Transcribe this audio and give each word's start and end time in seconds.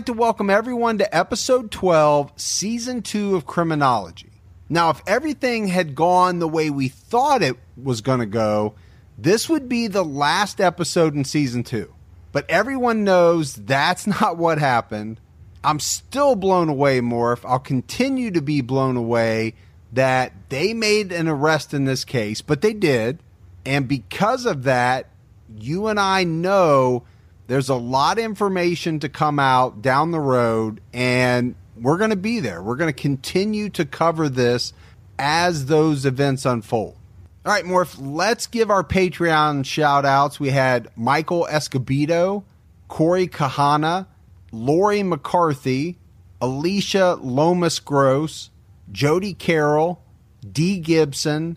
Like 0.00 0.06
to 0.06 0.12
welcome 0.14 0.48
everyone 0.48 0.96
to 0.96 1.14
episode 1.14 1.70
12, 1.70 2.32
season 2.36 3.02
2 3.02 3.36
of 3.36 3.44
Criminology. 3.44 4.30
Now, 4.66 4.88
if 4.88 5.02
everything 5.06 5.68
had 5.68 5.94
gone 5.94 6.38
the 6.38 6.48
way 6.48 6.70
we 6.70 6.88
thought 6.88 7.42
it 7.42 7.58
was 7.76 8.00
going 8.00 8.20
to 8.20 8.24
go, 8.24 8.76
this 9.18 9.46
would 9.50 9.68
be 9.68 9.88
the 9.88 10.02
last 10.02 10.58
episode 10.58 11.14
in 11.14 11.26
season 11.26 11.64
2. 11.64 11.92
But 12.32 12.48
everyone 12.48 13.04
knows 13.04 13.54
that's 13.54 14.06
not 14.22 14.38
what 14.38 14.58
happened. 14.58 15.20
I'm 15.62 15.78
still 15.78 16.34
blown 16.34 16.70
away, 16.70 17.02
Morph. 17.02 17.44
I'll 17.44 17.58
continue 17.58 18.30
to 18.30 18.40
be 18.40 18.62
blown 18.62 18.96
away 18.96 19.52
that 19.92 20.32
they 20.48 20.72
made 20.72 21.12
an 21.12 21.28
arrest 21.28 21.74
in 21.74 21.84
this 21.84 22.06
case, 22.06 22.40
but 22.40 22.62
they 22.62 22.72
did. 22.72 23.18
And 23.66 23.86
because 23.86 24.46
of 24.46 24.62
that, 24.62 25.10
you 25.54 25.88
and 25.88 26.00
I 26.00 26.24
know 26.24 27.04
there's 27.50 27.68
a 27.68 27.74
lot 27.74 28.16
of 28.16 28.24
information 28.24 29.00
to 29.00 29.08
come 29.08 29.40
out 29.40 29.82
down 29.82 30.12
the 30.12 30.20
road, 30.20 30.80
and 30.92 31.56
we're 31.76 31.98
going 31.98 32.10
to 32.10 32.16
be 32.16 32.38
there. 32.38 32.62
We're 32.62 32.76
going 32.76 32.94
to 32.94 33.02
continue 33.02 33.70
to 33.70 33.84
cover 33.84 34.28
this 34.28 34.72
as 35.18 35.66
those 35.66 36.06
events 36.06 36.46
unfold. 36.46 36.96
All 37.44 37.52
right, 37.52 37.64
Morph, 37.64 37.96
let's 37.98 38.46
give 38.46 38.70
our 38.70 38.84
Patreon 38.84 39.66
shout 39.66 40.04
outs. 40.04 40.38
We 40.38 40.50
had 40.50 40.90
Michael 40.94 41.48
Escobedo, 41.50 42.44
Corey 42.86 43.26
Kahana, 43.26 44.06
Lori 44.52 45.02
McCarthy, 45.02 45.98
Alicia 46.40 47.18
Lomas 47.20 47.80
Gross, 47.80 48.50
Jody 48.92 49.34
Carroll, 49.34 50.00
D. 50.48 50.78
Gibson, 50.78 51.56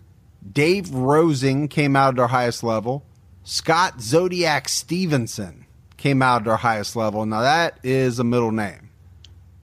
Dave 0.52 0.92
Rosing 0.92 1.68
came 1.68 1.94
out 1.94 2.14
at 2.14 2.18
our 2.18 2.26
highest 2.26 2.64
level, 2.64 3.06
Scott 3.44 4.00
Zodiac 4.00 4.68
Stevenson 4.68 5.63
came 6.04 6.20
out 6.20 6.42
at 6.42 6.48
our 6.48 6.58
highest 6.58 6.96
level. 6.96 7.24
Now 7.24 7.40
that 7.40 7.78
is 7.82 8.18
a 8.18 8.24
middle 8.24 8.52
name. 8.52 8.90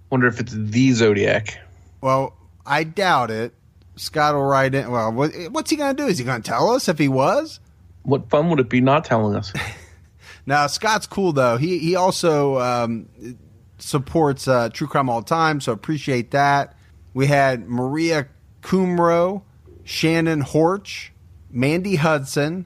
Wonder 0.09 0.25
if 0.25 0.39
it's 0.39 0.51
the 0.51 0.91
Zodiac. 0.91 1.55
Well, 2.01 2.35
I 2.65 2.83
doubt 2.83 3.29
it. 3.29 3.53
Scott 3.95 4.33
will 4.33 4.45
write 4.45 4.73
in. 4.73 4.89
Well, 4.89 5.11
what's 5.11 5.69
he 5.69 5.77
going 5.77 5.95
to 5.95 6.03
do? 6.03 6.09
Is 6.09 6.17
he 6.17 6.25
going 6.25 6.41
to 6.41 6.49
tell 6.49 6.71
us 6.71 6.89
if 6.89 6.97
he 6.97 7.07
was? 7.07 7.59
What 8.01 8.27
fun 8.31 8.49
would 8.49 8.59
it 8.59 8.69
be 8.69 8.81
not 8.81 9.05
telling 9.05 9.35
us? 9.35 9.53
now 10.47 10.65
Scott's 10.65 11.05
cool 11.05 11.31
though. 11.31 11.57
He 11.57 11.77
he 11.77 11.95
also 11.95 12.57
um, 12.57 13.07
supports 13.77 14.47
uh, 14.47 14.69
true 14.69 14.87
crime 14.87 15.11
all 15.11 15.21
the 15.21 15.29
time, 15.29 15.61
so 15.61 15.71
appreciate 15.71 16.31
that. 16.31 16.75
We 17.13 17.27
had 17.27 17.69
Maria 17.69 18.27
Kumro, 18.63 19.43
Shannon 19.83 20.41
Horch, 20.41 21.09
Mandy 21.51 21.97
Hudson, 21.97 22.65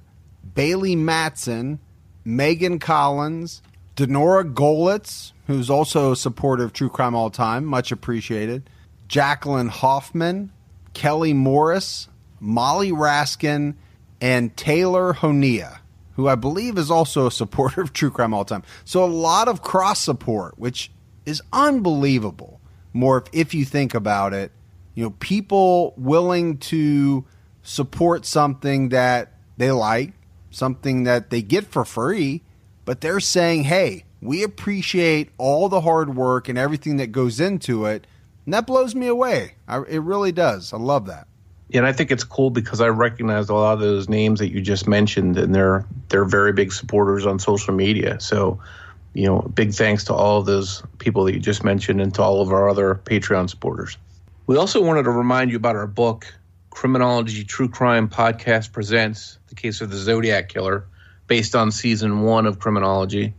Bailey 0.53 0.95
Matson, 0.95 1.81
Megan 2.23 2.79
Collins, 2.79 3.61
Denora 3.95 4.53
Golitz, 4.53 5.31
who's 5.47 5.69
also 5.69 6.11
a 6.11 6.15
supporter 6.15 6.63
of 6.63 6.73
True 6.73 6.89
Crime 6.89 7.15
All 7.15 7.29
Time, 7.29 7.65
much 7.65 7.91
appreciated. 7.91 8.69
Jacqueline 9.07 9.69
Hoffman, 9.69 10.51
Kelly 10.93 11.33
Morris, 11.33 12.09
Molly 12.39 12.91
Raskin, 12.91 13.75
and 14.19 14.55
Taylor 14.57 15.13
Honia, 15.13 15.79
who 16.15 16.27
I 16.27 16.35
believe 16.35 16.77
is 16.77 16.91
also 16.91 17.27
a 17.27 17.31
supporter 17.31 17.81
of 17.81 17.93
True 17.93 18.09
Crime 18.09 18.33
All 18.33 18.45
Time. 18.45 18.63
So 18.83 19.03
a 19.03 19.05
lot 19.05 19.47
of 19.47 19.61
cross 19.61 20.01
support, 20.01 20.59
which 20.59 20.91
is 21.25 21.41
unbelievable. 21.53 22.59
Morph, 22.93 23.27
if 23.31 23.53
you 23.53 23.65
think 23.65 23.93
about 23.93 24.33
it, 24.33 24.51
you 24.93 25.03
know, 25.03 25.11
people 25.19 25.93
willing 25.97 26.57
to 26.57 27.25
support 27.63 28.25
something 28.25 28.89
that 28.89 29.33
they 29.57 29.71
like, 29.71 30.13
something 30.51 31.03
that 31.03 31.29
they 31.29 31.41
get 31.41 31.65
for 31.65 31.83
free, 31.83 32.41
but 32.85 33.01
they're 33.01 33.19
saying, 33.19 33.65
hey, 33.65 34.05
we 34.21 34.43
appreciate 34.43 35.29
all 35.37 35.69
the 35.69 35.81
hard 35.81 36.15
work 36.15 36.47
and 36.47 36.57
everything 36.57 36.97
that 36.97 37.07
goes 37.07 37.39
into 37.39 37.85
it. 37.85 38.07
And 38.45 38.53
that 38.53 38.67
blows 38.67 38.95
me 38.95 39.07
away. 39.07 39.55
I, 39.67 39.81
it 39.83 39.99
really 39.99 40.31
does. 40.31 40.71
I 40.71 40.77
love 40.77 41.07
that. 41.07 41.27
Yeah, 41.69 41.79
and 41.79 41.87
I 41.87 41.93
think 41.93 42.11
it's 42.11 42.23
cool 42.23 42.51
because 42.51 42.79
I 42.79 42.87
recognize 42.87 43.49
a 43.49 43.55
lot 43.55 43.73
of 43.73 43.79
those 43.79 44.07
names 44.07 44.39
that 44.39 44.49
you 44.51 44.61
just 44.61 44.87
mentioned, 44.87 45.35
and 45.37 45.53
they're 45.53 45.83
they're 46.09 46.25
very 46.25 46.53
big 46.53 46.71
supporters 46.71 47.25
on 47.25 47.39
social 47.39 47.73
media. 47.73 48.19
So, 48.19 48.59
you 49.13 49.25
know, 49.25 49.41
big 49.41 49.73
thanks 49.73 50.03
to 50.05 50.13
all 50.13 50.39
of 50.39 50.45
those 50.45 50.83
people 50.99 51.23
that 51.23 51.33
you 51.33 51.39
just 51.39 51.63
mentioned, 51.63 52.01
and 52.01 52.13
to 52.13 52.21
all 52.21 52.41
of 52.41 52.51
our 52.51 52.69
other 52.69 53.01
Patreon 53.05 53.49
supporters. 53.49 53.97
We 54.45 54.57
also 54.57 54.83
wanted 54.83 55.03
to 55.03 55.09
remind 55.09 55.49
you 55.49 55.57
about 55.57 55.75
our 55.75 55.87
book, 55.87 56.31
Criminology 56.69 57.43
True 57.43 57.67
Crime 57.67 58.07
Podcast 58.07 58.71
Presents 58.71 59.39
The 59.47 59.55
Case 59.55 59.81
of 59.81 59.89
the 59.89 59.97
Zodiac 59.97 60.49
Killer, 60.49 60.85
based 61.27 61.55
on 61.55 61.71
season 61.71 62.21
one 62.21 62.45
of 62.45 62.59
Criminology. 62.59 63.33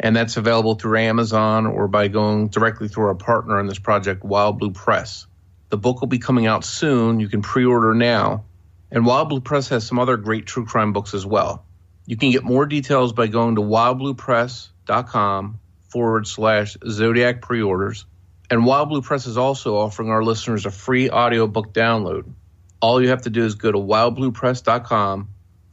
And 0.00 0.16
that's 0.16 0.36
available 0.36 0.74
through 0.74 0.98
Amazon 0.98 1.66
or 1.66 1.86
by 1.88 2.08
going 2.08 2.48
directly 2.48 2.88
through 2.88 3.06
our 3.06 3.14
partner 3.14 3.60
in 3.60 3.66
this 3.66 3.78
project, 3.78 4.24
Wild 4.24 4.58
Blue 4.58 4.72
Press. 4.72 5.26
The 5.68 5.78
book 5.78 6.00
will 6.00 6.08
be 6.08 6.18
coming 6.18 6.46
out 6.46 6.64
soon. 6.64 7.20
You 7.20 7.28
can 7.28 7.40
pre 7.42 7.64
order 7.64 7.94
now. 7.94 8.44
And 8.90 9.06
Wild 9.06 9.28
Blue 9.28 9.40
Press 9.40 9.68
has 9.68 9.86
some 9.86 9.98
other 9.98 10.16
great 10.16 10.46
true 10.46 10.66
crime 10.66 10.92
books 10.92 11.14
as 11.14 11.24
well. 11.24 11.64
You 12.04 12.16
can 12.16 12.30
get 12.30 12.42
more 12.42 12.66
details 12.66 13.12
by 13.12 13.28
going 13.28 13.54
to 13.54 13.62
wildbluepress.com 13.62 15.60
forward 15.88 16.26
slash 16.26 16.76
Zodiac 16.88 17.40
pre 17.40 17.62
orders. 17.62 18.04
And 18.50 18.66
Wild 18.66 18.88
Blue 18.90 19.02
Press 19.02 19.26
is 19.26 19.38
also 19.38 19.76
offering 19.76 20.10
our 20.10 20.22
listeners 20.22 20.66
a 20.66 20.70
free 20.70 21.08
audiobook 21.08 21.72
download. 21.72 22.30
All 22.80 23.00
you 23.00 23.08
have 23.08 23.22
to 23.22 23.30
do 23.30 23.44
is 23.44 23.54
go 23.54 23.70
to 23.72 23.78
wildbluepress.com 23.78 25.28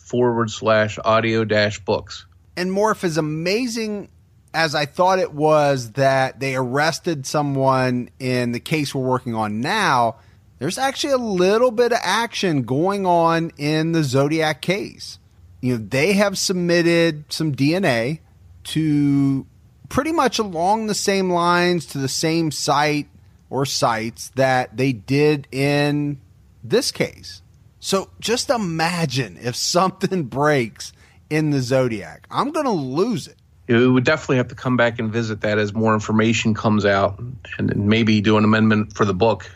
forward 0.09 0.49
slash 0.49 0.97
audio 1.05 1.45
dash 1.45 1.79
books. 1.79 2.25
And 2.57 2.71
Morph, 2.71 3.03
as 3.03 3.17
amazing 3.17 4.09
as 4.53 4.73
I 4.73 4.85
thought 4.85 5.19
it 5.19 5.33
was 5.33 5.91
that 5.93 6.39
they 6.39 6.55
arrested 6.55 7.25
someone 7.25 8.09
in 8.19 8.51
the 8.51 8.59
case 8.59 8.93
we're 8.93 9.07
working 9.07 9.35
on 9.35 9.61
now, 9.61 10.15
there's 10.57 10.77
actually 10.77 11.13
a 11.13 11.17
little 11.17 11.71
bit 11.71 11.91
of 11.91 11.99
action 12.01 12.63
going 12.63 13.05
on 13.05 13.51
in 13.57 13.91
the 13.91 14.03
Zodiac 14.03 14.61
case. 14.61 15.19
You 15.61 15.77
know, 15.77 15.85
they 15.87 16.13
have 16.13 16.37
submitted 16.37 17.31
some 17.31 17.53
DNA 17.55 18.19
to 18.65 19.45
pretty 19.87 20.11
much 20.11 20.39
along 20.39 20.87
the 20.87 20.95
same 20.95 21.31
lines 21.31 21.85
to 21.87 21.97
the 21.97 22.07
same 22.07 22.51
site 22.51 23.07
or 23.49 23.65
sites 23.65 24.29
that 24.35 24.75
they 24.75 24.93
did 24.93 25.47
in 25.51 26.19
this 26.63 26.91
case. 26.91 27.41
So 27.79 28.09
just 28.19 28.49
imagine 28.49 29.37
if 29.41 29.55
something 29.55 30.23
breaks 30.25 30.93
in 31.29 31.51
the 31.51 31.61
Zodiac. 31.61 32.27
I'm 32.29 32.51
going 32.51 32.65
to 32.65 32.71
lose 32.71 33.27
it. 33.27 33.35
We 33.67 33.87
would 33.87 34.03
definitely 34.03 34.37
have 34.37 34.47
to 34.47 34.55
come 34.55 34.77
back 34.77 34.97
and 34.97 35.11
visit 35.11 35.41
that 35.41 35.59
as 35.59 35.73
more 35.73 35.93
information 35.93 36.55
comes 36.55 36.85
out 36.85 37.21
and 37.59 37.75
maybe 37.75 38.19
do 38.19 38.37
an 38.37 38.43
amendment 38.43 38.95
for 38.95 39.05
the 39.05 39.13
book. 39.13 39.49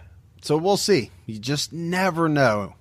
So 0.44 0.56
we'll 0.56 0.78
see. 0.78 1.10
You 1.26 1.40
just 1.40 1.74
never 1.74 2.30
know. 2.30 2.76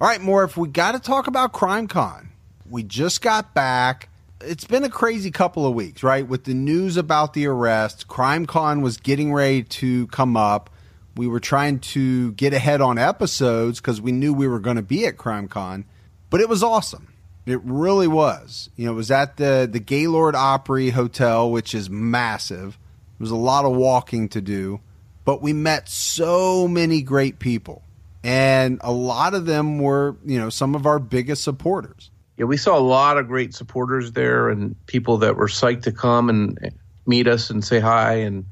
All 0.00 0.08
right, 0.08 0.20
Morph 0.20 0.56
we 0.56 0.68
got 0.68 0.92
to 0.92 1.00
talk 1.00 1.26
about 1.26 1.52
Crime 1.52 1.88
Con. 1.88 2.30
We 2.70 2.84
just 2.84 3.20
got 3.20 3.52
back. 3.52 4.08
It's 4.40 4.64
been 4.64 4.84
a 4.84 4.88
crazy 4.88 5.30
couple 5.30 5.66
of 5.66 5.74
weeks, 5.74 6.02
right? 6.02 6.26
With 6.26 6.44
the 6.44 6.54
news 6.54 6.96
about 6.96 7.34
the 7.34 7.46
arrest, 7.46 8.08
Crime 8.08 8.46
Con 8.46 8.80
was 8.80 8.96
getting 8.96 9.34
ready 9.34 9.64
to 9.64 10.06
come 10.06 10.36
up 10.36 10.70
we 11.18 11.26
were 11.26 11.40
trying 11.40 11.80
to 11.80 12.30
get 12.32 12.54
ahead 12.54 12.80
on 12.80 12.96
episodes 12.96 13.80
because 13.80 14.00
we 14.00 14.12
knew 14.12 14.32
we 14.32 14.46
were 14.46 14.60
going 14.60 14.76
to 14.76 14.82
be 14.82 15.04
at 15.04 15.16
CrimeCon. 15.16 15.84
But 16.30 16.40
it 16.40 16.48
was 16.48 16.62
awesome. 16.62 17.12
It 17.44 17.60
really 17.64 18.06
was. 18.06 18.70
You 18.76 18.86
know, 18.86 18.92
it 18.92 18.94
was 18.94 19.10
at 19.10 19.36
the 19.36 19.68
the 19.70 19.80
Gaylord 19.80 20.36
Opry 20.36 20.90
Hotel, 20.90 21.50
which 21.50 21.74
is 21.74 21.90
massive. 21.90 22.78
It 23.18 23.20
was 23.20 23.32
a 23.32 23.36
lot 23.36 23.64
of 23.64 23.74
walking 23.74 24.28
to 24.30 24.40
do, 24.40 24.80
but 25.24 25.42
we 25.42 25.52
met 25.52 25.88
so 25.88 26.68
many 26.68 27.02
great 27.02 27.40
people. 27.40 27.82
And 28.22 28.78
a 28.82 28.92
lot 28.92 29.34
of 29.34 29.44
them 29.44 29.78
were, 29.78 30.16
you 30.24 30.38
know, 30.38 30.50
some 30.50 30.74
of 30.74 30.86
our 30.86 30.98
biggest 30.98 31.42
supporters. 31.42 32.10
Yeah, 32.36 32.44
we 32.44 32.56
saw 32.56 32.78
a 32.78 32.80
lot 32.80 33.18
of 33.18 33.26
great 33.26 33.54
supporters 33.54 34.12
there 34.12 34.50
and 34.50 34.76
people 34.86 35.18
that 35.18 35.34
were 35.34 35.48
psyched 35.48 35.82
to 35.82 35.92
come 35.92 36.28
and 36.28 36.72
meet 37.06 37.26
us 37.26 37.50
and 37.50 37.64
say 37.64 37.80
hi 37.80 38.14
and 38.16 38.44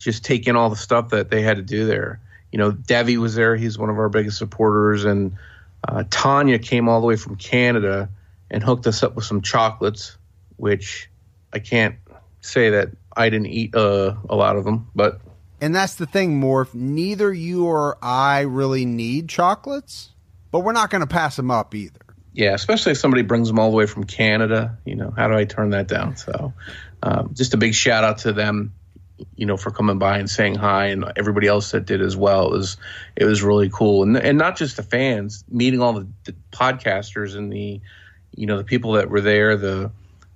just 0.00 0.24
take 0.24 0.48
in 0.48 0.56
all 0.56 0.70
the 0.70 0.76
stuff 0.76 1.10
that 1.10 1.30
they 1.30 1.42
had 1.42 1.58
to 1.58 1.62
do 1.62 1.86
there. 1.86 2.20
You 2.50 2.58
know, 2.58 2.72
Devi 2.72 3.18
was 3.18 3.36
there. 3.36 3.54
He's 3.54 3.78
one 3.78 3.90
of 3.90 3.98
our 3.98 4.08
biggest 4.08 4.38
supporters. 4.38 5.04
And 5.04 5.36
uh, 5.86 6.04
Tanya 6.10 6.58
came 6.58 6.88
all 6.88 7.00
the 7.00 7.06
way 7.06 7.16
from 7.16 7.36
Canada 7.36 8.08
and 8.50 8.64
hooked 8.64 8.86
us 8.88 9.04
up 9.04 9.14
with 9.14 9.24
some 9.24 9.42
chocolates, 9.42 10.16
which 10.56 11.08
I 11.52 11.60
can't 11.60 11.96
say 12.40 12.70
that 12.70 12.88
I 13.16 13.28
didn't 13.28 13.48
eat 13.48 13.76
uh, 13.76 14.16
a 14.28 14.34
lot 14.34 14.56
of 14.56 14.64
them, 14.64 14.88
but. 14.94 15.20
And 15.60 15.74
that's 15.74 15.96
the 15.96 16.06
thing, 16.06 16.40
Morph. 16.40 16.74
Neither 16.74 17.32
you 17.32 17.66
or 17.66 17.98
I 18.02 18.40
really 18.40 18.86
need 18.86 19.28
chocolates, 19.28 20.10
but 20.50 20.60
we're 20.60 20.72
not 20.72 20.88
going 20.88 21.02
to 21.02 21.06
pass 21.06 21.36
them 21.36 21.50
up 21.50 21.74
either. 21.74 22.00
Yeah, 22.32 22.54
especially 22.54 22.92
if 22.92 22.98
somebody 22.98 23.22
brings 23.22 23.48
them 23.48 23.58
all 23.58 23.70
the 23.70 23.76
way 23.76 23.84
from 23.84 24.04
Canada. 24.04 24.78
You 24.86 24.94
know, 24.94 25.12
how 25.14 25.28
do 25.28 25.34
I 25.34 25.44
turn 25.44 25.70
that 25.70 25.86
down? 25.86 26.16
So, 26.16 26.54
um, 27.02 27.34
just 27.34 27.52
a 27.52 27.58
big 27.58 27.74
shout 27.74 28.04
out 28.04 28.18
to 28.18 28.32
them 28.32 28.72
you 29.36 29.46
know, 29.46 29.56
for 29.56 29.70
coming 29.70 29.98
by 29.98 30.18
and 30.18 30.28
saying 30.28 30.54
hi, 30.54 30.86
and 30.86 31.04
everybody 31.16 31.46
else 31.46 31.70
that 31.72 31.86
did 31.86 32.00
as 32.00 32.16
well. 32.16 32.46
It 32.46 32.52
was 32.52 32.76
it 33.16 33.24
was 33.24 33.42
really 33.42 33.70
cool, 33.70 34.02
and 34.02 34.16
and 34.16 34.38
not 34.38 34.56
just 34.56 34.76
the 34.76 34.82
fans, 34.82 35.44
meeting 35.48 35.80
all 35.80 35.92
the, 35.92 36.08
the 36.24 36.34
podcasters 36.52 37.36
and 37.36 37.52
the 37.52 37.80
you 38.34 38.46
know 38.46 38.56
the 38.56 38.64
people 38.64 38.92
that 38.92 39.10
were 39.10 39.20
there, 39.20 39.56
the 39.56 39.90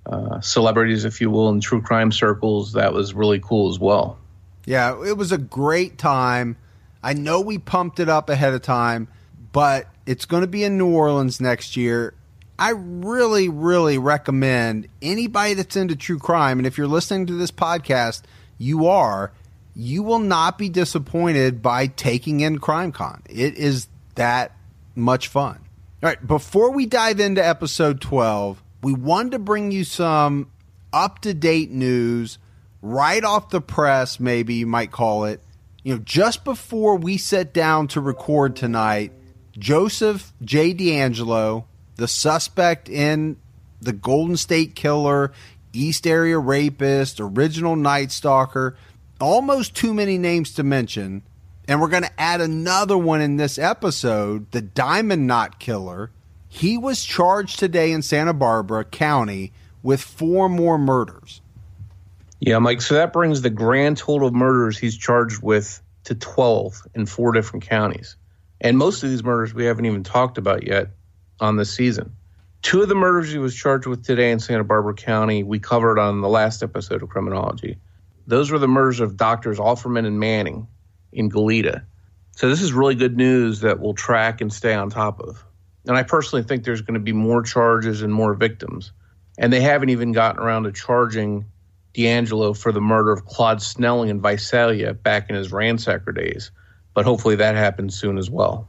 uh, 0.05 0.39
celebrities, 0.41 1.05
if 1.05 1.21
you 1.21 1.29
will, 1.29 1.49
in 1.49 1.59
true 1.59 1.81
crime 1.81 2.11
circles. 2.11 2.73
That 2.73 2.93
was 2.93 3.13
really 3.13 3.39
cool 3.39 3.69
as 3.69 3.79
well. 3.79 4.17
Yeah, 4.65 5.03
it 5.05 5.17
was 5.17 5.31
a 5.31 5.37
great 5.37 5.97
time. 5.97 6.57
I 7.03 7.13
know 7.13 7.41
we 7.41 7.57
pumped 7.57 7.99
it 7.99 8.09
up 8.09 8.29
ahead 8.29 8.53
of 8.53 8.63
time, 8.63 9.07
but 9.51 9.87
it's 10.05 10.25
going 10.25 10.41
to 10.41 10.47
be 10.47 10.63
in 10.63 10.77
New 10.77 10.93
Orleans 10.93 11.39
next 11.39 11.77
year. 11.77 12.13
I 12.57 12.71
really, 12.71 13.49
really 13.49 13.97
recommend 13.97 14.87
anybody 15.01 15.55
that's 15.55 15.75
into 15.75 15.95
true 15.95 16.19
crime, 16.19 16.57
and 16.57 16.65
if 16.65 16.77
you're 16.77 16.87
listening 16.87 17.27
to 17.27 17.33
this 17.33 17.51
podcast 17.51 18.21
you 18.57 18.87
are, 18.87 19.31
you 19.75 20.03
will 20.03 20.19
not 20.19 20.57
be 20.57 20.69
disappointed 20.69 21.61
by 21.61 21.87
taking 21.87 22.39
in 22.39 22.59
CrimeCon. 22.59 23.21
It 23.29 23.55
is 23.55 23.87
that 24.15 24.55
much 24.95 25.27
fun. 25.27 25.59
All 26.01 26.09
right, 26.09 26.27
before 26.27 26.71
we 26.71 26.85
dive 26.85 27.19
into 27.19 27.45
episode 27.45 27.99
12, 27.99 28.61
we 28.81 28.93
wanted 28.93 29.33
to 29.33 29.39
bring 29.39 29.71
you 29.71 29.83
some 29.83 30.51
up 30.93 31.19
to 31.19 31.33
date 31.33 31.71
news 31.71 32.37
right 32.81 33.23
off 33.23 33.49
the 33.49 33.61
press, 33.61 34.19
maybe 34.19 34.55
you 34.55 34.67
might 34.67 34.91
call 34.91 35.25
it. 35.25 35.41
You 35.83 35.95
know, 35.95 36.01
just 36.03 36.43
before 36.43 36.95
we 36.95 37.17
sit 37.17 37.53
down 37.53 37.87
to 37.89 38.01
record 38.01 38.55
tonight, 38.55 39.11
Joseph 39.57 40.33
J. 40.43 40.73
DeAngelo, 40.73 41.65
the 41.95 42.07
suspect 42.07 42.89
in 42.89 43.37
the 43.81 43.93
Golden 43.93 44.37
State 44.37 44.75
Killer 44.75 45.31
East 45.75 46.07
Area 46.07 46.39
Rapist, 46.39 47.19
Original 47.19 47.75
Night 47.75 48.11
Stalker, 48.11 48.77
almost 49.19 49.75
too 49.75 49.93
many 49.93 50.17
names 50.17 50.53
to 50.53 50.63
mention. 50.63 51.23
And 51.67 51.81
we're 51.81 51.89
going 51.89 52.03
to 52.03 52.21
add 52.21 52.41
another 52.41 52.97
one 52.97 53.21
in 53.21 53.37
this 53.37 53.57
episode, 53.57 54.51
the 54.51 54.61
Diamond 54.61 55.27
Knot 55.27 55.59
Killer. 55.59 56.11
He 56.47 56.77
was 56.77 57.03
charged 57.03 57.59
today 57.59 57.91
in 57.91 58.01
Santa 58.01 58.33
Barbara 58.33 58.85
County 58.85 59.51
with 59.83 60.01
four 60.01 60.47
more 60.47 60.77
murders. 60.77 61.41
Yeah, 62.39 62.59
Mike. 62.59 62.81
So 62.81 62.95
that 62.95 63.13
brings 63.13 63.41
the 63.41 63.49
grand 63.49 63.97
total 63.97 64.27
of 64.27 64.33
murders 64.33 64.77
he's 64.77 64.97
charged 64.97 65.41
with 65.41 65.81
to 66.05 66.15
12 66.15 66.81
in 66.93 67.05
four 67.05 67.31
different 67.31 67.67
counties. 67.67 68.15
And 68.61 68.77
most 68.77 69.03
of 69.03 69.09
these 69.09 69.23
murders 69.23 69.53
we 69.53 69.65
haven't 69.65 69.85
even 69.85 70.03
talked 70.03 70.37
about 70.37 70.65
yet 70.65 70.89
on 71.39 71.57
this 71.57 71.73
season. 71.73 72.14
Two 72.65 72.81
of 72.81 72.89
the 72.89 72.95
murders 72.95 73.31
he 73.31 73.37
was 73.37 73.53
charged 73.53 73.85
with 73.85 74.03
today 74.03 74.31
in 74.31 74.39
Santa 74.39 74.63
Barbara 74.63 74.95
County, 74.95 75.43
we 75.43 75.59
covered 75.59 75.99
on 75.99 76.21
the 76.21 76.27
last 76.27 76.63
episode 76.63 77.03
of 77.03 77.09
Criminology. 77.09 77.77
Those 78.25 78.49
were 78.49 78.57
the 78.57 78.67
murders 78.67 78.99
of 79.01 79.17
doctors 79.17 79.59
Offerman 79.59 80.07
and 80.07 80.19
Manning 80.19 80.67
in 81.13 81.29
Goleta. 81.29 81.85
So 82.31 82.49
this 82.49 82.63
is 82.63 82.73
really 82.73 82.95
good 82.95 83.17
news 83.17 83.59
that 83.59 83.79
we'll 83.79 83.93
track 83.93 84.41
and 84.41 84.51
stay 84.51 84.73
on 84.73 84.89
top 84.89 85.19
of. 85.19 85.45
And 85.85 85.95
I 85.95 86.01
personally 86.01 86.41
think 86.41 86.63
there's 86.63 86.81
going 86.81 86.95
to 86.95 86.99
be 86.99 87.13
more 87.13 87.43
charges 87.43 88.01
and 88.01 88.11
more 88.11 88.33
victims. 88.33 88.93
And 89.37 89.53
they 89.53 89.61
haven't 89.61 89.89
even 89.89 90.11
gotten 90.11 90.41
around 90.41 90.63
to 90.63 90.71
charging 90.71 91.45
DeAngelo 91.93 92.57
for 92.57 92.71
the 92.71 92.81
murder 92.81 93.11
of 93.11 93.25
Claude 93.25 93.61
Snelling 93.61 94.09
in 94.09 94.21
Visalia 94.21 94.95
back 94.95 95.29
in 95.29 95.35
his 95.35 95.51
ransacker 95.51 96.15
days. 96.15 96.49
But 96.95 97.05
hopefully 97.05 97.35
that 97.35 97.53
happens 97.53 97.93
soon 97.93 98.17
as 98.17 98.27
well. 98.27 98.67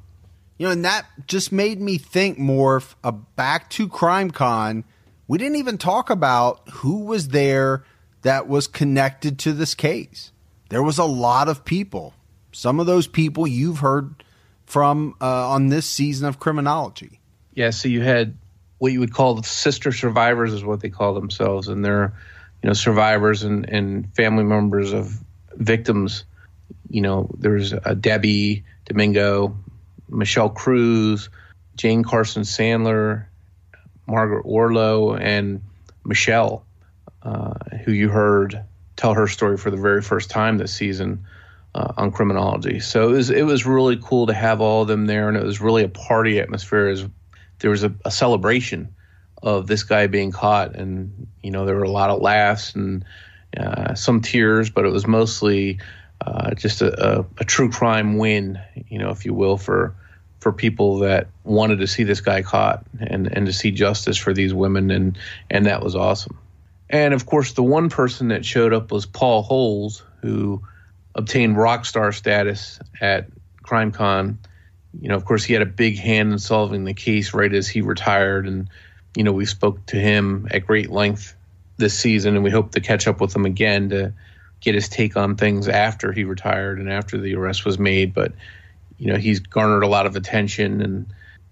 You 0.58 0.66
know, 0.66 0.72
and 0.72 0.84
that 0.84 1.06
just 1.26 1.52
made 1.52 1.80
me 1.80 1.98
think 1.98 2.38
more 2.38 2.82
uh, 3.04 3.10
back 3.10 3.68
to 3.70 3.88
CrimeCon. 3.88 4.84
We 5.28 5.38
didn't 5.38 5.56
even 5.56 5.76
talk 5.76 6.08
about 6.08 6.66
who 6.68 7.04
was 7.04 7.28
there 7.28 7.84
that 8.22 8.48
was 8.48 8.66
connected 8.66 9.38
to 9.40 9.52
this 9.52 9.74
case. 9.74 10.32
There 10.68 10.82
was 10.82 10.98
a 10.98 11.04
lot 11.04 11.48
of 11.48 11.64
people. 11.64 12.14
Some 12.52 12.80
of 12.80 12.86
those 12.86 13.06
people 13.06 13.46
you've 13.46 13.78
heard 13.78 14.24
from 14.64 15.14
uh, 15.20 15.50
on 15.50 15.68
this 15.68 15.86
season 15.86 16.26
of 16.26 16.38
Criminology. 16.38 17.20
Yeah, 17.54 17.70
so 17.70 17.88
you 17.88 18.02
had 18.02 18.36
what 18.78 18.92
you 18.92 19.00
would 19.00 19.12
call 19.12 19.34
the 19.34 19.42
sister 19.42 19.92
survivors, 19.92 20.52
is 20.52 20.64
what 20.64 20.80
they 20.80 20.90
call 20.90 21.14
themselves, 21.14 21.68
and 21.68 21.84
they're 21.84 22.12
you 22.62 22.68
know 22.68 22.72
survivors 22.72 23.42
and, 23.42 23.68
and 23.68 24.14
family 24.14 24.44
members 24.44 24.92
of 24.92 25.18
victims. 25.54 26.24
You 26.88 27.00
know, 27.00 27.30
there's 27.38 27.72
a 27.72 27.94
Debbie 27.94 28.64
Domingo, 28.84 29.56
Michelle 30.08 30.50
Cruz, 30.50 31.28
Jane 31.76 32.04
Carson 32.04 32.42
Sandler, 32.42 33.26
Margaret 34.06 34.46
Wardlow, 34.46 35.20
and 35.20 35.62
Michelle, 36.04 36.64
uh, 37.22 37.54
who 37.84 37.92
you 37.92 38.08
heard 38.08 38.62
tell 38.96 39.14
her 39.14 39.28
story 39.28 39.56
for 39.56 39.70
the 39.70 39.76
very 39.76 40.02
first 40.02 40.30
time 40.30 40.58
this 40.58 40.74
season 40.74 41.26
uh, 41.74 41.92
on 41.96 42.10
criminology. 42.10 42.80
So 42.80 43.10
it 43.10 43.12
was 43.12 43.30
it 43.30 43.42
was 43.42 43.66
really 43.66 43.98
cool 44.02 44.26
to 44.26 44.32
have 44.32 44.60
all 44.60 44.82
of 44.82 44.88
them 44.88 45.06
there, 45.06 45.28
and 45.28 45.36
it 45.36 45.44
was 45.44 45.60
really 45.60 45.84
a 45.84 45.88
party 45.88 46.40
atmosphere. 46.40 46.88
As 46.88 47.04
there 47.58 47.70
was 47.70 47.84
a, 47.84 47.94
a 48.04 48.10
celebration 48.10 48.94
of 49.42 49.66
this 49.66 49.82
guy 49.82 50.06
being 50.06 50.32
caught, 50.32 50.74
and 50.74 51.26
you 51.42 51.50
know 51.50 51.66
there 51.66 51.76
were 51.76 51.82
a 51.82 51.90
lot 51.90 52.10
of 52.10 52.22
laughs 52.22 52.74
and 52.74 53.04
uh, 53.56 53.94
some 53.94 54.20
tears, 54.20 54.70
but 54.70 54.86
it 54.86 54.90
was 54.90 55.06
mostly 55.06 55.78
uh, 56.20 56.54
just 56.54 56.82
a, 56.82 57.18
a, 57.18 57.26
a, 57.38 57.44
true 57.44 57.70
crime 57.70 58.16
win, 58.16 58.58
you 58.88 58.98
know, 58.98 59.10
if 59.10 59.24
you 59.24 59.34
will, 59.34 59.56
for 59.56 59.94
for 60.40 60.52
people 60.52 61.00
that 61.00 61.28
wanted 61.44 61.80
to 61.80 61.86
see 61.86 62.04
this 62.04 62.20
guy 62.20 62.42
caught 62.42 62.84
and 63.00 63.26
and 63.36 63.46
to 63.46 63.52
see 63.52 63.70
justice 63.70 64.16
for 64.16 64.32
these 64.32 64.54
women, 64.54 64.90
and 64.90 65.18
and 65.50 65.66
that 65.66 65.82
was 65.82 65.94
awesome. 65.94 66.38
And 66.88 67.12
of 67.12 67.26
course, 67.26 67.52
the 67.52 67.62
one 67.62 67.90
person 67.90 68.28
that 68.28 68.44
showed 68.44 68.72
up 68.72 68.92
was 68.92 69.06
Paul 69.06 69.42
Holes, 69.42 70.02
who 70.22 70.62
obtained 71.14 71.56
rock 71.56 71.84
star 71.84 72.12
status 72.12 72.78
at 73.00 73.26
CrimeCon. 73.64 74.36
You 75.00 75.08
know, 75.10 75.16
of 75.16 75.24
course, 75.24 75.44
he 75.44 75.52
had 75.52 75.62
a 75.62 75.66
big 75.66 75.98
hand 75.98 76.32
in 76.32 76.38
solving 76.38 76.84
the 76.84 76.94
case 76.94 77.34
right 77.34 77.52
as 77.52 77.68
he 77.68 77.82
retired, 77.82 78.46
and 78.46 78.68
you 79.16 79.22
know, 79.22 79.32
we 79.32 79.46
spoke 79.46 79.84
to 79.86 79.96
him 79.96 80.48
at 80.50 80.66
great 80.66 80.90
length 80.90 81.34
this 81.76 81.98
season, 81.98 82.34
and 82.34 82.44
we 82.44 82.50
hope 82.50 82.72
to 82.72 82.80
catch 82.80 83.06
up 83.06 83.20
with 83.20 83.34
him 83.34 83.44
again 83.44 83.90
to 83.90 84.14
get 84.66 84.74
his 84.74 84.88
take 84.88 85.16
on 85.16 85.36
things 85.36 85.68
after 85.68 86.12
he 86.12 86.24
retired 86.24 86.80
and 86.80 86.90
after 86.90 87.16
the 87.18 87.36
arrest 87.36 87.64
was 87.64 87.78
made. 87.78 88.12
But 88.12 88.32
you 88.98 89.12
know, 89.12 89.16
he's 89.16 89.38
garnered 89.38 89.84
a 89.84 89.86
lot 89.86 90.06
of 90.06 90.16
attention 90.16 90.82
and 90.82 91.06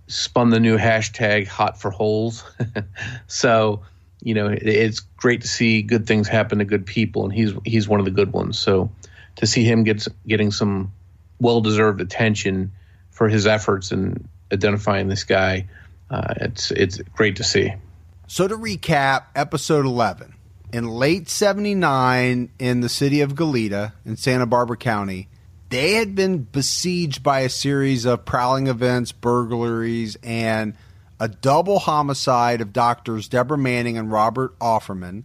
spun 0.08 0.50
the 0.50 0.58
new 0.58 0.76
hashtag 0.76 1.46
"Hot 1.46 1.80
for 1.80 1.92
Holes." 1.92 2.44
so 3.28 3.82
you 4.20 4.34
know, 4.34 4.48
it's 4.48 5.00
great 5.00 5.42
to 5.42 5.48
see 5.48 5.82
good 5.82 6.06
things 6.06 6.26
happen 6.26 6.58
to 6.58 6.64
good 6.64 6.84
people, 6.84 7.24
and 7.24 7.32
he's 7.32 7.52
he's 7.64 7.88
one 7.88 8.00
of 8.00 8.04
the 8.04 8.10
good 8.10 8.32
ones. 8.32 8.58
So 8.58 8.90
to 9.36 9.46
see 9.46 9.62
him 9.62 9.84
get 9.84 10.06
getting 10.26 10.50
some 10.50 10.92
well 11.38 11.60
deserved 11.60 12.00
attention 12.00 12.72
for 13.10 13.28
his 13.28 13.46
efforts 13.46 13.92
in 13.92 14.28
identifying 14.52 15.06
this 15.06 15.22
guy, 15.22 15.68
uh, 16.10 16.34
it's 16.40 16.72
it's 16.72 16.98
great 17.14 17.36
to 17.36 17.44
see. 17.44 17.72
So 18.26 18.48
to 18.48 18.56
recap, 18.56 19.26
episode 19.36 19.86
eleven 19.86 20.33
in 20.74 20.88
late 20.88 21.28
79 21.28 22.50
in 22.58 22.80
the 22.80 22.88
city 22.88 23.20
of 23.20 23.36
Goleta 23.36 23.92
in 24.04 24.16
Santa 24.16 24.44
Barbara 24.44 24.76
County, 24.76 25.28
they 25.68 25.92
had 25.92 26.16
been 26.16 26.38
besieged 26.38 27.22
by 27.22 27.40
a 27.40 27.48
series 27.48 28.04
of 28.04 28.24
prowling 28.24 28.66
events, 28.66 29.12
burglaries, 29.12 30.16
and 30.24 30.74
a 31.20 31.28
double 31.28 31.78
homicide 31.78 32.60
of 32.60 32.72
doctors 32.72 33.28
Deborah 33.28 33.56
Manning 33.56 33.96
and 33.96 34.10
Robert 34.10 34.58
Offerman 34.58 35.22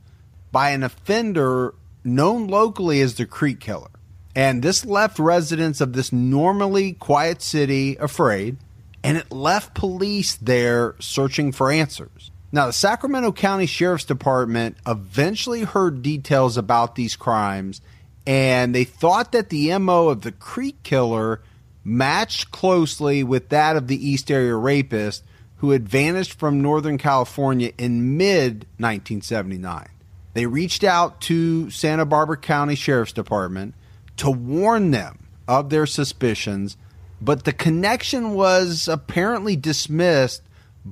by 0.52 0.70
an 0.70 0.84
offender 0.84 1.74
known 2.04 2.46
locally 2.46 3.02
as 3.02 3.16
the 3.16 3.26
Creek 3.26 3.60
Killer. 3.60 3.90
And 4.36 4.62
this 4.62 4.86
left 4.86 5.18
residents 5.18 5.82
of 5.82 5.94
this 5.94 6.14
normally 6.14 6.94
quiet 6.94 7.42
city 7.42 7.96
afraid. 7.96 8.58
and 9.04 9.18
it 9.18 9.32
left 9.32 9.74
police 9.74 10.36
there 10.36 10.94
searching 11.00 11.52
for 11.54 11.72
answers. 11.72 12.30
Now, 12.52 12.68
the 12.68 12.74
Sacramento 12.74 13.32
County 13.34 13.68
Sheriff's 13.68 14.06
Department 14.06 14.78
eventually 14.88 15.62
heard 15.62 16.02
details 16.02 16.58
about 16.58 16.96
these 16.96 17.16
crimes, 17.16 17.82
and 18.26 18.74
they 18.74 18.86
thought 18.86 19.32
that 19.34 19.50
the 19.50 19.78
MO 19.78 20.10
of 20.10 20.22
the 20.22 20.32
Creek 20.32 20.82
killer 20.82 21.42
matched 21.84 22.52
closely 22.52 23.24
with 23.24 23.50
that 23.50 23.76
of 23.76 23.88
the 23.88 24.08
East 24.08 24.32
Area 24.32 24.56
rapist 24.56 25.24
who 25.58 25.72
had 25.72 25.88
vanished 25.88 26.40
from 26.40 26.62
Northern 26.62 26.98
California 26.98 27.72
in 27.78 28.18
mid 28.18 28.66
1979. 28.78 29.88
They 30.34 30.46
reached 30.46 30.84
out 30.84 31.22
to 31.22 31.70
Santa 31.70 32.06
Barbara 32.06 32.38
County 32.38 32.76
Sheriff's 32.76 33.14
Department 33.14 33.76
to 34.18 34.32
warn 34.32 34.92
them 34.92 35.28
of 35.48 35.70
their 35.70 35.86
suspicions, 35.86 36.78
but 37.22 37.44
the 37.44 37.54
connection 37.54 38.34
was 38.34 38.88
apparently 38.88 39.56
dismissed 39.56 40.42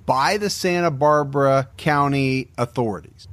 by 0.06 0.38
the 0.38 0.50
Santa 0.50 0.92
Barbara 0.92 1.70
County 1.78 2.50
authorities. 2.58 3.28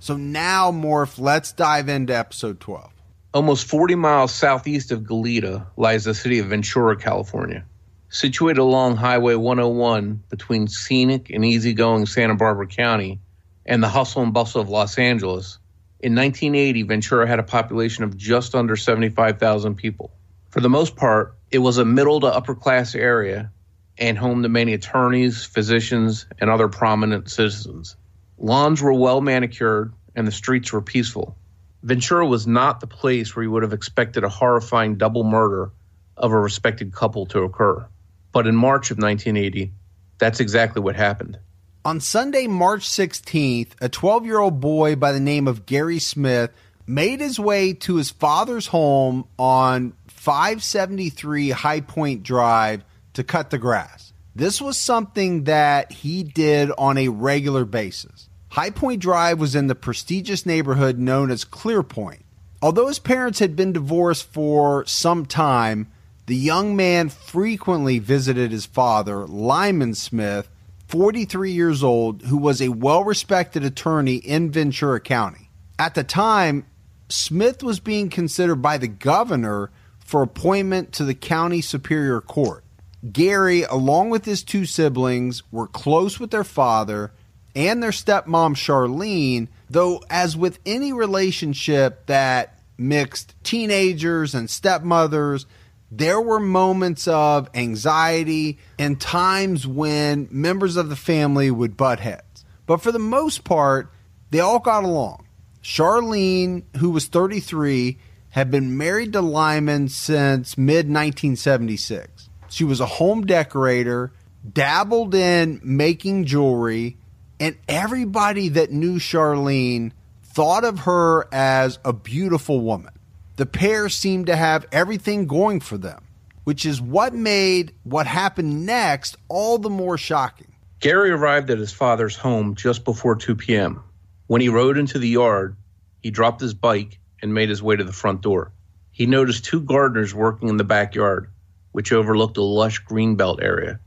So 0.00 0.16
now, 0.16 0.70
Morph, 0.70 1.18
let's 1.18 1.52
dive 1.52 1.88
into 1.88 2.16
episode 2.16 2.60
12. 2.60 2.90
Almost 3.34 3.66
40 3.66 3.96
miles 3.96 4.32
southeast 4.32 4.92
of 4.92 5.00
Goleta 5.00 5.66
lies 5.76 6.04
the 6.04 6.14
city 6.14 6.38
of 6.38 6.46
Ventura, 6.46 6.96
California. 6.96 7.64
Situated 8.08 8.60
along 8.60 8.96
Highway 8.96 9.34
101 9.34 10.22
between 10.30 10.68
scenic 10.68 11.30
and 11.30 11.44
easygoing 11.44 12.06
Santa 12.06 12.34
Barbara 12.34 12.66
County 12.66 13.20
and 13.66 13.82
the 13.82 13.88
hustle 13.88 14.22
and 14.22 14.32
bustle 14.32 14.60
of 14.60 14.68
Los 14.68 14.96
Angeles, 14.96 15.58
in 16.00 16.14
1980, 16.14 16.82
Ventura 16.82 17.26
had 17.26 17.38
a 17.38 17.42
population 17.42 18.04
of 18.04 18.16
just 18.16 18.54
under 18.54 18.76
75,000 18.76 19.76
people. 19.76 20.10
For 20.50 20.60
the 20.60 20.68
most 20.68 20.94
part, 20.94 21.34
it 21.50 21.58
was 21.58 21.78
a 21.78 21.84
middle 21.84 22.20
to 22.20 22.26
upper 22.26 22.54
class 22.54 22.94
area 22.94 23.50
and 23.98 24.18
home 24.18 24.42
to 24.42 24.48
many 24.48 24.74
attorneys, 24.74 25.44
physicians, 25.44 26.26
and 26.38 26.50
other 26.50 26.68
prominent 26.68 27.30
citizens. 27.30 27.96
Lawns 28.38 28.82
were 28.82 28.92
well 28.92 29.20
manicured 29.20 29.92
and 30.14 30.26
the 30.26 30.32
streets 30.32 30.72
were 30.72 30.82
peaceful. 30.82 31.36
Ventura 31.82 32.26
was 32.26 32.46
not 32.46 32.80
the 32.80 32.86
place 32.86 33.34
where 33.34 33.42
you 33.42 33.50
would 33.50 33.62
have 33.62 33.72
expected 33.72 34.24
a 34.24 34.28
horrifying 34.28 34.96
double 34.96 35.24
murder 35.24 35.70
of 36.16 36.32
a 36.32 36.38
respected 36.38 36.92
couple 36.92 37.26
to 37.26 37.42
occur. 37.42 37.86
But 38.32 38.46
in 38.46 38.56
March 38.56 38.90
of 38.90 38.98
1980, 38.98 39.72
that's 40.18 40.40
exactly 40.40 40.82
what 40.82 40.96
happened. 40.96 41.38
On 41.84 42.00
Sunday, 42.00 42.48
March 42.48 42.88
16th, 42.88 43.72
a 43.80 43.88
12 43.88 44.26
year 44.26 44.40
old 44.40 44.60
boy 44.60 44.96
by 44.96 45.12
the 45.12 45.20
name 45.20 45.46
of 45.46 45.66
Gary 45.66 46.00
Smith 46.00 46.50
made 46.86 47.20
his 47.20 47.38
way 47.38 47.72
to 47.72 47.96
his 47.96 48.10
father's 48.10 48.66
home 48.66 49.24
on 49.38 49.92
573 50.08 51.50
High 51.50 51.80
Point 51.80 52.22
Drive 52.22 52.84
to 53.16 53.24
cut 53.24 53.50
the 53.50 53.58
grass. 53.58 54.12
This 54.34 54.60
was 54.60 54.76
something 54.76 55.44
that 55.44 55.90
he 55.90 56.22
did 56.22 56.70
on 56.76 56.98
a 56.98 57.08
regular 57.08 57.64
basis. 57.64 58.28
High 58.50 58.70
Point 58.70 59.00
Drive 59.00 59.40
was 59.40 59.54
in 59.54 59.66
the 59.66 59.74
prestigious 59.74 60.46
neighborhood 60.46 60.98
known 60.98 61.30
as 61.30 61.44
Clearpoint. 61.44 62.20
Although 62.62 62.88
his 62.88 62.98
parents 62.98 63.38
had 63.38 63.56
been 63.56 63.72
divorced 63.72 64.30
for 64.30 64.84
some 64.86 65.24
time, 65.26 65.90
the 66.26 66.36
young 66.36 66.76
man 66.76 67.08
frequently 67.08 67.98
visited 67.98 68.50
his 68.50 68.66
father, 68.66 69.26
Lyman 69.26 69.94
Smith, 69.94 70.48
43 70.88 71.52
years 71.52 71.82
old, 71.82 72.22
who 72.22 72.36
was 72.36 72.60
a 72.60 72.68
well 72.68 73.04
respected 73.04 73.64
attorney 73.64 74.16
in 74.16 74.50
Ventura 74.50 75.00
County. 75.00 75.50
At 75.78 75.94
the 75.94 76.04
time, 76.04 76.66
Smith 77.08 77.62
was 77.62 77.80
being 77.80 78.10
considered 78.10 78.56
by 78.56 78.76
the 78.76 78.88
governor 78.88 79.70
for 79.98 80.22
appointment 80.22 80.92
to 80.92 81.04
the 81.04 81.14
county 81.14 81.60
superior 81.60 82.20
court. 82.20 82.64
Gary, 83.12 83.62
along 83.62 84.10
with 84.10 84.24
his 84.24 84.42
two 84.42 84.64
siblings, 84.64 85.42
were 85.52 85.66
close 85.66 86.18
with 86.18 86.30
their 86.30 86.44
father 86.44 87.12
and 87.56 87.82
their 87.82 87.90
stepmom, 87.90 88.54
Charlene, 88.54 89.48
though, 89.70 90.02
as 90.10 90.36
with 90.36 90.58
any 90.66 90.92
relationship 90.92 92.04
that 92.06 92.60
mixed 92.76 93.34
teenagers 93.42 94.34
and 94.34 94.50
stepmothers, 94.50 95.46
there 95.90 96.20
were 96.20 96.38
moments 96.38 97.08
of 97.08 97.48
anxiety 97.54 98.58
and 98.78 99.00
times 99.00 99.66
when 99.66 100.28
members 100.30 100.76
of 100.76 100.90
the 100.90 100.96
family 100.96 101.50
would 101.50 101.78
butt 101.78 102.00
heads. 102.00 102.44
But 102.66 102.82
for 102.82 102.92
the 102.92 102.98
most 102.98 103.44
part, 103.44 103.90
they 104.30 104.40
all 104.40 104.58
got 104.58 104.84
along. 104.84 105.26
Charlene, 105.62 106.64
who 106.76 106.90
was 106.90 107.06
33, 107.06 107.96
had 108.30 108.50
been 108.50 108.76
married 108.76 109.14
to 109.14 109.22
Lyman 109.22 109.88
since 109.88 110.58
mid 110.58 110.88
1976. 110.88 112.15
She 112.48 112.64
was 112.64 112.80
a 112.80 112.86
home 112.86 113.26
decorator, 113.26 114.12
dabbled 114.52 115.14
in 115.14 115.60
making 115.62 116.26
jewelry, 116.26 116.96
and 117.40 117.56
everybody 117.68 118.48
that 118.50 118.70
knew 118.70 118.98
Charlene 118.98 119.92
thought 120.22 120.64
of 120.64 120.80
her 120.80 121.26
as 121.32 121.78
a 121.84 121.92
beautiful 121.92 122.60
woman. 122.60 122.92
The 123.36 123.46
pair 123.46 123.88
seemed 123.88 124.26
to 124.26 124.36
have 124.36 124.66
everything 124.72 125.26
going 125.26 125.60
for 125.60 125.76
them, 125.76 126.04
which 126.44 126.64
is 126.64 126.80
what 126.80 127.12
made 127.12 127.74
what 127.84 128.06
happened 128.06 128.64
next 128.64 129.16
all 129.28 129.58
the 129.58 129.70
more 129.70 129.98
shocking. 129.98 130.52
Gary 130.80 131.10
arrived 131.10 131.50
at 131.50 131.58
his 131.58 131.72
father's 131.72 132.16
home 132.16 132.54
just 132.54 132.84
before 132.84 133.16
2 133.16 133.34
p.m. 133.34 133.82
When 134.26 134.40
he 134.40 134.48
rode 134.48 134.78
into 134.78 134.98
the 134.98 135.08
yard, 135.08 135.56
he 136.02 136.10
dropped 136.10 136.40
his 136.40 136.54
bike 136.54 136.98
and 137.20 137.34
made 137.34 137.48
his 137.48 137.62
way 137.62 137.76
to 137.76 137.84
the 137.84 137.92
front 137.92 138.20
door. 138.20 138.52
He 138.90 139.06
noticed 139.06 139.44
two 139.44 139.60
gardeners 139.60 140.14
working 140.14 140.48
in 140.48 140.56
the 140.56 140.64
backyard 140.64 141.30
which 141.76 141.92
overlooked 141.92 142.38
a 142.38 142.42
lush 142.42 142.82
greenbelt 142.86 143.42
area. 143.42 143.78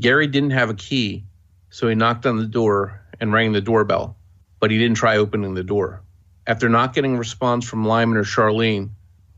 Gary 0.00 0.26
didn't 0.26 0.52
have 0.52 0.70
a 0.70 0.74
key, 0.74 1.26
so 1.68 1.86
he 1.86 1.94
knocked 1.94 2.24
on 2.24 2.38
the 2.38 2.46
door 2.46 3.02
and 3.20 3.34
rang 3.34 3.52
the 3.52 3.60
doorbell, 3.60 4.16
but 4.60 4.70
he 4.70 4.78
didn't 4.78 4.96
try 4.96 5.18
opening 5.18 5.52
the 5.52 5.62
door. 5.62 6.00
After 6.46 6.70
not 6.70 6.94
getting 6.94 7.16
a 7.16 7.18
response 7.18 7.68
from 7.68 7.84
Lyman 7.84 8.16
or 8.16 8.24
Charlene, 8.24 8.92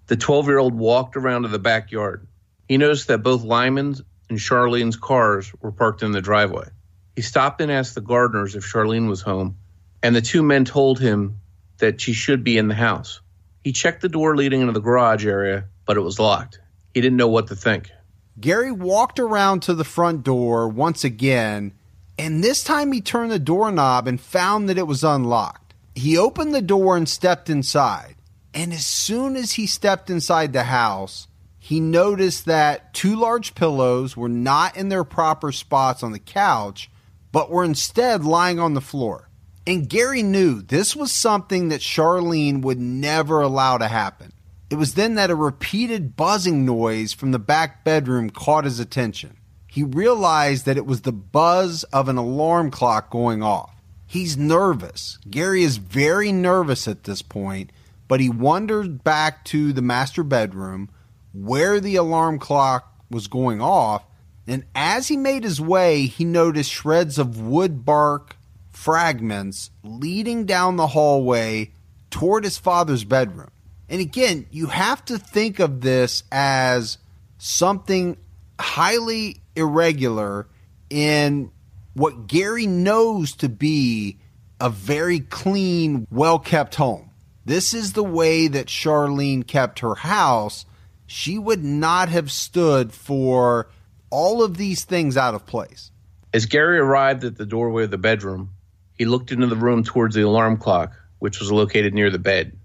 the 0.07 0.15
12 0.17 0.47
year 0.47 0.59
old 0.59 0.73
walked 0.73 1.17
around 1.17 1.43
to 1.43 1.49
the 1.49 1.59
backyard. 1.59 2.29
He 2.69 2.77
noticed 2.77 3.09
that 3.09 3.25
both 3.25 3.43
Lyman's 3.43 4.03
and 4.31 4.39
Charlene's 4.39 4.95
cars 4.95 5.53
were 5.61 5.73
parked 5.73 6.05
in 6.05 6.13
the 6.13 6.23
driveway. 6.23 6.69
He 7.17 7.23
stopped 7.23 7.61
and 7.61 7.73
asked 7.73 7.97
the 7.97 8.01
gardeners 8.01 8.55
if 8.55 8.63
Charlene 8.63 9.09
was 9.09 9.23
home, 9.23 9.57
and 10.01 10.15
the 10.15 10.23
two 10.23 10.45
men 10.45 10.65
told 10.65 11.01
him 11.01 11.41
that 11.79 12.01
she 12.01 12.13
should 12.13 12.45
be 12.45 12.57
in 12.57 12.69
the 12.69 12.75
house. 12.77 13.21
He 13.65 13.73
checked 13.73 14.01
the 14.01 14.09
door 14.09 14.37
leading 14.37 14.61
into 14.61 14.75
the 14.75 14.81
garage 14.81 15.27
area, 15.27 15.65
but 15.85 15.97
it 15.97 16.03
was 16.03 16.21
locked. 16.21 16.61
He 16.95 17.01
didn't 17.01 17.19
know 17.19 17.29
what 17.29 17.49
to 17.49 17.57
think. 17.57 17.91
Gary 18.39 18.71
walked 18.71 19.19
around 19.19 19.61
to 19.63 19.75
the 19.75 19.85
front 19.85 20.23
door 20.23 20.69
once 20.69 21.05
again, 21.05 21.73
and 22.19 22.45
this 22.45 22.63
time 22.63 22.93
he 22.93 23.01
turned 23.01 23.31
the 23.31 23.39
doorknob 23.39 24.07
and 24.07 24.21
found 24.21 24.69
that 24.69 24.79
it 24.79 24.87
was 24.87 25.03
unlocked. 25.03 25.75
He 25.95 26.19
opened 26.19 26.55
the 26.55 26.61
door 26.61 26.97
and 26.97 27.09
stepped 27.09 27.49
inside. 27.49 28.17
And 28.53 28.73
as 28.73 28.87
soon 28.87 29.37
as 29.37 29.53
he 29.53 29.67
stepped 29.67 30.11
inside 30.11 30.53
the 30.53 30.65
house, 30.65 31.29
he 31.59 31.81
noticed 31.81 32.45
that 32.45 32.95
two 32.95 33.17
large 33.17 33.55
pillows 33.55 34.17
were 34.17 34.29
not 34.29 34.77
in 34.77 34.89
their 34.89 35.05
proper 35.05 35.51
spots 35.53 36.03
on 36.03 36.13
the 36.13 36.19
couch, 36.19 36.91
but 37.33 37.51
were 37.51 37.65
instead 37.65 38.25
lying 38.25 38.59
on 38.59 38.75
the 38.75 38.81
floor. 38.81 39.29
And 39.67 39.89
Gary 39.89 40.23
knew 40.23 40.63
this 40.63 40.95
was 40.95 41.11
something 41.11 41.71
that 41.71 41.81
Charlene 41.81 42.63
would 42.63 42.79
never 42.79 43.41
allow 43.41 43.79
to 43.79 43.89
happen. 43.89 44.33
It 44.69 44.75
was 44.75 44.95
then 44.95 45.15
that 45.15 45.31
a 45.31 45.37
repeated 45.37 46.17
buzzing 46.17 46.65
noise 46.65 47.13
from 47.13 47.31
the 47.31 47.39
back 47.39 47.85
bedroom 47.85 48.31
caught 48.31 48.65
his 48.65 48.81
attention. 48.81 49.37
He 49.69 49.85
realized 49.85 50.67
that 50.67 50.77
it 50.77 50.87
was 50.87 51.03
the 51.03 51.13
buzz 51.13 51.85
of 51.85 52.09
an 52.09 52.17
alarm 52.17 52.71
clock 52.71 53.11
going 53.11 53.43
off. 53.43 53.75
He's 54.07 54.37
nervous. 54.37 55.19
Gary 55.31 55.63
is 55.63 55.77
very 55.77 56.33
nervous 56.33 56.89
at 56.89 57.05
this 57.05 57.23
point, 57.23 57.71
but 58.09 58.21
he 58.21 58.29
wandered 58.29 59.05
back 59.05 59.45
to 59.47 59.73
the 59.73 59.83
master 59.83 60.25
bedroom 60.25 60.89
where 61.33 61.79
the 61.79 61.97
alarm 61.97 62.39
clock 62.39 62.93
was 63.11 63.29
going 63.29 63.61
off, 63.61 64.05
and 64.49 64.65
as 64.75 65.09
he 65.09 65.17
made 65.17 65.45
his 65.45 65.61
way, 65.61 66.07
he 66.07 66.25
noticed 66.25 66.71
shreds 66.71 67.19
of 67.19 67.41
wood 67.41 67.85
bark 67.85 68.37
fragments 68.71 69.71
leading 69.83 70.45
down 70.45 70.77
the 70.77 70.89
hallway 70.89 71.73
toward 72.11 72.45
his 72.45 72.59
father's 72.59 73.05
bedroom. 73.05 73.51
And 73.89 74.01
again, 74.01 74.47
you 74.51 74.67
have 74.67 75.05
to 75.07 75.19
think 75.19 75.59
of 75.59 75.81
this 75.81 76.25
as 76.33 76.99
something 77.39 78.17
highly 78.59 79.41
irregular 79.55 80.49
in 80.91 81.51
what 81.95 82.27
Gary 82.27 82.67
knows 82.67 83.33
to 83.37 83.49
be 83.49 84.19
a 84.61 84.71
very 84.71 85.21
clean, 85.21 86.07
well 86.11 86.39
kept 86.39 86.75
home. 86.75 87.11
This 87.45 87.75
is 87.75 87.93
the 87.93 88.05
way 88.05 88.49
that 88.49 88.67
Charlene 88.67 89.47
kept 89.47 89.79
her 89.81 89.95
house. 89.95 90.67
She 91.07 91.39
would 91.39 91.63
not 91.63 92.09
have 92.09 92.31
stood 92.33 92.93
for 92.93 93.69
all 94.11 94.43
of 94.43 94.57
these 94.57 94.85
things 94.85 95.17
out 95.17 95.35
of 95.35 95.47
place. 95.47 95.91
As 96.35 96.47
Gary 96.47 96.79
arrived 96.79 97.25
at 97.25 97.37
the 97.37 97.47
doorway 97.47 97.85
of 97.85 97.91
the 97.91 97.99
bedroom, 97.99 98.51
he 98.99 99.05
looked 99.05 99.31
into 99.31 99.47
the 99.47 99.57
room 99.57 99.85
towards 99.85 100.15
the 100.15 100.23
alarm 100.23 100.57
clock, 100.57 100.93
which 101.19 101.39
was 101.39 101.53
located 101.53 101.95
near 101.95 102.11
the 102.11 102.19
bed. 102.19 102.56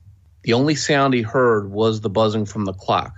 The 0.43 0.53
only 0.53 0.75
sound 0.75 1.13
he 1.13 1.21
heard 1.21 1.69
was 1.69 2.01
the 2.01 2.09
buzzing 2.09 2.45
from 2.45 2.65
the 2.65 2.73
clock. 2.73 3.13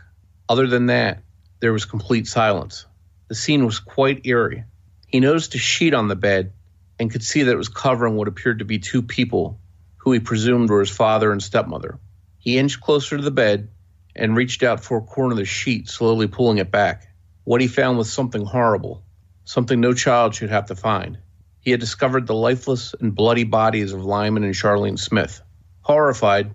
Other 0.49 0.67
than 0.67 0.87
that, 0.87 1.23
there 1.61 1.71
was 1.71 1.85
complete 1.85 2.27
silence. 2.27 2.85
The 3.29 3.35
scene 3.35 3.65
was 3.65 3.79
quite 3.79 4.25
eerie. 4.25 4.65
He 5.07 5.21
noticed 5.21 5.55
a 5.55 5.57
sheet 5.57 5.93
on 5.93 6.09
the 6.09 6.15
bed 6.17 6.51
and 6.99 7.09
could 7.09 7.23
see 7.23 7.43
that 7.43 7.51
it 7.53 7.57
was 7.57 7.69
covering 7.69 8.15
what 8.15 8.27
appeared 8.27 8.59
to 8.59 8.65
be 8.65 8.79
two 8.79 9.01
people 9.01 9.59
who 9.97 10.11
he 10.11 10.19
presumed 10.19 10.69
were 10.69 10.81
his 10.81 10.89
father 10.89 11.31
and 11.31 11.41
stepmother. 11.41 11.97
He 12.39 12.57
inched 12.57 12.81
closer 12.81 13.15
to 13.15 13.23
the 13.23 13.31
bed 13.31 13.69
and 14.15 14.35
reached 14.35 14.63
out 14.63 14.83
for 14.83 14.97
a 14.97 15.01
corner 15.01 15.31
of 15.31 15.37
the 15.37 15.45
sheet, 15.45 15.87
slowly 15.87 16.27
pulling 16.27 16.57
it 16.57 16.71
back. 16.71 17.07
What 17.45 17.61
he 17.61 17.67
found 17.67 17.97
was 17.97 18.11
something 18.11 18.45
horrible, 18.45 19.01
something 19.45 19.79
no 19.79 19.93
child 19.93 20.35
should 20.35 20.49
have 20.49 20.65
to 20.65 20.75
find. 20.75 21.17
He 21.61 21.71
had 21.71 21.79
discovered 21.79 22.27
the 22.27 22.35
lifeless 22.35 22.93
and 22.99 23.15
bloody 23.15 23.45
bodies 23.45 23.93
of 23.93 24.03
Lyman 24.03 24.43
and 24.43 24.53
Charlene 24.53 24.99
Smith. 24.99 25.41
Horrified, 25.81 26.53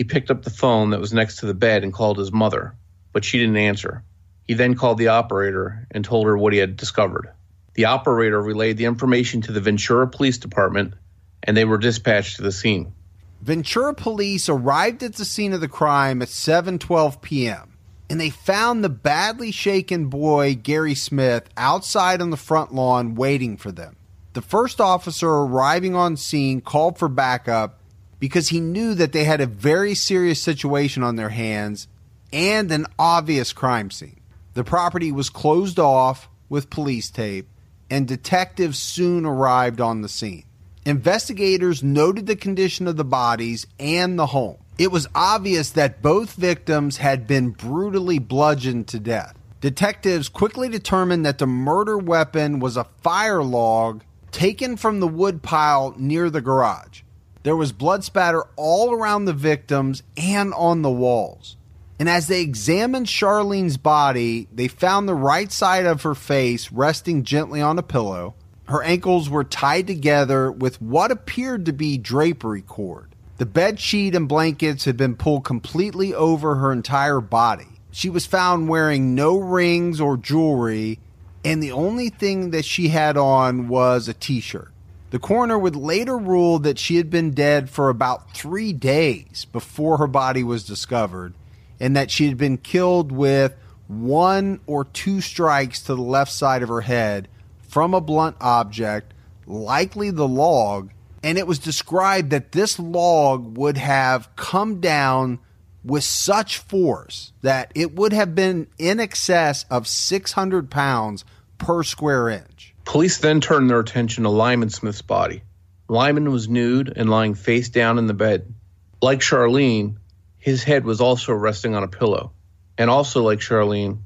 he 0.00 0.04
picked 0.04 0.30
up 0.30 0.44
the 0.44 0.48
phone 0.48 0.88
that 0.88 0.98
was 0.98 1.12
next 1.12 1.36
to 1.36 1.46
the 1.46 1.52
bed 1.52 1.84
and 1.84 1.92
called 1.92 2.16
his 2.16 2.32
mother, 2.32 2.74
but 3.12 3.22
she 3.22 3.38
didn't 3.38 3.58
answer. 3.58 4.02
He 4.48 4.54
then 4.54 4.74
called 4.74 4.96
the 4.96 5.08
operator 5.08 5.86
and 5.90 6.02
told 6.02 6.26
her 6.26 6.38
what 6.38 6.54
he 6.54 6.58
had 6.58 6.78
discovered. 6.78 7.30
The 7.74 7.84
operator 7.84 8.40
relayed 8.40 8.78
the 8.78 8.86
information 8.86 9.42
to 9.42 9.52
the 9.52 9.60
Ventura 9.60 10.08
Police 10.08 10.38
Department, 10.38 10.94
and 11.42 11.54
they 11.54 11.66
were 11.66 11.76
dispatched 11.76 12.36
to 12.36 12.42
the 12.42 12.50
scene. 12.50 12.94
Ventura 13.42 13.92
police 13.92 14.48
arrived 14.48 15.02
at 15.02 15.16
the 15.16 15.26
scene 15.26 15.52
of 15.52 15.60
the 15.60 15.68
crime 15.68 16.22
at 16.22 16.28
7:12 16.28 17.20
p.m. 17.20 17.76
and 18.08 18.18
they 18.18 18.30
found 18.30 18.82
the 18.82 18.88
badly 18.88 19.50
shaken 19.50 20.06
boy 20.06 20.54
Gary 20.54 20.94
Smith 20.94 21.46
outside 21.58 22.22
on 22.22 22.30
the 22.30 22.38
front 22.38 22.72
lawn 22.72 23.16
waiting 23.16 23.58
for 23.58 23.70
them. 23.70 23.96
The 24.32 24.40
first 24.40 24.80
officer 24.80 25.28
arriving 25.28 25.94
on 25.94 26.16
scene 26.16 26.62
called 26.62 26.98
for 26.98 27.10
backup 27.10 27.79
because 28.20 28.50
he 28.50 28.60
knew 28.60 28.94
that 28.94 29.12
they 29.12 29.24
had 29.24 29.40
a 29.40 29.46
very 29.46 29.94
serious 29.94 30.40
situation 30.40 31.02
on 31.02 31.16
their 31.16 31.30
hands 31.30 31.88
and 32.32 32.70
an 32.70 32.86
obvious 32.98 33.52
crime 33.52 33.90
scene. 33.90 34.20
The 34.54 34.62
property 34.62 35.10
was 35.10 35.30
closed 35.30 35.78
off 35.78 36.28
with 36.48 36.70
police 36.70 37.10
tape 37.10 37.48
and 37.90 38.06
detectives 38.06 38.78
soon 38.78 39.24
arrived 39.24 39.80
on 39.80 40.02
the 40.02 40.08
scene. 40.08 40.44
Investigators 40.86 41.82
noted 41.82 42.26
the 42.26 42.36
condition 42.36 42.86
of 42.86 42.96
the 42.96 43.04
bodies 43.04 43.66
and 43.78 44.18
the 44.18 44.26
home. 44.26 44.58
It 44.78 44.90
was 44.90 45.08
obvious 45.14 45.70
that 45.70 46.00
both 46.00 46.34
victims 46.34 46.98
had 46.98 47.26
been 47.26 47.50
brutally 47.50 48.18
bludgeoned 48.18 48.88
to 48.88 49.00
death. 49.00 49.34
Detectives 49.60 50.30
quickly 50.30 50.70
determined 50.70 51.26
that 51.26 51.36
the 51.36 51.46
murder 51.46 51.98
weapon 51.98 52.60
was 52.60 52.78
a 52.78 52.86
fire 53.02 53.42
log 53.42 54.02
taken 54.32 54.76
from 54.76 55.00
the 55.00 55.08
wood 55.08 55.42
pile 55.42 55.94
near 55.98 56.30
the 56.30 56.40
garage. 56.40 57.02
There 57.42 57.56
was 57.56 57.72
blood 57.72 58.04
spatter 58.04 58.44
all 58.56 58.92
around 58.92 59.24
the 59.24 59.32
victims 59.32 60.02
and 60.16 60.52
on 60.54 60.82
the 60.82 60.90
walls. 60.90 61.56
And 61.98 62.08
as 62.08 62.28
they 62.28 62.42
examined 62.42 63.06
Charlene's 63.06 63.76
body, 63.76 64.48
they 64.52 64.68
found 64.68 65.08
the 65.08 65.14
right 65.14 65.50
side 65.50 65.86
of 65.86 66.02
her 66.02 66.14
face 66.14 66.70
resting 66.72 67.24
gently 67.24 67.60
on 67.60 67.78
a 67.78 67.82
pillow. 67.82 68.34
Her 68.68 68.82
ankles 68.82 69.28
were 69.28 69.44
tied 69.44 69.86
together 69.86 70.52
with 70.52 70.80
what 70.80 71.10
appeared 71.10 71.66
to 71.66 71.72
be 71.72 71.98
drapery 71.98 72.62
cord. 72.62 73.14
The 73.38 73.46
bed 73.46 73.80
sheet 73.80 74.14
and 74.14 74.28
blankets 74.28 74.84
had 74.84 74.96
been 74.96 75.16
pulled 75.16 75.44
completely 75.44 76.14
over 76.14 76.56
her 76.56 76.72
entire 76.72 77.20
body. 77.20 77.80
She 77.90 78.10
was 78.10 78.26
found 78.26 78.68
wearing 78.68 79.14
no 79.14 79.38
rings 79.38 80.00
or 80.00 80.16
jewelry, 80.16 80.98
and 81.44 81.62
the 81.62 81.72
only 81.72 82.10
thing 82.10 82.50
that 82.50 82.64
she 82.64 82.88
had 82.88 83.16
on 83.16 83.68
was 83.68 84.08
a 84.08 84.14
t 84.14 84.40
shirt. 84.40 84.70
The 85.10 85.18
coroner 85.18 85.58
would 85.58 85.74
later 85.74 86.16
rule 86.16 86.60
that 86.60 86.78
she 86.78 86.96
had 86.96 87.10
been 87.10 87.32
dead 87.32 87.68
for 87.68 87.88
about 87.88 88.32
three 88.32 88.72
days 88.72 89.44
before 89.52 89.98
her 89.98 90.06
body 90.06 90.44
was 90.44 90.64
discovered, 90.64 91.34
and 91.80 91.96
that 91.96 92.12
she 92.12 92.28
had 92.28 92.38
been 92.38 92.58
killed 92.58 93.10
with 93.10 93.56
one 93.88 94.60
or 94.66 94.84
two 94.84 95.20
strikes 95.20 95.82
to 95.82 95.96
the 95.96 96.02
left 96.02 96.30
side 96.30 96.62
of 96.62 96.68
her 96.68 96.82
head 96.82 97.26
from 97.60 97.92
a 97.92 98.00
blunt 98.00 98.36
object, 98.40 99.12
likely 99.46 100.10
the 100.10 100.28
log, 100.28 100.90
and 101.24 101.36
it 101.38 101.46
was 101.46 101.58
described 101.58 102.30
that 102.30 102.52
this 102.52 102.78
log 102.78 103.58
would 103.58 103.76
have 103.76 104.34
come 104.36 104.80
down 104.80 105.40
with 105.84 106.04
such 106.04 106.58
force 106.58 107.32
that 107.42 107.72
it 107.74 107.94
would 107.96 108.12
have 108.12 108.34
been 108.34 108.68
in 108.78 109.00
excess 109.00 109.64
of 109.70 109.88
600 109.88 110.70
pounds 110.70 111.24
per 111.58 111.82
square 111.82 112.28
inch. 112.28 112.69
Police 112.90 113.18
then 113.18 113.40
turned 113.40 113.70
their 113.70 113.78
attention 113.78 114.24
to 114.24 114.30
Lyman 114.30 114.68
Smith's 114.68 115.00
body. 115.00 115.44
Lyman 115.86 116.32
was 116.32 116.48
nude 116.48 116.92
and 116.96 117.08
lying 117.08 117.34
face 117.34 117.68
down 117.68 117.98
in 117.98 118.08
the 118.08 118.14
bed. 118.14 118.52
Like 119.00 119.20
Charlene, 119.20 119.98
his 120.38 120.64
head 120.64 120.84
was 120.84 121.00
also 121.00 121.32
resting 121.32 121.76
on 121.76 121.84
a 121.84 121.88
pillow. 121.88 122.32
And 122.76 122.90
also 122.90 123.22
like 123.22 123.38
Charlene, 123.38 124.00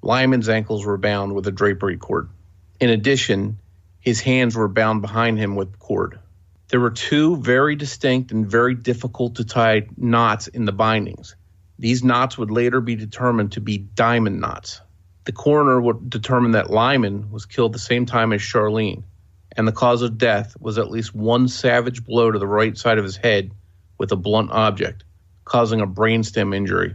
Lyman's 0.00 0.48
ankles 0.48 0.86
were 0.86 0.96
bound 0.96 1.34
with 1.34 1.48
a 1.48 1.52
drapery 1.52 1.98
cord. 1.98 2.30
In 2.80 2.88
addition, 2.88 3.58
his 4.00 4.22
hands 4.22 4.56
were 4.56 4.68
bound 4.68 5.02
behind 5.02 5.38
him 5.38 5.54
with 5.54 5.78
cord. 5.78 6.18
There 6.68 6.80
were 6.80 6.92
two 6.92 7.36
very 7.36 7.76
distinct 7.76 8.32
and 8.32 8.50
very 8.50 8.74
difficult 8.74 9.34
to 9.34 9.44
tie 9.44 9.86
knots 9.98 10.48
in 10.48 10.64
the 10.64 10.72
bindings. 10.72 11.36
These 11.78 12.02
knots 12.02 12.38
would 12.38 12.50
later 12.50 12.80
be 12.80 12.96
determined 12.96 13.52
to 13.52 13.60
be 13.60 13.76
diamond 13.76 14.40
knots. 14.40 14.80
The 15.24 15.32
coroner 15.32 15.80
would 15.80 16.08
determine 16.08 16.52
that 16.52 16.70
Lyman 16.70 17.30
was 17.30 17.46
killed 17.46 17.72
the 17.72 17.78
same 17.78 18.06
time 18.06 18.32
as 18.32 18.40
Charlene, 18.40 19.02
and 19.56 19.68
the 19.68 19.72
cause 19.72 20.02
of 20.02 20.18
death 20.18 20.56
was 20.60 20.78
at 20.78 20.90
least 20.90 21.14
one 21.14 21.48
savage 21.48 22.04
blow 22.04 22.30
to 22.30 22.38
the 22.38 22.46
right 22.46 22.76
side 22.76 22.98
of 22.98 23.04
his 23.04 23.16
head 23.16 23.50
with 23.98 24.12
a 24.12 24.16
blunt 24.16 24.50
object, 24.50 25.04
causing 25.44 25.80
a 25.80 25.86
brainstem 25.86 26.54
injury 26.54 26.94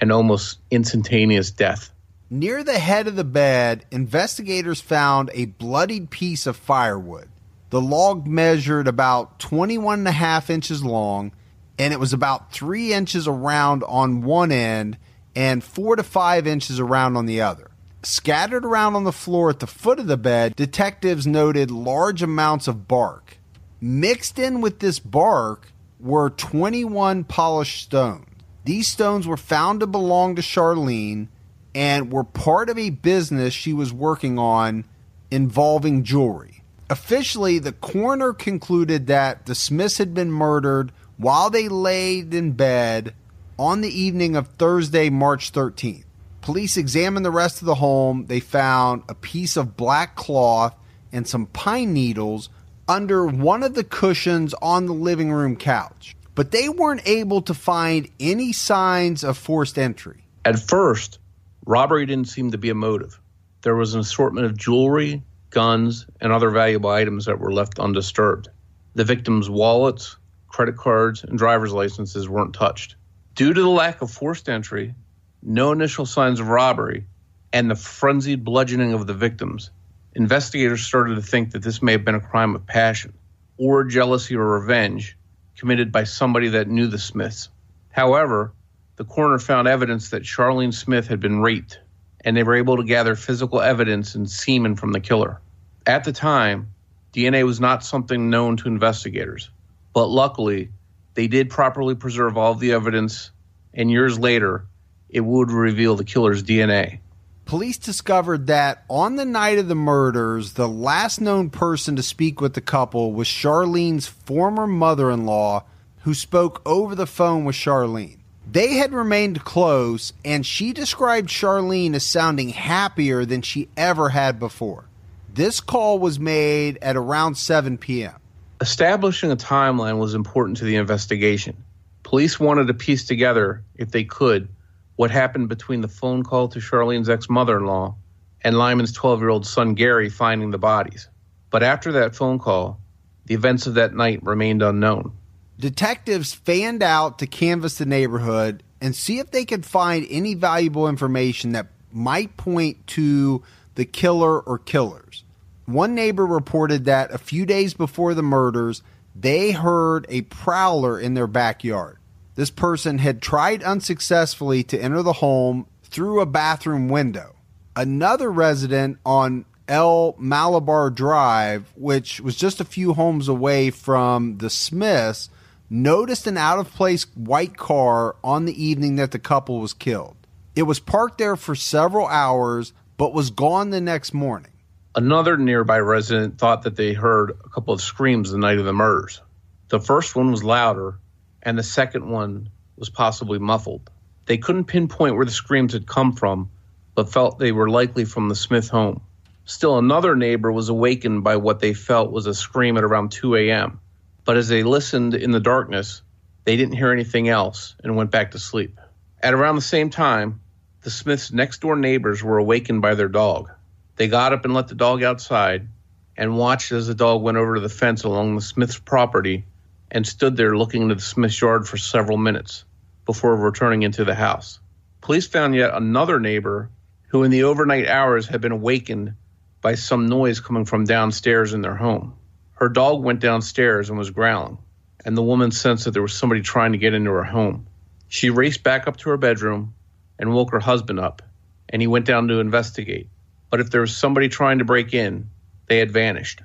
and 0.00 0.12
almost 0.12 0.58
instantaneous 0.70 1.50
death. 1.50 1.90
Near 2.28 2.64
the 2.64 2.78
head 2.78 3.08
of 3.08 3.16
the 3.16 3.24
bed, 3.24 3.84
investigators 3.90 4.80
found 4.80 5.30
a 5.34 5.46
bloodied 5.46 6.10
piece 6.10 6.46
of 6.46 6.56
firewood. 6.56 7.28
The 7.70 7.80
log 7.80 8.26
measured 8.26 8.88
about 8.88 9.38
21 9.38 10.00
and 10.00 10.08
a 10.08 10.12
half 10.12 10.50
inches 10.50 10.84
long, 10.84 11.32
and 11.78 11.92
it 11.92 12.00
was 12.00 12.12
about 12.12 12.52
three 12.52 12.92
inches 12.92 13.26
around 13.26 13.82
on 13.84 14.22
one 14.22 14.52
end 14.52 14.98
and 15.34 15.62
four 15.62 15.96
to 15.96 16.02
five 16.02 16.46
inches 16.46 16.78
around 16.80 17.16
on 17.16 17.26
the 17.26 17.40
other. 17.40 17.70
Scattered 18.02 18.64
around 18.64 18.96
on 18.96 19.04
the 19.04 19.12
floor 19.12 19.50
at 19.50 19.60
the 19.60 19.66
foot 19.66 20.00
of 20.00 20.06
the 20.06 20.16
bed, 20.16 20.56
detectives 20.56 21.26
noted 21.26 21.70
large 21.70 22.22
amounts 22.22 22.66
of 22.66 22.88
bark. 22.88 23.38
Mixed 23.80 24.38
in 24.38 24.60
with 24.60 24.80
this 24.80 24.98
bark 24.98 25.72
were 26.00 26.30
21 26.30 27.24
polished 27.24 27.82
stones. 27.82 28.26
These 28.64 28.88
stones 28.88 29.26
were 29.26 29.36
found 29.36 29.80
to 29.80 29.86
belong 29.86 30.36
to 30.36 30.42
Charlene 30.42 31.28
and 31.74 32.12
were 32.12 32.24
part 32.24 32.68
of 32.68 32.78
a 32.78 32.90
business 32.90 33.54
she 33.54 33.72
was 33.72 33.92
working 33.92 34.38
on 34.38 34.84
involving 35.30 36.04
jewelry. 36.04 36.62
Officially, 36.90 37.58
the 37.58 37.72
coroner 37.72 38.32
concluded 38.32 39.06
that 39.06 39.46
the 39.46 39.54
Smiths 39.54 39.98
had 39.98 40.12
been 40.12 40.30
murdered 40.30 40.92
while 41.16 41.50
they 41.50 41.68
laid 41.68 42.34
in 42.34 42.52
bed 42.52 43.14
on 43.58 43.80
the 43.80 44.00
evening 44.00 44.36
of 44.36 44.48
Thursday, 44.58 45.10
March 45.10 45.52
13th. 45.52 46.04
Police 46.40 46.76
examined 46.76 47.24
the 47.24 47.30
rest 47.30 47.60
of 47.60 47.66
the 47.66 47.76
home. 47.76 48.26
They 48.26 48.40
found 48.40 49.04
a 49.08 49.14
piece 49.14 49.56
of 49.56 49.76
black 49.76 50.16
cloth 50.16 50.74
and 51.12 51.26
some 51.26 51.46
pine 51.46 51.92
needles 51.92 52.48
under 52.88 53.26
one 53.26 53.62
of 53.62 53.74
the 53.74 53.84
cushions 53.84 54.54
on 54.60 54.86
the 54.86 54.92
living 54.92 55.30
room 55.30 55.56
couch. 55.56 56.16
But 56.34 56.50
they 56.50 56.68
weren't 56.68 57.06
able 57.06 57.42
to 57.42 57.54
find 57.54 58.08
any 58.18 58.52
signs 58.52 59.22
of 59.22 59.38
forced 59.38 59.78
entry. 59.78 60.24
At 60.44 60.58
first, 60.58 61.18
Robbery 61.64 62.06
didn't 62.06 62.28
seem 62.28 62.50
to 62.50 62.58
be 62.58 62.70
a 62.70 62.74
motive. 62.74 63.20
There 63.60 63.76
was 63.76 63.94
an 63.94 64.00
assortment 64.00 64.46
of 64.46 64.56
jewelry, 64.56 65.22
guns, 65.50 66.06
and 66.20 66.32
other 66.32 66.50
valuable 66.50 66.90
items 66.90 67.26
that 67.26 67.38
were 67.38 67.52
left 67.52 67.78
undisturbed. 67.78 68.48
The 68.94 69.04
victims' 69.04 69.48
wallets, 69.48 70.16
credit 70.48 70.76
cards, 70.76 71.22
and 71.22 71.38
driver's 71.38 71.72
licenses 71.72 72.28
weren't 72.28 72.54
touched. 72.54 72.96
Due 73.34 73.54
to 73.54 73.62
the 73.62 73.68
lack 73.68 74.02
of 74.02 74.10
forced 74.10 74.48
entry, 74.48 74.94
no 75.42 75.72
initial 75.72 76.04
signs 76.04 76.38
of 76.38 76.48
robbery, 76.48 77.06
and 77.50 77.70
the 77.70 77.74
frenzied 77.74 78.44
bludgeoning 78.44 78.92
of 78.92 79.06
the 79.06 79.14
victims, 79.14 79.70
investigators 80.14 80.84
started 80.84 81.14
to 81.14 81.22
think 81.22 81.52
that 81.52 81.62
this 81.62 81.80
may 81.80 81.92
have 81.92 82.04
been 82.04 82.14
a 82.14 82.20
crime 82.20 82.54
of 82.54 82.66
passion 82.66 83.14
or 83.56 83.84
jealousy 83.84 84.36
or 84.36 84.60
revenge 84.60 85.16
committed 85.56 85.90
by 85.90 86.04
somebody 86.04 86.48
that 86.48 86.68
knew 86.68 86.86
the 86.86 86.98
Smiths. 86.98 87.48
However, 87.90 88.52
the 88.96 89.04
coroner 89.04 89.38
found 89.38 89.66
evidence 89.66 90.10
that 90.10 90.24
Charlene 90.24 90.74
Smith 90.74 91.08
had 91.08 91.20
been 91.20 91.40
raped, 91.40 91.80
and 92.24 92.36
they 92.36 92.42
were 92.42 92.56
able 92.56 92.76
to 92.76 92.84
gather 92.84 93.14
physical 93.14 93.62
evidence 93.62 94.14
and 94.14 94.28
semen 94.28 94.76
from 94.76 94.92
the 94.92 95.00
killer. 95.00 95.40
At 95.86 96.04
the 96.04 96.12
time, 96.12 96.74
DNA 97.14 97.46
was 97.46 97.60
not 97.60 97.82
something 97.82 98.28
known 98.28 98.58
to 98.58 98.68
investigators, 98.68 99.48
but 99.94 100.06
luckily, 100.06 100.70
they 101.14 101.26
did 101.26 101.50
properly 101.50 101.94
preserve 101.94 102.36
all 102.36 102.54
the 102.54 102.72
evidence, 102.72 103.30
and 103.74 103.90
years 103.90 104.18
later, 104.18 104.66
it 105.08 105.20
would 105.20 105.50
reveal 105.50 105.96
the 105.96 106.04
killer's 106.04 106.42
DNA. 106.42 106.98
Police 107.44 107.78
discovered 107.78 108.46
that 108.46 108.84
on 108.88 109.16
the 109.16 109.24
night 109.24 109.58
of 109.58 109.68
the 109.68 109.74
murders, 109.74 110.54
the 110.54 110.68
last 110.68 111.20
known 111.20 111.50
person 111.50 111.96
to 111.96 112.02
speak 112.02 112.40
with 112.40 112.54
the 112.54 112.60
couple 112.60 113.12
was 113.12 113.28
Charlene's 113.28 114.06
former 114.06 114.66
mother 114.66 115.10
in 115.10 115.26
law, 115.26 115.64
who 116.02 116.14
spoke 116.14 116.62
over 116.64 116.94
the 116.94 117.06
phone 117.06 117.44
with 117.44 117.56
Charlene. 117.56 118.18
They 118.50 118.74
had 118.74 118.92
remained 118.92 119.44
close, 119.44 120.12
and 120.24 120.46
she 120.46 120.72
described 120.72 121.28
Charlene 121.28 121.94
as 121.94 122.06
sounding 122.06 122.50
happier 122.50 123.24
than 123.24 123.42
she 123.42 123.68
ever 123.76 124.10
had 124.10 124.38
before. 124.38 124.84
This 125.32 125.60
call 125.60 125.98
was 125.98 126.18
made 126.18 126.78
at 126.82 126.96
around 126.96 127.36
7 127.36 127.78
p.m. 127.78 128.14
Establishing 128.62 129.32
a 129.32 129.36
timeline 129.36 129.98
was 129.98 130.14
important 130.14 130.56
to 130.58 130.64
the 130.64 130.76
investigation. 130.76 131.64
Police 132.04 132.38
wanted 132.38 132.68
to 132.68 132.74
piece 132.74 133.04
together, 133.04 133.64
if 133.74 133.90
they 133.90 134.04
could, 134.04 134.48
what 134.94 135.10
happened 135.10 135.48
between 135.48 135.80
the 135.80 135.88
phone 135.88 136.22
call 136.22 136.46
to 136.46 136.60
Charlene's 136.60 137.08
ex 137.08 137.28
mother 137.28 137.56
in 137.56 137.66
law 137.66 137.96
and 138.42 138.56
Lyman's 138.56 138.92
12 138.92 139.18
year 139.18 139.30
old 139.30 139.44
son 139.44 139.74
Gary 139.74 140.08
finding 140.08 140.52
the 140.52 140.58
bodies. 140.58 141.08
But 141.50 141.64
after 141.64 141.90
that 141.90 142.14
phone 142.14 142.38
call, 142.38 142.78
the 143.24 143.34
events 143.34 143.66
of 143.66 143.74
that 143.74 143.94
night 143.94 144.22
remained 144.22 144.62
unknown. 144.62 145.10
Detectives 145.58 146.32
fanned 146.32 146.84
out 146.84 147.18
to 147.18 147.26
canvass 147.26 147.78
the 147.78 147.84
neighborhood 147.84 148.62
and 148.80 148.94
see 148.94 149.18
if 149.18 149.32
they 149.32 149.44
could 149.44 149.66
find 149.66 150.06
any 150.08 150.34
valuable 150.34 150.88
information 150.88 151.50
that 151.50 151.66
might 151.90 152.36
point 152.36 152.86
to 152.86 153.42
the 153.74 153.84
killer 153.84 154.38
or 154.38 154.56
killers. 154.56 155.24
One 155.66 155.94
neighbor 155.94 156.26
reported 156.26 156.84
that 156.86 157.12
a 157.12 157.18
few 157.18 157.46
days 157.46 157.74
before 157.74 158.14
the 158.14 158.22
murders, 158.22 158.82
they 159.14 159.52
heard 159.52 160.06
a 160.08 160.22
prowler 160.22 160.98
in 160.98 161.14
their 161.14 161.26
backyard. 161.26 161.98
This 162.34 162.50
person 162.50 162.98
had 162.98 163.20
tried 163.20 163.62
unsuccessfully 163.62 164.62
to 164.64 164.82
enter 164.82 165.02
the 165.02 165.14
home 165.14 165.66
through 165.84 166.20
a 166.20 166.26
bathroom 166.26 166.88
window. 166.88 167.36
Another 167.76 168.30
resident 168.30 168.98
on 169.04 169.44
El 169.68 170.16
Malabar 170.18 170.90
Drive, 170.90 171.72
which 171.76 172.20
was 172.20 172.36
just 172.36 172.60
a 172.60 172.64
few 172.64 172.94
homes 172.94 173.28
away 173.28 173.70
from 173.70 174.38
the 174.38 174.50
Smiths, 174.50 175.30
noticed 175.70 176.26
an 176.26 176.36
out 176.36 176.58
of 176.58 176.70
place 176.72 177.06
white 177.14 177.56
car 177.56 178.16
on 178.24 178.44
the 178.44 178.62
evening 178.64 178.96
that 178.96 179.10
the 179.10 179.18
couple 179.18 179.60
was 179.60 179.72
killed. 179.72 180.16
It 180.54 180.64
was 180.64 180.80
parked 180.80 181.18
there 181.18 181.36
for 181.36 181.54
several 181.54 182.06
hours, 182.06 182.72
but 182.96 183.14
was 183.14 183.30
gone 183.30 183.70
the 183.70 183.80
next 183.80 184.12
morning. 184.12 184.51
Another 184.94 185.38
nearby 185.38 185.78
resident 185.78 186.36
thought 186.36 186.62
that 186.62 186.76
they 186.76 186.92
heard 186.92 187.30
a 187.30 187.48
couple 187.48 187.72
of 187.72 187.80
screams 187.80 188.30
the 188.30 188.36
night 188.36 188.58
of 188.58 188.66
the 188.66 188.74
murders. 188.74 189.22
The 189.68 189.80
first 189.80 190.14
one 190.14 190.30
was 190.30 190.44
louder, 190.44 190.98
and 191.42 191.58
the 191.58 191.62
second 191.62 192.10
one 192.10 192.50
was 192.76 192.90
possibly 192.90 193.38
muffled. 193.38 193.88
They 194.26 194.36
couldn't 194.36 194.66
pinpoint 194.66 195.16
where 195.16 195.24
the 195.24 195.30
screams 195.30 195.72
had 195.72 195.86
come 195.86 196.12
from, 196.12 196.50
but 196.94 197.10
felt 197.10 197.38
they 197.38 197.52
were 197.52 197.70
likely 197.70 198.04
from 198.04 198.28
the 198.28 198.34
Smith 198.34 198.68
home. 198.68 199.00
Still, 199.46 199.78
another 199.78 200.14
neighbor 200.14 200.52
was 200.52 200.68
awakened 200.68 201.24
by 201.24 201.36
what 201.36 201.60
they 201.60 201.72
felt 201.72 202.12
was 202.12 202.26
a 202.26 202.34
scream 202.34 202.76
at 202.76 202.84
around 202.84 203.12
2 203.12 203.34
a.m. 203.36 203.80
But 204.26 204.36
as 204.36 204.48
they 204.48 204.62
listened 204.62 205.14
in 205.14 205.30
the 205.30 205.40
darkness, 205.40 206.02
they 206.44 206.56
didn't 206.56 206.76
hear 206.76 206.92
anything 206.92 207.30
else 207.30 207.74
and 207.82 207.96
went 207.96 208.10
back 208.10 208.32
to 208.32 208.38
sleep. 208.38 208.78
At 209.22 209.32
around 209.32 209.56
the 209.56 209.62
same 209.62 209.88
time, 209.88 210.42
the 210.82 210.90
Smiths' 210.90 211.32
next 211.32 211.62
door 211.62 211.76
neighbors 211.76 212.22
were 212.22 212.36
awakened 212.36 212.82
by 212.82 212.94
their 212.94 213.08
dog. 213.08 213.50
They 213.96 214.08
got 214.08 214.32
up 214.32 214.44
and 214.44 214.54
let 214.54 214.68
the 214.68 214.74
dog 214.74 215.02
outside 215.02 215.68
and 216.16 216.36
watched 216.36 216.72
as 216.72 216.86
the 216.86 216.94
dog 216.94 217.22
went 217.22 217.36
over 217.36 217.54
to 217.54 217.60
the 217.60 217.68
fence 217.68 218.04
along 218.04 218.34
the 218.34 218.40
Smiths' 218.40 218.78
property 218.78 219.44
and 219.90 220.06
stood 220.06 220.36
there 220.36 220.56
looking 220.56 220.82
into 220.82 220.94
the 220.94 221.00
Smiths' 221.00 221.40
yard 221.40 221.68
for 221.68 221.76
several 221.76 222.16
minutes 222.16 222.64
before 223.04 223.36
returning 223.36 223.82
into 223.82 224.04
the 224.04 224.14
house. 224.14 224.60
Police 225.00 225.26
found 225.26 225.54
yet 225.54 225.74
another 225.74 226.20
neighbor 226.20 226.70
who, 227.08 227.22
in 227.24 227.30
the 227.30 227.44
overnight 227.44 227.86
hours, 227.86 228.26
had 228.26 228.40
been 228.40 228.52
awakened 228.52 229.14
by 229.60 229.74
some 229.74 230.06
noise 230.06 230.40
coming 230.40 230.64
from 230.64 230.84
downstairs 230.84 231.52
in 231.52 231.60
their 231.60 231.76
home. 231.76 232.14
Her 232.54 232.68
dog 232.68 233.02
went 233.02 233.20
downstairs 233.20 233.90
and 233.90 233.98
was 233.98 234.10
growling, 234.10 234.58
and 235.04 235.16
the 235.16 235.22
woman 235.22 235.50
sensed 235.50 235.84
that 235.84 235.90
there 235.90 236.02
was 236.02 236.14
somebody 236.14 236.40
trying 236.40 236.72
to 236.72 236.78
get 236.78 236.94
into 236.94 237.10
her 237.10 237.24
home. 237.24 237.66
She 238.08 238.30
raced 238.30 238.62
back 238.62 238.86
up 238.86 238.96
to 238.98 239.10
her 239.10 239.16
bedroom 239.16 239.74
and 240.18 240.32
woke 240.32 240.52
her 240.52 240.60
husband 240.60 241.00
up, 241.00 241.22
and 241.68 241.82
he 241.82 241.88
went 241.88 242.06
down 242.06 242.28
to 242.28 242.40
investigate. 242.40 243.08
But 243.52 243.60
if 243.60 243.68
there 243.68 243.82
was 243.82 243.94
somebody 243.94 244.30
trying 244.30 244.60
to 244.60 244.64
break 244.64 244.94
in, 244.94 245.28
they 245.68 245.76
had 245.76 245.90
vanished. 245.90 246.40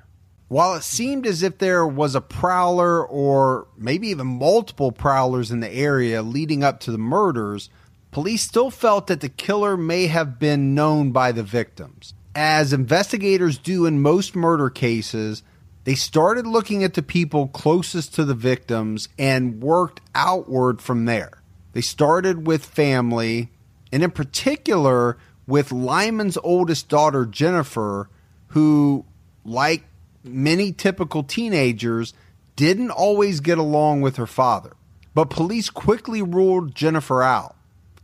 While 0.48 0.74
it 0.74 0.82
seemed 0.82 1.26
as 1.26 1.42
if 1.42 1.56
there 1.56 1.86
was 1.86 2.14
a 2.14 2.20
prowler 2.20 3.02
or 3.02 3.66
maybe 3.78 4.08
even 4.08 4.26
multiple 4.26 4.92
prowlers 4.92 5.50
in 5.50 5.60
the 5.60 5.72
area 5.72 6.20
leading 6.20 6.62
up 6.62 6.80
to 6.80 6.92
the 6.92 6.98
murders, 6.98 7.70
police 8.10 8.42
still 8.42 8.70
felt 8.70 9.06
that 9.06 9.22
the 9.22 9.30
killer 9.30 9.74
may 9.74 10.08
have 10.08 10.38
been 10.38 10.74
known 10.74 11.10
by 11.10 11.32
the 11.32 11.42
victims. 11.42 12.12
As 12.34 12.74
investigators 12.74 13.56
do 13.56 13.86
in 13.86 14.02
most 14.02 14.36
murder 14.36 14.68
cases, 14.68 15.42
they 15.84 15.94
started 15.94 16.46
looking 16.46 16.84
at 16.84 16.92
the 16.92 17.02
people 17.02 17.48
closest 17.48 18.14
to 18.16 18.24
the 18.26 18.34
victims 18.34 19.08
and 19.18 19.62
worked 19.62 20.02
outward 20.14 20.82
from 20.82 21.06
there. 21.06 21.42
They 21.72 21.80
started 21.80 22.46
with 22.46 22.66
family, 22.66 23.50
and 23.90 24.02
in 24.02 24.10
particular 24.10 25.16
with 25.48 25.72
Lyman's 25.72 26.36
oldest 26.44 26.90
daughter, 26.90 27.24
Jennifer, 27.24 28.08
who, 28.48 29.06
like 29.44 29.82
many 30.22 30.72
typical 30.72 31.22
teenagers, 31.24 32.12
didn't 32.54 32.90
always 32.90 33.40
get 33.40 33.56
along 33.56 34.02
with 34.02 34.16
her 34.16 34.26
father. 34.26 34.74
But 35.14 35.30
police 35.30 35.70
quickly 35.70 36.20
ruled 36.20 36.74
Jennifer 36.74 37.22
out, 37.22 37.56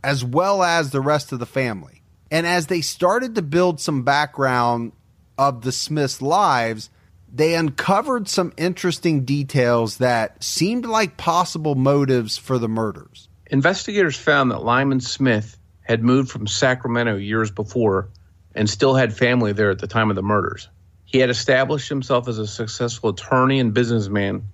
as 0.03 0.25
well 0.25 0.63
as 0.63 0.89
the 0.89 1.01
rest 1.01 1.31
of 1.31 1.39
the 1.39 1.45
family. 1.45 2.01
And 2.31 2.47
as 2.47 2.65
they 2.65 2.81
started 2.81 3.35
to 3.35 3.43
build 3.43 3.79
some 3.79 4.01
background 4.01 4.93
of 5.37 5.61
the 5.61 5.71
Smiths' 5.71 6.23
lives, 6.23 6.89
they 7.31 7.53
uncovered 7.53 8.27
some 8.27 8.53
interesting 8.57 9.23
details 9.23 9.97
that 9.97 10.43
seemed 10.43 10.87
like 10.87 11.15
possible 11.15 11.75
motives 11.75 12.39
for 12.39 12.57
the 12.57 12.67
murders. 12.67 13.29
Investigators 13.51 14.17
found 14.17 14.49
that 14.49 14.63
Lyman 14.63 14.99
Smith 14.99 15.59
had 15.85 16.03
moved 16.03 16.29
from 16.29 16.47
Sacramento 16.47 17.15
years 17.15 17.51
before 17.51 18.09
and 18.53 18.69
still 18.69 18.95
had 18.95 19.15
family 19.15 19.53
there 19.53 19.69
at 19.69 19.79
the 19.79 19.87
time 19.87 20.09
of 20.09 20.15
the 20.15 20.23
murders. 20.23 20.67
He 21.05 21.19
had 21.19 21.29
established 21.29 21.87
himself 21.87 22.27
as 22.27 22.39
a 22.39 22.47
successful 22.47 23.11
attorney 23.11 23.59
and 23.59 23.73
businessman 23.73 24.47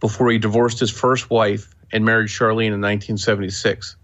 before 0.00 0.30
he 0.30 0.38
divorced 0.38 0.80
his 0.80 0.90
first 0.90 1.28
wife 1.30 1.74
and 1.92 2.04
married 2.04 2.28
Charlene 2.28 2.72
in 2.72 2.80
1976. 2.80 3.96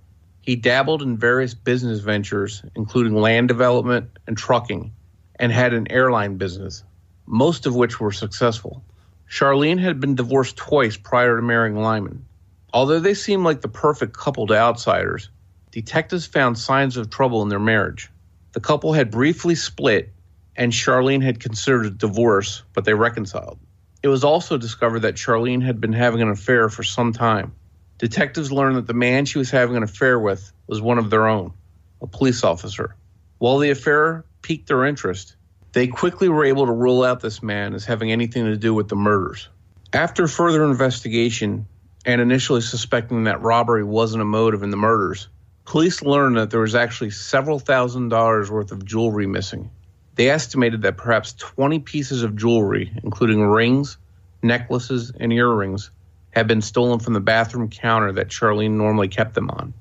He 0.43 0.57
dabbled 0.57 1.01
in 1.01 1.17
various 1.17 1.55
business 1.55 2.01
ventures, 2.01 2.63
including 2.77 3.15
land 3.15 3.49
development 3.49 4.11
and 4.27 4.37
trucking, 4.37 4.93
and 5.37 5.51
had 5.51 5.73
an 5.73 5.91
airline 5.91 6.37
business, 6.37 6.85
most 7.25 7.65
of 7.65 7.75
which 7.75 7.99
were 7.99 8.13
successful. 8.13 8.85
Charlene 9.31 9.81
had 9.81 10.01
been 10.01 10.15
divorced 10.15 10.57
twice 10.59 10.99
prior 10.99 11.37
to 11.37 11.43
marrying 11.43 11.77
Lyman. 11.77 12.27
Although 12.75 13.01
they 13.01 13.15
seemed 13.15 13.45
like 13.45 13.63
the 13.63 13.69
perfect 13.69 14.15
couple 14.17 14.47
to 14.49 14.55
outsiders, 14.55 15.31
detectives 15.75 16.25
found 16.25 16.57
signs 16.57 16.97
of 16.97 17.11
trouble 17.11 17.43
in 17.43 17.49
their 17.49 17.59
marriage. 17.59 18.09
The 18.53 18.61
couple 18.61 18.93
had 18.93 19.11
briefly 19.11 19.57
split 19.57 20.13
and 20.55 20.71
Charlene 20.71 21.21
had 21.21 21.41
considered 21.41 21.87
a 21.87 21.91
divorce, 21.91 22.63
but 22.75 22.85
they 22.85 22.95
reconciled. 22.95 23.59
It 24.01 24.07
was 24.07 24.23
also 24.23 24.57
discovered 24.57 25.01
that 25.01 25.17
Charlene 25.17 25.65
had 25.65 25.81
been 25.81 25.93
having 25.93 26.23
an 26.23 26.29
affair 26.29 26.69
for 26.69 26.85
some 26.85 27.13
time. 27.13 27.57
Detectives 27.99 28.53
learned 28.53 28.77
that 28.77 28.87
the 28.87 28.95
man 28.95 29.25
she 29.25 29.39
was 29.39 29.51
having 29.51 29.77
an 29.77 29.83
affair 29.83 30.17
with 30.17 30.53
was 30.69 30.81
one 30.81 30.99
of 30.99 31.11
their 31.11 31.27
own, 31.27 31.53
a 32.01 32.07
police 32.07 32.45
officer. 32.45 32.95
While 33.39 33.59
the 33.59 33.71
affair 33.71 34.25
piqued 34.43 34.69
their 34.69 34.85
interest, 34.85 35.35
they 35.73 35.89
quickly 35.89 36.29
were 36.29 36.45
able 36.45 36.67
to 36.67 36.73
rule 36.73 37.03
out 37.03 37.19
this 37.19 37.43
man 37.43 37.75
as 37.75 37.85
having 37.85 38.13
anything 38.13 38.45
to 38.45 38.57
do 38.57 38.75
with 38.75 38.87
the 38.87 38.95
murders. 38.95 39.49
After 39.93 40.29
further 40.29 40.65
investigation 40.65 41.67
and 42.07 42.21
initially 42.21 42.61
suspecting 42.61 43.25
that 43.25 43.43
robbery 43.43 43.83
wasn't 43.83 44.23
a 44.23 44.25
motive 44.25 44.63
in 44.63 44.71
the 44.71 44.77
murders, 44.77 45.27
police 45.65 46.03
learned 46.03 46.37
that 46.37 46.51
there 46.51 46.61
was 46.61 46.75
actually 46.75 47.11
several 47.11 47.59
thousand 47.59 48.09
dollars 48.09 48.51
worth 48.51 48.73
of 48.73 48.85
jewelry 48.85 49.27
missing. 49.27 49.71
They 50.17 50.31
estimated 50.31 50.83
that 50.83 50.97
perhaps 50.97 51.33
20 51.35 51.81
pieces 51.81 52.23
of 52.23 52.37
jewelry, 52.37 52.93
including 53.03 53.43
rings, 53.43 53.97
necklaces, 54.43 55.13
and 55.19 55.33
earrings, 55.33 55.91
had 56.31 56.47
been 56.47 56.63
stolen 56.63 57.01
from 57.01 57.15
the 57.15 57.21
bathroom 57.21 57.69
counter 57.69 58.13
that 58.13 58.29
Charlene 58.29 58.73
normally 58.73 59.09
kept 59.09 59.35
them 59.35 59.51
on. 59.51 59.75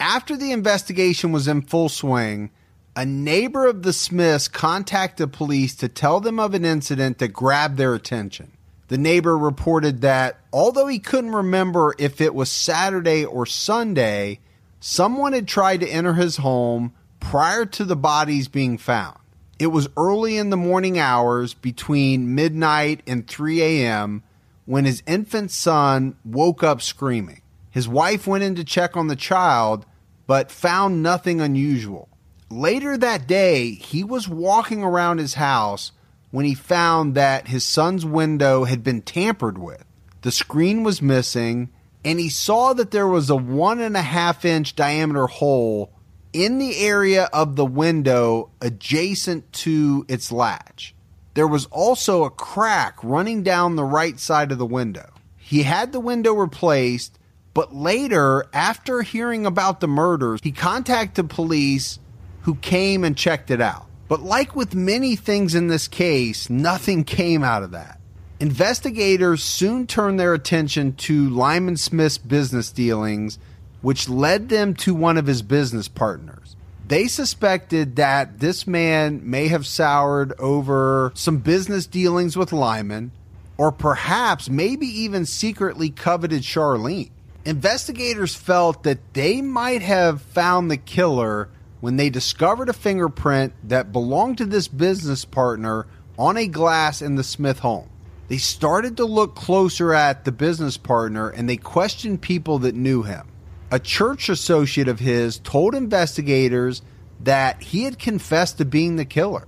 After 0.00 0.36
the 0.36 0.52
investigation 0.52 1.32
was 1.32 1.48
in 1.48 1.62
full 1.62 1.88
swing, 1.88 2.50
a 2.96 3.04
neighbor 3.04 3.66
of 3.66 3.82
the 3.82 3.92
Smiths 3.92 4.48
contacted 4.48 5.32
police 5.32 5.74
to 5.76 5.88
tell 5.88 6.20
them 6.20 6.38
of 6.38 6.54
an 6.54 6.64
incident 6.64 7.18
that 7.18 7.28
grabbed 7.28 7.76
their 7.76 7.94
attention. 7.94 8.52
The 8.88 8.98
neighbor 8.98 9.36
reported 9.36 10.02
that 10.02 10.40
although 10.52 10.86
he 10.86 10.98
couldn't 10.98 11.32
remember 11.32 11.94
if 11.98 12.20
it 12.20 12.34
was 12.34 12.50
Saturday 12.50 13.24
or 13.24 13.46
Sunday, 13.46 14.40
someone 14.86 15.32
had 15.32 15.48
tried 15.48 15.80
to 15.80 15.88
enter 15.88 16.12
his 16.12 16.36
home 16.36 16.92
prior 17.18 17.64
to 17.64 17.86
the 17.86 17.96
bodies 17.96 18.48
being 18.48 18.76
found. 18.76 19.16
It 19.58 19.68
was 19.68 19.88
early 19.96 20.36
in 20.36 20.50
the 20.50 20.58
morning 20.58 20.98
hours 20.98 21.54
between 21.54 22.34
midnight 22.34 23.00
and 23.06 23.26
3 23.26 23.62
a.m. 23.62 24.22
when 24.66 24.84
his 24.84 25.02
infant 25.06 25.50
son 25.50 26.18
woke 26.22 26.62
up 26.62 26.82
screaming. 26.82 27.40
His 27.70 27.88
wife 27.88 28.26
went 28.26 28.44
in 28.44 28.56
to 28.56 28.64
check 28.64 28.94
on 28.94 29.06
the 29.06 29.16
child, 29.16 29.86
but 30.26 30.50
found 30.50 31.02
nothing 31.02 31.40
unusual. 31.40 32.10
Later 32.50 32.98
that 32.98 33.26
day, 33.26 33.70
he 33.70 34.04
was 34.04 34.28
walking 34.28 34.84
around 34.84 35.16
his 35.16 35.34
house 35.34 35.92
when 36.30 36.44
he 36.44 36.54
found 36.54 37.14
that 37.14 37.48
his 37.48 37.64
son's 37.64 38.04
window 38.04 38.64
had 38.64 38.84
been 38.84 39.00
tampered 39.00 39.56
with. 39.56 39.82
The 40.20 40.30
screen 40.30 40.82
was 40.82 41.00
missing, 41.00 41.70
and 42.04 42.20
he 42.20 42.28
saw 42.28 42.72
that 42.74 42.90
there 42.90 43.06
was 43.06 43.30
a 43.30 43.36
one 43.36 43.80
and 43.80 43.96
a 43.96 44.02
half 44.02 44.44
inch 44.44 44.76
diameter 44.76 45.26
hole 45.26 45.90
in 46.32 46.58
the 46.58 46.78
area 46.78 47.28
of 47.32 47.56
the 47.56 47.64
window 47.64 48.50
adjacent 48.60 49.52
to 49.52 50.04
its 50.08 50.30
latch. 50.30 50.94
There 51.34 51.46
was 51.46 51.66
also 51.66 52.24
a 52.24 52.30
crack 52.30 52.98
running 53.02 53.42
down 53.42 53.76
the 53.76 53.84
right 53.84 54.18
side 54.18 54.52
of 54.52 54.58
the 54.58 54.66
window. 54.66 55.10
He 55.36 55.62
had 55.62 55.92
the 55.92 56.00
window 56.00 56.32
replaced, 56.32 57.18
but 57.54 57.74
later, 57.74 58.46
after 58.52 59.02
hearing 59.02 59.46
about 59.46 59.80
the 59.80 59.86
murders, 59.86 60.40
he 60.42 60.52
contacted 60.52 61.30
police 61.30 61.98
who 62.42 62.56
came 62.56 63.04
and 63.04 63.16
checked 63.16 63.50
it 63.50 63.60
out. 63.60 63.86
But 64.08 64.22
like 64.22 64.54
with 64.54 64.74
many 64.74 65.16
things 65.16 65.54
in 65.54 65.68
this 65.68 65.88
case, 65.88 66.50
nothing 66.50 67.04
came 67.04 67.42
out 67.42 67.62
of 67.62 67.72
that. 67.72 68.00
Investigators 68.40 69.44
soon 69.44 69.86
turned 69.86 70.18
their 70.18 70.34
attention 70.34 70.94
to 70.94 71.28
Lyman 71.30 71.76
Smith's 71.76 72.18
business 72.18 72.72
dealings, 72.72 73.38
which 73.80 74.08
led 74.08 74.48
them 74.48 74.74
to 74.74 74.94
one 74.94 75.16
of 75.16 75.26
his 75.26 75.42
business 75.42 75.86
partners. 75.86 76.56
They 76.86 77.06
suspected 77.06 77.96
that 77.96 78.40
this 78.40 78.66
man 78.66 79.20
may 79.22 79.48
have 79.48 79.66
soured 79.66 80.32
over 80.38 81.12
some 81.14 81.38
business 81.38 81.86
dealings 81.86 82.36
with 82.36 82.52
Lyman, 82.52 83.12
or 83.56 83.70
perhaps 83.70 84.50
maybe 84.50 84.86
even 84.86 85.26
secretly 85.26 85.90
coveted 85.90 86.42
Charlene. 86.42 87.10
Investigators 87.44 88.34
felt 88.34 88.82
that 88.82 89.14
they 89.14 89.42
might 89.42 89.82
have 89.82 90.20
found 90.20 90.70
the 90.70 90.76
killer 90.76 91.48
when 91.80 91.96
they 91.96 92.10
discovered 92.10 92.68
a 92.68 92.72
fingerprint 92.72 93.52
that 93.62 93.92
belonged 93.92 94.38
to 94.38 94.46
this 94.46 94.66
business 94.66 95.24
partner 95.24 95.86
on 96.18 96.36
a 96.36 96.46
glass 96.46 97.00
in 97.00 97.14
the 97.14 97.24
Smith 97.24 97.60
home. 97.60 97.88
They 98.28 98.38
started 98.38 98.96
to 98.96 99.04
look 99.04 99.34
closer 99.34 99.92
at 99.92 100.24
the 100.24 100.32
business 100.32 100.76
partner 100.76 101.28
and 101.28 101.48
they 101.48 101.56
questioned 101.56 102.22
people 102.22 102.60
that 102.60 102.74
knew 102.74 103.02
him. 103.02 103.28
A 103.70 103.78
church 103.78 104.28
associate 104.28 104.88
of 104.88 105.00
his 105.00 105.38
told 105.38 105.74
investigators 105.74 106.82
that 107.20 107.62
he 107.62 107.84
had 107.84 107.98
confessed 107.98 108.58
to 108.58 108.64
being 108.64 108.96
the 108.96 109.04
killer. 109.04 109.46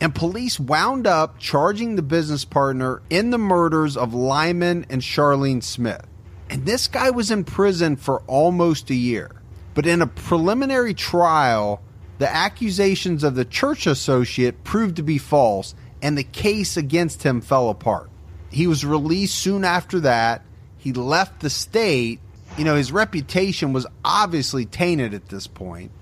And 0.00 0.14
police 0.14 0.58
wound 0.58 1.06
up 1.06 1.38
charging 1.38 1.94
the 1.94 2.02
business 2.02 2.44
partner 2.44 3.02
in 3.08 3.30
the 3.30 3.38
murders 3.38 3.96
of 3.96 4.14
Lyman 4.14 4.86
and 4.90 5.00
Charlene 5.00 5.62
Smith. 5.62 6.06
And 6.50 6.66
this 6.66 6.88
guy 6.88 7.10
was 7.10 7.30
in 7.30 7.44
prison 7.44 7.96
for 7.96 8.20
almost 8.26 8.90
a 8.90 8.94
year. 8.94 9.30
But 9.74 9.86
in 9.86 10.02
a 10.02 10.06
preliminary 10.06 10.92
trial, 10.92 11.80
the 12.18 12.32
accusations 12.32 13.24
of 13.24 13.34
the 13.34 13.44
church 13.44 13.86
associate 13.86 14.64
proved 14.64 14.96
to 14.96 15.02
be 15.02 15.18
false, 15.18 15.74
and 16.02 16.18
the 16.18 16.24
case 16.24 16.76
against 16.76 17.22
him 17.22 17.40
fell 17.40 17.70
apart. 17.70 18.10
He 18.50 18.66
was 18.66 18.84
released 18.84 19.38
soon 19.38 19.64
after 19.64 20.00
that. 20.00 20.42
He 20.76 20.92
left 20.92 21.40
the 21.40 21.48
state. 21.48 22.20
You 22.58 22.64
know, 22.64 22.74
his 22.74 22.92
reputation 22.92 23.72
was 23.72 23.86
obviously 24.04 24.66
tainted 24.66 25.14
at 25.14 25.28
this 25.28 25.46
point. 25.46 25.92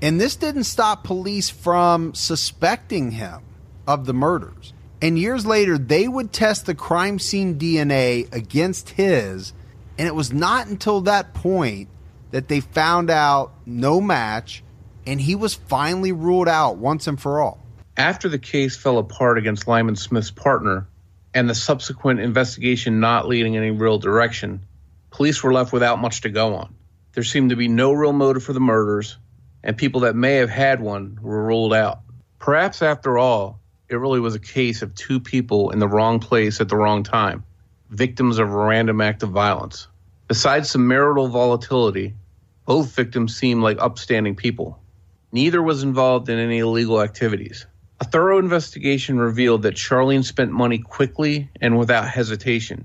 And 0.00 0.20
this 0.20 0.36
didn't 0.36 0.64
stop 0.64 1.02
police 1.02 1.50
from 1.50 2.14
suspecting 2.14 3.10
him 3.10 3.40
of 3.86 4.06
the 4.06 4.14
murders. 4.14 4.72
And 5.00 5.18
years 5.18 5.44
later, 5.46 5.78
they 5.78 6.06
would 6.06 6.32
test 6.32 6.66
the 6.66 6.74
crime 6.74 7.18
scene 7.18 7.58
DNA 7.58 8.32
against 8.32 8.90
his. 8.90 9.52
And 9.96 10.06
it 10.06 10.14
was 10.14 10.32
not 10.32 10.68
until 10.68 11.00
that 11.02 11.34
point 11.34 11.88
that 12.30 12.48
they 12.48 12.60
found 12.60 13.10
out 13.10 13.52
no 13.64 14.00
match, 14.00 14.62
and 15.06 15.20
he 15.20 15.34
was 15.34 15.54
finally 15.54 16.12
ruled 16.12 16.48
out 16.48 16.76
once 16.76 17.06
and 17.06 17.20
for 17.20 17.40
all. 17.40 17.58
After 17.98 18.28
the 18.28 18.38
case 18.38 18.76
fell 18.76 18.98
apart 18.98 19.38
against 19.38 19.66
Lyman 19.66 19.96
Smith's 19.96 20.30
partner 20.30 20.86
and 21.34 21.50
the 21.50 21.54
subsequent 21.54 22.20
investigation 22.20 23.00
not 23.00 23.26
leading 23.26 23.56
any 23.56 23.72
real 23.72 23.98
direction, 23.98 24.64
police 25.10 25.42
were 25.42 25.52
left 25.52 25.72
without 25.72 25.98
much 25.98 26.20
to 26.20 26.28
go 26.28 26.54
on. 26.54 26.72
There 27.14 27.24
seemed 27.24 27.50
to 27.50 27.56
be 27.56 27.66
no 27.66 27.90
real 27.90 28.12
motive 28.12 28.44
for 28.44 28.52
the 28.52 28.60
murders, 28.60 29.18
and 29.64 29.76
people 29.76 30.02
that 30.02 30.14
may 30.14 30.34
have 30.34 30.48
had 30.48 30.80
one 30.80 31.18
were 31.20 31.44
ruled 31.44 31.74
out. 31.74 31.98
Perhaps 32.38 32.82
after 32.82 33.18
all, 33.18 33.58
it 33.88 33.96
really 33.96 34.20
was 34.20 34.36
a 34.36 34.40
case 34.40 34.80
of 34.80 34.94
two 34.94 35.18
people 35.18 35.70
in 35.70 35.80
the 35.80 35.88
wrong 35.88 36.20
place 36.20 36.60
at 36.60 36.68
the 36.68 36.76
wrong 36.76 37.02
time, 37.02 37.42
victims 37.90 38.38
of 38.38 38.48
a 38.48 38.56
random 38.56 39.00
act 39.00 39.24
of 39.24 39.30
violence. 39.30 39.88
Besides 40.28 40.70
some 40.70 40.86
marital 40.86 41.26
volatility, 41.26 42.14
both 42.64 42.94
victims 42.94 43.36
seemed 43.36 43.64
like 43.64 43.80
upstanding 43.80 44.36
people. 44.36 44.78
Neither 45.32 45.60
was 45.60 45.82
involved 45.82 46.28
in 46.28 46.38
any 46.38 46.58
illegal 46.58 47.02
activities. 47.02 47.66
A 48.00 48.04
thorough 48.04 48.38
investigation 48.38 49.18
revealed 49.18 49.62
that 49.62 49.74
Charlene 49.74 50.24
spent 50.24 50.52
money 50.52 50.78
quickly 50.78 51.50
and 51.60 51.76
without 51.76 52.08
hesitation, 52.08 52.84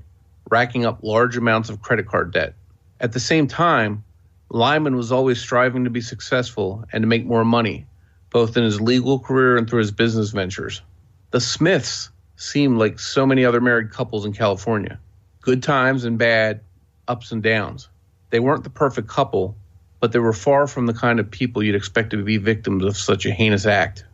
racking 0.49 0.86
up 0.86 1.04
large 1.04 1.38
amounts 1.38 1.69
of 1.69 1.84
credit 1.84 2.08
card 2.08 2.34
debt. 2.34 2.56
At 2.99 3.12
the 3.12 3.19
same 3.19 3.47
time, 3.47 4.04
Lyman 4.49 4.95
was 4.95 5.12
always 5.12 5.39
striving 5.39 5.84
to 5.84 5.91
be 5.91 6.02
successful 6.02 6.84
and 6.91 7.04
to 7.04 7.08
make 7.08 7.26
more 7.26 7.45
money, 7.45 7.86
both 8.32 8.58
in 8.58 8.63
his 8.63 8.82
legal 8.82 9.19
career 9.19 9.56
and 9.56 9.69
through 9.69 9.80
his 9.80 9.91
business 9.91 10.32
ventures. 10.32 10.82
The 11.30 11.39
Smiths 11.41 12.10
seemed 12.36 12.80
like 12.80 12.97
so 12.99 13.26
many 13.28 13.45
other 13.45 13.62
married 13.62 13.91
couples 13.91 14.26
in 14.26 14.34
California 14.34 14.99
good 15.41 15.62
times 15.62 16.06
and 16.06 16.17
bad, 16.17 16.62
ups 17.08 17.32
and 17.32 17.43
downs. 17.43 17.89
They 18.30 18.39
weren't 18.39 18.63
the 18.63 18.69
perfect 18.69 19.10
couple, 19.10 19.58
but 19.99 20.12
they 20.12 20.19
were 20.19 20.34
far 20.34 20.67
from 20.67 20.86
the 20.86 20.93
kind 20.93 21.19
of 21.19 21.30
people 21.30 21.62
you'd 21.62 21.76
expect 21.76 22.12
to 22.12 22.23
be 22.23 22.38
victims 22.38 22.84
of 22.84 22.97
such 22.97 23.26
a 23.26 23.32
heinous 23.32 23.65
act. 23.65 24.06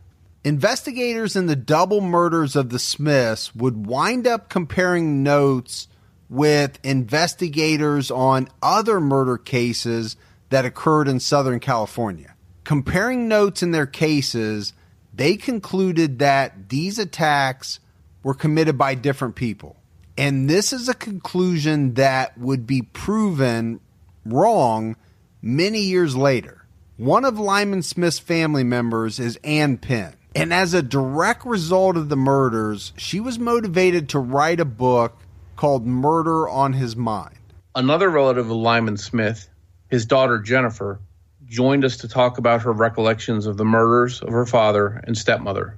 Investigators 0.46 1.36
in 1.36 1.48
the 1.48 1.56
double 1.56 2.00
murders 2.00 2.56
of 2.56 2.70
the 2.70 2.80
Smiths 2.80 3.54
would 3.54 3.86
wind 3.86 4.26
up 4.26 4.50
comparing 4.50 5.22
notes 5.22 5.90
with 6.30 6.80
investigators 6.82 8.10
on 8.10 8.48
other 8.62 9.02
murder 9.02 9.38
cases 9.38 10.16
that 10.50 10.64
occurred 10.64 11.10
in 11.10 11.20
Southern 11.20 11.60
California. 11.60 12.36
Comparing 12.64 13.28
notes 13.28 13.62
in 13.62 13.72
their 13.72 13.86
cases, 13.86 14.72
they 15.14 15.36
concluded 15.36 16.20
that 16.20 16.70
these 16.70 16.98
attacks 17.00 17.82
were 18.24 18.34
committed 18.34 18.78
by 18.78 18.96
different 18.96 19.36
people. 19.36 19.76
And 20.18 20.50
this 20.50 20.72
is 20.72 20.88
a 20.88 20.94
conclusion 20.94 21.96
that 21.96 22.38
would 22.38 22.66
be 22.66 22.82
proven 22.82 23.82
wrong 24.24 24.96
many 25.42 25.82
years 25.82 26.16
later. 26.16 26.66
One 26.96 27.26
of 27.26 27.40
Lyman 27.40 27.82
Smith's 27.82 28.20
family 28.20 28.64
members 28.64 29.20
is 29.20 29.38
Ann 29.44 29.78
Penn. 29.78 30.16
And 30.36 30.54
as 30.54 30.74
a 30.74 30.82
direct 30.82 31.46
result 31.46 31.98
of 31.98 32.10
the 32.10 32.16
murders, 32.16 32.94
she 32.98 33.20
was 33.20 33.40
motivated 33.40 34.10
to 34.10 34.20
write 34.20 34.60
a 34.60 34.66
book 34.66 35.18
called 35.56 35.86
Murder 35.86 36.48
on 36.48 36.74
His 36.74 36.96
Mind. 36.96 37.36
Another 37.76 38.10
relative 38.10 38.46
of 38.46 38.56
Lyman 38.56 38.98
Smith, 38.98 39.50
his 39.90 40.06
daughter 40.06 40.40
Jennifer, 40.40 41.00
joined 41.48 41.84
us 41.84 41.98
to 41.98 42.08
talk 42.08 42.38
about 42.38 42.62
her 42.62 42.72
recollections 42.72 43.48
of 43.48 43.58
the 43.58 43.66
murders 43.66 44.22
of 44.22 44.30
her 44.30 44.46
father 44.46 45.02
and 45.06 45.18
stepmother. 45.18 45.76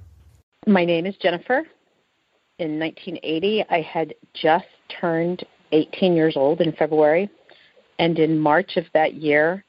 My 0.66 0.84
name 0.84 1.06
is 1.06 1.16
Jennifer 1.16 1.62
in 2.58 2.78
1980. 2.78 3.64
I 3.70 3.80
had 3.80 4.14
just 4.34 4.66
turned 5.00 5.44
18 5.72 6.14
years 6.14 6.36
old 6.36 6.60
in 6.60 6.72
February, 6.72 7.30
and 7.98 8.18
in 8.18 8.38
March 8.38 8.76
of 8.76 8.84
that 8.92 9.14
year, 9.14 9.64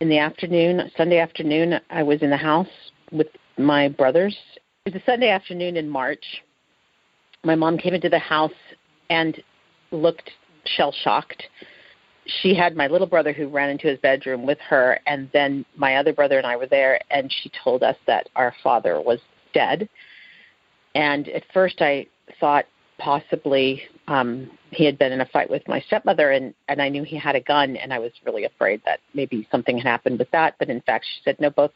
in 0.00 0.08
the 0.08 0.18
afternoon, 0.18 0.90
Sunday 0.96 1.18
afternoon, 1.18 1.80
I 1.90 2.02
was 2.02 2.22
in 2.22 2.30
the 2.30 2.36
house 2.36 2.68
with 3.10 3.28
my 3.58 3.88
brothers. 3.88 4.36
It 4.84 4.94
was 4.94 5.02
a 5.02 5.04
Sunday 5.04 5.30
afternoon 5.30 5.76
in 5.76 5.88
March. 5.88 6.24
My 7.44 7.54
mom 7.54 7.78
came 7.78 7.94
into 7.94 8.08
the 8.08 8.18
house 8.18 8.50
and 9.10 9.42
looked 9.90 10.30
shell 10.64 10.92
shocked. 10.92 11.44
She 12.42 12.54
had 12.54 12.76
my 12.76 12.88
little 12.88 13.06
brother 13.06 13.32
who 13.32 13.48
ran 13.48 13.70
into 13.70 13.86
his 13.88 13.98
bedroom 14.00 14.46
with 14.46 14.58
her, 14.68 15.00
and 15.06 15.30
then 15.32 15.64
my 15.76 15.96
other 15.96 16.12
brother 16.12 16.36
and 16.36 16.46
I 16.46 16.56
were 16.56 16.66
there, 16.66 17.00
and 17.10 17.32
she 17.32 17.50
told 17.64 17.82
us 17.82 17.96
that 18.06 18.28
our 18.36 18.54
father 18.62 19.00
was 19.00 19.20
dead 19.54 19.88
and 20.94 21.28
at 21.28 21.44
first, 21.52 21.80
I 21.80 22.06
thought 22.40 22.66
possibly 22.98 23.82
um, 24.08 24.50
he 24.72 24.84
had 24.84 24.98
been 24.98 25.12
in 25.12 25.20
a 25.20 25.26
fight 25.26 25.48
with 25.48 25.66
my 25.68 25.80
stepmother, 25.86 26.32
and 26.32 26.54
and 26.68 26.82
I 26.82 26.88
knew 26.88 27.04
he 27.04 27.16
had 27.16 27.36
a 27.36 27.40
gun, 27.40 27.76
and 27.76 27.92
I 27.92 28.00
was 28.00 28.10
really 28.24 28.44
afraid 28.44 28.82
that 28.84 28.98
maybe 29.14 29.46
something 29.50 29.76
had 29.76 29.86
happened 29.86 30.18
with 30.18 30.30
that. 30.32 30.56
But 30.58 30.70
in 30.70 30.80
fact, 30.80 31.06
she 31.06 31.20
said 31.24 31.40
no, 31.40 31.50
both 31.50 31.70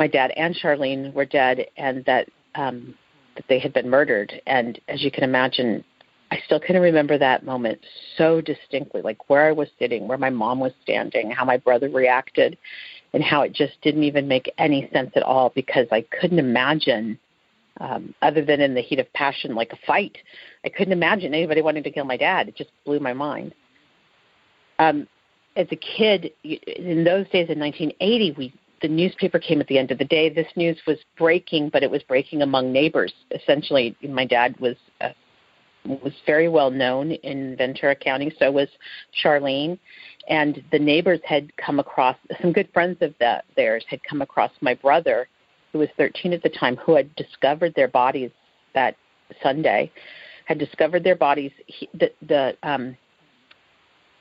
my 0.00 0.06
dad 0.06 0.32
and 0.34 0.56
Charlene 0.56 1.12
were 1.12 1.26
dead, 1.26 1.66
and 1.76 2.02
that 2.06 2.26
um, 2.54 2.94
that 3.36 3.44
they 3.50 3.58
had 3.58 3.74
been 3.74 3.88
murdered. 3.88 4.32
And 4.46 4.80
as 4.88 5.02
you 5.02 5.10
can 5.10 5.24
imagine, 5.24 5.84
I 6.30 6.38
still 6.46 6.58
can 6.58 6.80
remember 6.80 7.18
that 7.18 7.44
moment 7.44 7.78
so 8.16 8.40
distinctly, 8.40 9.02
like 9.02 9.28
where 9.28 9.46
I 9.46 9.52
was 9.52 9.68
sitting, 9.78 10.08
where 10.08 10.16
my 10.16 10.30
mom 10.30 10.58
was 10.58 10.72
standing, 10.82 11.30
how 11.30 11.44
my 11.44 11.58
brother 11.58 11.90
reacted, 11.90 12.56
and 13.12 13.22
how 13.22 13.42
it 13.42 13.52
just 13.52 13.74
didn't 13.82 14.04
even 14.04 14.26
make 14.26 14.50
any 14.56 14.88
sense 14.90 15.10
at 15.16 15.22
all 15.22 15.52
because 15.54 15.86
I 15.92 16.06
couldn't 16.18 16.38
imagine 16.38 17.18
um, 17.78 18.14
other 18.22 18.42
than 18.42 18.62
in 18.62 18.74
the 18.74 18.80
heat 18.80 19.00
of 19.00 19.12
passion, 19.12 19.54
like 19.54 19.74
a 19.74 19.86
fight. 19.86 20.16
I 20.64 20.70
couldn't 20.70 20.94
imagine 20.94 21.34
anybody 21.34 21.60
wanting 21.60 21.82
to 21.82 21.90
kill 21.90 22.06
my 22.06 22.16
dad. 22.16 22.48
It 22.48 22.56
just 22.56 22.70
blew 22.86 23.00
my 23.00 23.12
mind. 23.12 23.54
Um, 24.78 25.06
as 25.56 25.66
a 25.70 25.76
kid, 25.76 26.30
in 26.42 27.04
those 27.04 27.26
days 27.26 27.50
in 27.50 27.58
1980, 27.58 28.34
we 28.38 28.54
the 28.82 28.88
newspaper 28.88 29.38
came 29.38 29.60
at 29.60 29.66
the 29.66 29.78
end 29.78 29.90
of 29.90 29.98
the 29.98 30.04
day. 30.04 30.28
This 30.28 30.46
news 30.56 30.78
was 30.86 30.98
breaking, 31.18 31.70
but 31.70 31.82
it 31.82 31.90
was 31.90 32.02
breaking 32.02 32.42
among 32.42 32.72
neighbors. 32.72 33.12
Essentially, 33.30 33.96
my 34.02 34.24
dad 34.24 34.58
was 34.58 34.76
uh, 35.00 35.10
was 35.84 36.12
very 36.26 36.48
well 36.48 36.70
known 36.70 37.12
in 37.12 37.56
Ventura 37.56 37.94
County. 37.94 38.32
So 38.38 38.50
was 38.50 38.68
Charlene, 39.22 39.78
and 40.28 40.62
the 40.72 40.78
neighbors 40.78 41.20
had 41.24 41.54
come 41.56 41.78
across 41.78 42.16
some 42.40 42.52
good 42.52 42.68
friends 42.72 42.98
of 43.00 43.14
the, 43.18 43.42
theirs 43.56 43.84
had 43.88 44.02
come 44.04 44.22
across 44.22 44.50
my 44.60 44.74
brother, 44.74 45.28
who 45.72 45.78
was 45.78 45.88
13 45.96 46.32
at 46.32 46.42
the 46.42 46.48
time, 46.48 46.76
who 46.76 46.94
had 46.94 47.14
discovered 47.16 47.74
their 47.74 47.88
bodies 47.88 48.30
that 48.74 48.96
Sunday, 49.42 49.90
had 50.46 50.58
discovered 50.58 51.04
their 51.04 51.16
bodies. 51.16 51.52
He, 51.66 51.88
the 51.94 52.10
the 52.26 52.56
um, 52.62 52.96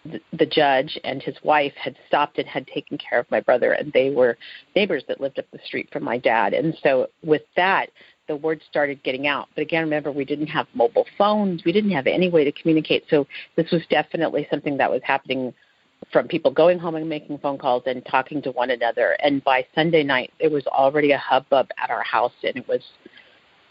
the, 0.05 0.45
judge 0.45 0.97
and 1.03 1.21
his 1.21 1.35
wife 1.43 1.73
had 1.75 1.95
stopped 2.07 2.37
and 2.37 2.47
had 2.47 2.65
taken 2.67 2.97
care 2.97 3.19
of 3.19 3.29
my 3.29 3.39
brother, 3.39 3.73
and 3.73 3.91
they 3.93 4.09
were 4.09 4.37
neighbors 4.75 5.03
that 5.07 5.21
lived 5.21 5.39
up 5.39 5.45
the 5.51 5.59
street 5.65 5.89
from 5.91 6.03
my 6.03 6.17
dad. 6.17 6.53
And 6.53 6.75
so, 6.81 7.07
with 7.23 7.41
that, 7.55 7.87
the 8.27 8.35
word 8.35 8.61
started 8.69 9.03
getting 9.03 9.27
out. 9.27 9.49
But 9.55 9.61
again, 9.61 9.83
remember, 9.83 10.11
we 10.11 10.25
didn't 10.25 10.47
have 10.47 10.67
mobile 10.73 11.05
phones, 11.17 11.63
we 11.65 11.71
didn't 11.71 11.91
have 11.91 12.07
any 12.07 12.29
way 12.29 12.43
to 12.43 12.51
communicate. 12.51 13.03
So, 13.09 13.27
this 13.55 13.69
was 13.71 13.81
definitely 13.89 14.47
something 14.49 14.77
that 14.77 14.89
was 14.89 15.01
happening 15.03 15.53
from 16.11 16.27
people 16.27 16.51
going 16.51 16.79
home 16.79 16.95
and 16.95 17.07
making 17.07 17.37
phone 17.39 17.57
calls 17.57 17.83
and 17.85 18.05
talking 18.05 18.41
to 18.41 18.51
one 18.51 18.71
another. 18.71 19.17
And 19.21 19.43
by 19.43 19.65
Sunday 19.75 20.03
night, 20.03 20.31
it 20.39 20.51
was 20.51 20.65
already 20.67 21.11
a 21.11 21.17
hubbub 21.17 21.69
at 21.77 21.89
our 21.89 22.03
house, 22.03 22.33
and 22.43 22.55
it 22.55 22.67
was 22.67 22.81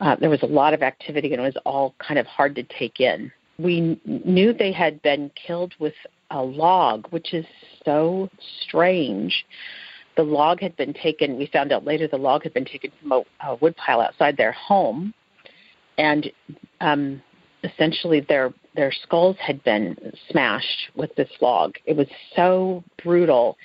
uh, 0.01 0.15
there 0.17 0.31
was 0.31 0.43
a 0.43 0.47
lot 0.47 0.75
of 0.75 0.83
activity, 0.83 1.33
and 1.33 1.41
it 1.41 1.45
was 1.45 1.57
all 1.65 1.95
kind 1.99 2.19
of 2.19 2.27
hard 2.27 2.55
to 2.55 2.63
take 2.63 3.01
in. 3.01 3.33
We 3.59 4.01
knew 4.05 4.53
they 4.53 4.71
had 4.71 5.03
been 5.03 5.33
killed 5.35 5.75
with 5.81 5.95
a 6.31 6.43
log, 6.43 7.07
which 7.11 7.35
is 7.35 7.47
so 7.85 8.29
strange. 8.63 9.47
The 10.17 10.23
log 10.23 10.61
had 10.61 10.77
been 10.77 10.95
taken, 10.95 11.39
we 11.39 11.47
found 11.47 11.73
out 11.73 11.85
later 11.85 12.09
the 12.09 12.17
log 12.17 12.43
had 12.43 12.55
been 12.55 12.65
taken 12.65 12.91
from 13.01 13.13
a, 13.13 13.23
a 13.47 13.55
woodpile 13.57 14.01
outside 14.01 14.37
their 14.37 14.53
home, 14.53 15.15
and 15.97 16.31
um, 16.81 17.23
essentially 17.65 18.21
their 18.21 18.53
their 18.75 18.93
skulls 18.93 19.37
had 19.41 19.63
been 19.65 19.97
smashed 20.31 20.91
with 20.95 21.15
this 21.17 21.31
log. 21.41 21.75
It 21.85 21.97
was 21.97 22.07
so 22.37 22.85
brutal. 23.03 23.57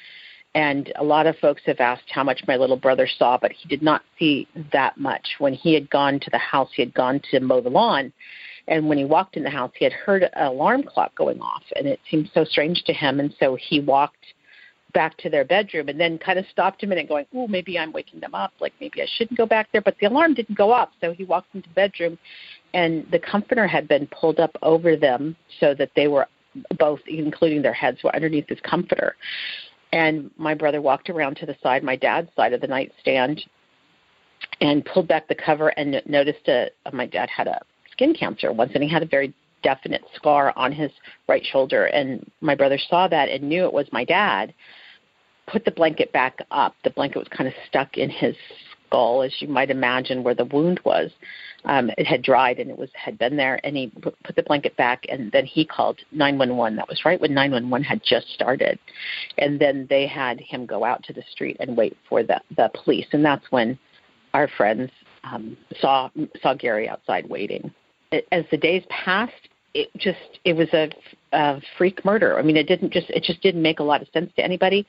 And 0.56 0.91
a 0.95 1.04
lot 1.04 1.28
of 1.28 1.36
folks 1.38 1.62
have 1.65 1.80
asked 1.80 2.10
how 2.10 2.23
much 2.23 2.43
my 2.47 2.56
little 2.56 2.78
brother 2.78 3.08
saw, 3.08 3.38
but 3.39 3.52
he 3.52 3.67
did 3.67 3.82
not 3.84 4.04
see 4.17 4.47
that 4.71 4.97
much. 4.97 5.36
When 5.39 5.54
he 5.54 5.73
had 5.73 5.89
gone 5.89 6.19
to 6.19 6.30
the 6.32 6.38
house, 6.39 6.69
he 6.76 6.82
had 6.82 6.93
gone 6.93 7.21
to 7.32 7.39
mow 7.39 7.62
the 7.62 7.69
lawn, 7.69 8.12
and 8.67 8.88
when 8.88 8.97
he 8.97 9.06
walked 9.06 9.36
in 9.36 9.43
the 9.43 9.49
house, 9.49 9.71
he 9.78 9.84
had 9.84 9.93
heard 9.93 10.23
an 10.23 10.30
alarm 10.36 10.84
clock 10.84 11.13
going 11.15 11.41
off, 11.41 11.63
and 11.76 11.88
it 11.88 11.99
seemed 12.10 12.30
so 12.34 12.43
strange 12.43 12.84
to 12.86 12.93
him. 12.93 13.19
And 13.19 13.34
so 13.39 13.56
he 13.56 13.80
walked 13.80 14.26
back 14.93 15.17
to 15.17 15.30
their 15.30 15.43
bedroom 15.43 15.89
and 15.89 15.99
then 15.99 16.19
kind 16.19 16.38
of 16.38 16.45
stopped 16.52 16.84
a 16.84 16.88
minute, 16.88 17.10
going, 17.10 17.26
"Oh, 17.34 17.47
maybe 17.47 17.78
I'm 17.78 17.91
waking 17.91 18.19
them 18.19 18.36
up. 18.36 18.54
Like 18.60 18.73
maybe 18.80 19.02
I 19.02 19.08
shouldn't 19.17 19.38
go 19.38 19.45
back 19.45 19.67
there." 19.71 19.82
But 19.82 19.97
the 19.99 20.08
alarm 20.08 20.34
didn't 20.34 20.58
go 20.58 20.71
off, 20.71 20.89
so 21.02 21.12
he 21.12 21.26
walked 21.26 21.54
into 21.56 21.67
the 21.67 21.76
bedroom, 21.76 22.17
and 22.73 23.06
the 23.12 23.19
comforter 23.19 23.67
had 23.67 23.88
been 23.88 24.08
pulled 24.08 24.39
up 24.39 24.56
over 24.62 24.95
them 24.95 25.36
so 25.60 25.73
that 25.73 25.91
they 25.95 26.08
were 26.08 26.28
both, 26.78 26.99
including 27.08 27.62
their 27.62 27.73
heads, 27.73 28.04
were 28.04 28.15
underneath 28.15 28.47
this 28.47 28.60
comforter. 28.62 29.15
And 29.91 30.32
my 30.38 30.54
brother 30.54 30.82
walked 30.82 31.10
around 31.10 31.36
to 31.38 31.45
the 31.45 31.56
side, 31.62 31.84
my 31.84 31.95
dad's 31.95 32.30
side 32.36 32.54
of 32.54 32.62
the 32.62 32.67
nightstand, 32.67 33.43
and 34.62 34.86
pulled 34.86 35.08
back 35.08 35.28
the 35.28 35.36
cover 35.36 35.69
and 35.69 36.02
noticed 36.06 36.47
a, 36.47 36.69
my 36.91 37.06
dad 37.06 37.30
had 37.30 37.47
a 37.47 37.62
skin 38.04 38.13
cancer 38.13 38.52
once, 38.52 38.72
and 38.74 38.84
he 38.84 38.89
had 38.89 39.04
a 39.04 39.08
very 39.08 39.34
definite 39.63 40.04
scar 40.16 40.54
on 40.58 40.72
his 40.72 40.92
right 41.28 41.46
shoulder. 41.46 41.86
And 41.86 42.30
my 42.42 42.56
brother 42.56 42.78
saw 42.78 43.08
that 43.08 43.30
and 43.30 43.44
knew 43.44 43.63
it 43.66 43.74
was 43.74 43.88
my 43.92 44.04
dad. 44.04 44.54
Put 45.48 45.66
the 45.66 45.72
blanket 45.72 46.12
back 46.12 46.39
up. 46.52 46.76
The 46.84 46.89
blanket 46.89 47.20
was 47.20 47.28
kind 47.30 47.48
of 47.48 47.54
stuck 47.68 47.98
in 47.98 48.10
his 48.10 48.36
skull, 48.88 49.24
as 49.24 49.34
you 49.39 49.48
might 49.48 49.70
imagine, 49.70 50.24
where 50.24 50.36
the 50.36 50.46
wound 50.46 50.80
was. 50.84 51.12
Um, 51.66 51.89
it 51.98 52.06
had 52.06 52.22
dried 52.22 52.60
and 52.60 52.70
it 52.70 52.78
was 52.78 52.89
had 52.94 53.18
been 53.18 53.38
there. 53.38 53.60
And 53.63 53.78
he 53.78 53.92
put 54.02 54.36
the 54.36 54.44
blanket 54.44 54.76
back, 54.76 55.06
and 55.08 55.32
then 55.32 55.46
he 55.46 55.66
called 55.66 56.00
911. 56.12 56.76
That 56.76 56.89
was 56.89 57.06
right 57.06 57.20
when 57.20 57.34
911 57.34 57.84
had 57.86 58.02
just 58.04 58.30
started, 58.34 58.80
and 59.38 59.60
then 59.60 59.88
they 59.89 60.08
had 60.08 60.42
him 60.42 60.66
go 60.66 60.84
out 60.84 61.04
to 61.04 61.13
the 61.13 61.24
street 61.32 61.58
and 61.62 61.78
wait 61.78 61.96
for 62.10 62.22
the 62.22 62.42
the 62.58 62.70
police. 62.84 63.08
And 63.13 63.24
that's 63.24 63.50
when 63.50 63.80
our 64.34 64.50
friends 64.58 64.92
um, 65.24 65.56
saw 65.80 66.10
saw 66.42 66.54
Gary 66.54 66.89
outside 66.89 67.30
waiting 67.30 67.74
as 68.32 68.45
the 68.52 68.58
days 68.58 68.84
passed, 68.89 69.49
it 69.73 69.89
just 69.97 70.39
it 70.45 70.54
was 70.54 70.67
a, 70.73 70.89
a 71.32 71.62
freak 71.78 72.04
murder. 72.06 72.38
I 72.38 72.43
mean, 72.43 72.58
it 72.58 72.67
didn't 72.67 72.93
just 72.93 73.10
it 73.10 73.23
just 73.23 73.41
didn't 73.41 73.62
make 73.62 73.80
a 73.80 73.84
lot 73.84 74.02
of 74.02 74.08
sense 74.13 74.32
to 74.36 74.43
anybody. 74.43 74.86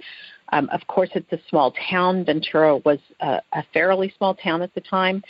Um, 0.52 0.68
of 0.70 0.86
course, 0.86 1.08
it's 1.14 1.32
a 1.32 1.38
small 1.48 1.72
town. 1.90 2.24
Ventura 2.24 2.76
was 2.78 2.98
a, 3.20 3.40
a 3.52 3.64
fairly 3.72 4.12
small 4.18 4.34
town 4.34 4.60
at 4.62 4.74
the 4.74 4.82
time, 4.82 5.22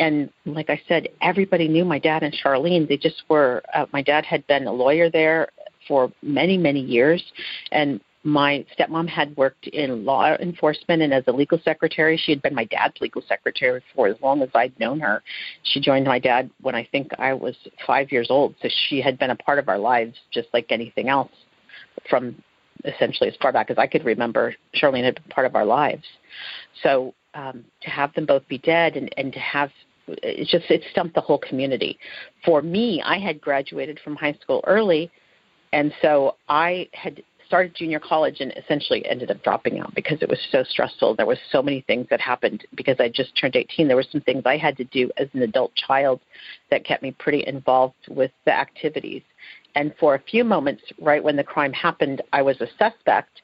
and 0.00 0.30
like 0.46 0.70
I 0.70 0.80
said, 0.88 1.08
everybody 1.20 1.68
knew 1.68 1.84
my 1.84 1.98
dad 1.98 2.22
and 2.22 2.34
Charlene. 2.34 2.88
They 2.88 2.96
just 2.96 3.22
were. 3.28 3.62
Uh, 3.74 3.86
my 3.92 4.02
dad 4.02 4.24
had 4.24 4.46
been 4.46 4.66
a 4.66 4.72
lawyer 4.72 5.10
there 5.10 5.48
for 5.86 6.10
many 6.22 6.56
many 6.56 6.80
years, 6.80 7.22
and 7.70 8.00
my 8.24 8.64
stepmom 8.78 9.08
had 9.08 9.36
worked 9.36 9.66
in 9.66 10.04
law 10.04 10.34
enforcement 10.36 11.02
and 11.02 11.12
as 11.12 11.24
a 11.26 11.32
legal 11.32 11.58
secretary. 11.64 12.16
She 12.16 12.30
had 12.30 12.42
been 12.42 12.54
my 12.54 12.64
dad's 12.64 13.00
legal 13.00 13.22
secretary 13.28 13.82
for 13.94 14.06
as 14.06 14.16
long 14.22 14.42
as 14.42 14.48
I'd 14.54 14.78
known 14.78 15.00
her. 15.00 15.22
She 15.64 15.80
joined 15.80 16.06
my 16.06 16.18
dad 16.18 16.50
when 16.60 16.74
I 16.74 16.88
think 16.92 17.10
I 17.18 17.32
was 17.32 17.56
five 17.86 18.12
years 18.12 18.28
old, 18.30 18.54
so 18.62 18.68
she 18.88 19.00
had 19.00 19.18
been 19.18 19.30
a 19.30 19.36
part 19.36 19.58
of 19.58 19.68
our 19.68 19.78
lives 19.78 20.16
just 20.32 20.48
like 20.52 20.66
anything 20.70 21.08
else 21.08 21.32
from 22.08 22.36
essentially 22.84 23.28
as 23.28 23.36
far 23.40 23.52
back 23.52 23.70
as 23.70 23.78
I 23.78 23.86
could 23.86 24.04
remember. 24.04 24.54
Charlene 24.74 25.04
had 25.04 25.14
been 25.16 25.30
part 25.30 25.46
of 25.46 25.54
our 25.54 25.64
lives. 25.64 26.04
So 26.82 27.14
um, 27.34 27.64
to 27.82 27.90
have 27.90 28.12
them 28.14 28.26
both 28.26 28.46
be 28.48 28.58
dead 28.58 28.96
and, 28.96 29.12
and 29.16 29.32
to 29.32 29.38
have 29.38 29.70
it 30.08 30.48
just 30.48 30.70
it 30.70 30.82
stumped 30.90 31.14
the 31.14 31.20
whole 31.20 31.38
community. 31.38 31.98
For 32.44 32.60
me, 32.60 33.02
I 33.04 33.18
had 33.18 33.40
graduated 33.40 34.00
from 34.00 34.16
high 34.16 34.36
school 34.42 34.62
early, 34.66 35.10
and 35.72 35.92
so 36.02 36.36
I 36.48 36.88
had 36.92 37.22
started 37.52 37.74
junior 37.74 38.00
college 38.00 38.40
and 38.40 38.50
essentially 38.56 39.04
ended 39.04 39.30
up 39.30 39.42
dropping 39.42 39.78
out 39.78 39.94
because 39.94 40.16
it 40.22 40.28
was 40.30 40.38
so 40.50 40.64
stressful. 40.64 41.14
There 41.14 41.26
was 41.26 41.36
so 41.50 41.62
many 41.62 41.82
things 41.82 42.06
that 42.08 42.18
happened 42.18 42.64
because 42.74 42.96
I 42.98 43.10
just 43.10 43.36
turned 43.36 43.56
18. 43.56 43.88
There 43.88 43.96
were 43.96 44.06
some 44.10 44.22
things 44.22 44.44
I 44.46 44.56
had 44.56 44.74
to 44.78 44.84
do 44.84 45.10
as 45.18 45.28
an 45.34 45.42
adult 45.42 45.74
child 45.74 46.20
that 46.70 46.86
kept 46.86 47.02
me 47.02 47.10
pretty 47.10 47.46
involved 47.46 48.08
with 48.08 48.30
the 48.46 48.54
activities. 48.54 49.20
And 49.74 49.94
for 50.00 50.14
a 50.14 50.18
few 50.18 50.44
moments, 50.44 50.82
right 50.98 51.22
when 51.22 51.36
the 51.36 51.44
crime 51.44 51.74
happened, 51.74 52.22
I 52.32 52.40
was 52.40 52.58
a 52.62 52.68
suspect 52.78 53.42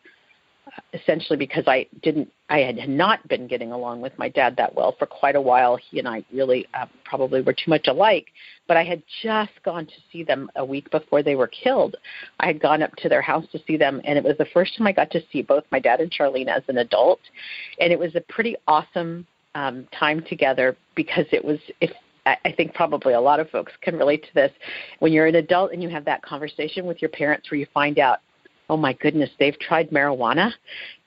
essentially 0.92 1.36
because 1.36 1.64
I 1.66 1.86
didn't, 2.02 2.30
I 2.48 2.60
had 2.60 2.88
not 2.88 3.26
been 3.28 3.46
getting 3.46 3.72
along 3.72 4.00
with 4.00 4.16
my 4.18 4.28
dad 4.28 4.56
that 4.56 4.74
well 4.74 4.94
for 4.98 5.06
quite 5.06 5.36
a 5.36 5.40
while. 5.40 5.76
He 5.76 5.98
and 5.98 6.08
I 6.08 6.24
really 6.32 6.66
uh, 6.74 6.86
probably 7.04 7.42
were 7.42 7.52
too 7.52 7.68
much 7.68 7.86
alike, 7.86 8.26
but 8.66 8.76
I 8.76 8.84
had 8.84 9.02
just 9.22 9.52
gone 9.64 9.86
to 9.86 9.92
see 10.12 10.24
them 10.24 10.50
a 10.56 10.64
week 10.64 10.90
before 10.90 11.22
they 11.22 11.34
were 11.34 11.48
killed. 11.48 11.96
I 12.40 12.46
had 12.46 12.60
gone 12.60 12.82
up 12.82 12.94
to 12.96 13.08
their 13.08 13.22
house 13.22 13.44
to 13.52 13.60
see 13.66 13.76
them, 13.76 14.00
and 14.04 14.18
it 14.18 14.24
was 14.24 14.36
the 14.38 14.46
first 14.52 14.76
time 14.76 14.86
I 14.86 14.92
got 14.92 15.10
to 15.12 15.22
see 15.32 15.42
both 15.42 15.64
my 15.70 15.78
dad 15.78 16.00
and 16.00 16.10
Charlene 16.10 16.48
as 16.48 16.62
an 16.68 16.78
adult, 16.78 17.20
and 17.80 17.92
it 17.92 17.98
was 17.98 18.14
a 18.14 18.20
pretty 18.32 18.56
awesome 18.66 19.26
um, 19.54 19.86
time 19.98 20.24
together 20.28 20.76
because 20.94 21.26
it 21.32 21.44
was 21.44 21.58
I 22.44 22.52
think 22.52 22.74
probably 22.74 23.14
a 23.14 23.20
lot 23.20 23.40
of 23.40 23.48
folks 23.50 23.72
can 23.80 23.96
relate 23.96 24.22
to 24.24 24.34
this. 24.34 24.52
When 24.98 25.12
you're 25.12 25.26
an 25.26 25.36
adult 25.36 25.72
and 25.72 25.82
you 25.82 25.88
have 25.88 26.04
that 26.04 26.22
conversation 26.22 26.86
with 26.86 27.00
your 27.00 27.08
parents 27.08 27.50
where 27.50 27.58
you 27.58 27.66
find 27.72 27.98
out 27.98 28.18
oh 28.68 28.76
my 28.76 28.92
goodness, 28.94 29.30
they've 29.38 29.58
tried 29.58 29.90
marijuana. 29.90 30.52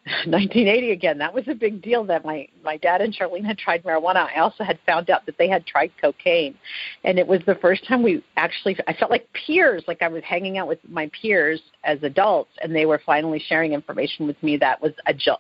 1980 0.26 0.92
again. 0.94 1.20
That 1.20 1.32
was 1.32 1.48
a 1.48 1.54
big 1.54 1.80
deal 1.80 2.04
that 2.06 2.26
my 2.26 2.48
my 2.64 2.76
dad 2.78 3.02
and 3.02 3.16
Charlene 3.16 3.46
had 3.46 3.60
tried 3.60 3.84
marijuana. 3.84 4.28
I 4.36 4.40
also 4.40 4.64
had 4.64 4.80
found 4.84 5.12
out 5.12 5.28
that 5.28 5.38
they 5.38 5.48
had 5.48 5.64
tried 5.68 5.92
cocaine, 6.02 6.56
and 7.04 7.20
it 7.20 7.28
was 7.28 7.40
the 7.46 7.54
first 7.54 7.88
time 7.88 8.02
we 8.02 8.24
actually. 8.36 8.76
I 8.88 8.94
felt 8.94 9.12
like 9.12 9.32
peers, 9.34 9.84
like 9.88 10.02
I 10.02 10.08
was 10.08 10.24
hanging 10.24 10.58
out 10.58 10.68
with 10.68 10.80
my 10.90 11.12
peers 11.22 11.62
as 11.84 12.02
adults, 12.02 12.50
and 12.64 12.76
they 12.76 12.88
were 12.88 13.00
finally 13.06 13.38
sharing 13.48 13.74
information 13.74 14.26
with 14.26 14.42
me 14.42 14.58
that 14.58 14.82
was 14.82 14.94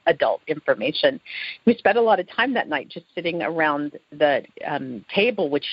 adult 0.05 0.41
information. 0.45 1.19
We 1.65 1.75
spent 1.75 1.97
a 1.97 2.01
lot 2.01 2.19
of 2.19 2.29
time 2.29 2.53
that 2.53 2.69
night 2.69 2.87
just 2.87 3.07
sitting 3.15 3.41
around 3.41 3.97
the 4.11 4.43
um, 4.67 5.03
table, 5.11 5.49
which 5.49 5.65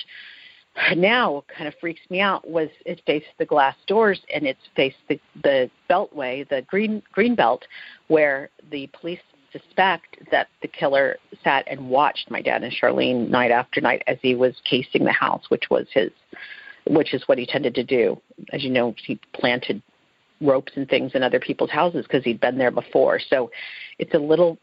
now 0.95 1.43
kind 1.55 1.67
of 1.67 1.73
freaks 1.79 2.01
me 2.09 2.21
out 2.21 2.47
was 2.49 2.69
it 2.85 3.01
faced 3.05 3.27
the 3.37 3.45
glass 3.45 3.75
doors 3.87 4.19
and 4.33 4.45
it's 4.45 4.59
faced 4.75 4.97
the 5.07 5.19
the 5.43 5.69
beltway, 5.89 6.47
the 6.49 6.61
green 6.67 7.01
green 7.11 7.35
belt, 7.35 7.65
where 8.07 8.49
the 8.71 8.89
police 8.99 9.19
suspect 9.51 10.17
that 10.31 10.47
the 10.61 10.67
killer 10.67 11.17
sat 11.43 11.65
and 11.67 11.89
watched 11.89 12.29
my 12.29 12.41
dad 12.41 12.63
and 12.63 12.73
Charlene 12.73 13.29
night 13.29 13.51
after 13.51 13.81
night 13.81 14.03
as 14.07 14.17
he 14.21 14.35
was 14.35 14.55
casing 14.63 15.03
the 15.03 15.11
house, 15.11 15.49
which 15.49 15.69
was 15.69 15.87
his 15.93 16.11
which 16.87 17.13
is 17.13 17.23
what 17.27 17.37
he 17.37 17.45
tended 17.45 17.75
to 17.75 17.83
do. 17.83 18.19
As 18.51 18.63
you 18.63 18.69
know, 18.69 18.95
he 19.05 19.19
planted 19.33 19.81
ropes 20.41 20.71
and 20.75 20.87
things 20.87 21.11
in 21.13 21.23
other 21.23 21.39
people's 21.39 21.69
houses 21.69 22.05
because 22.05 22.23
he'd 22.23 22.39
been 22.39 22.57
there 22.57 22.71
before. 22.71 23.19
So 23.19 23.51
it's 23.97 24.13
a 24.13 24.19
little 24.19 24.57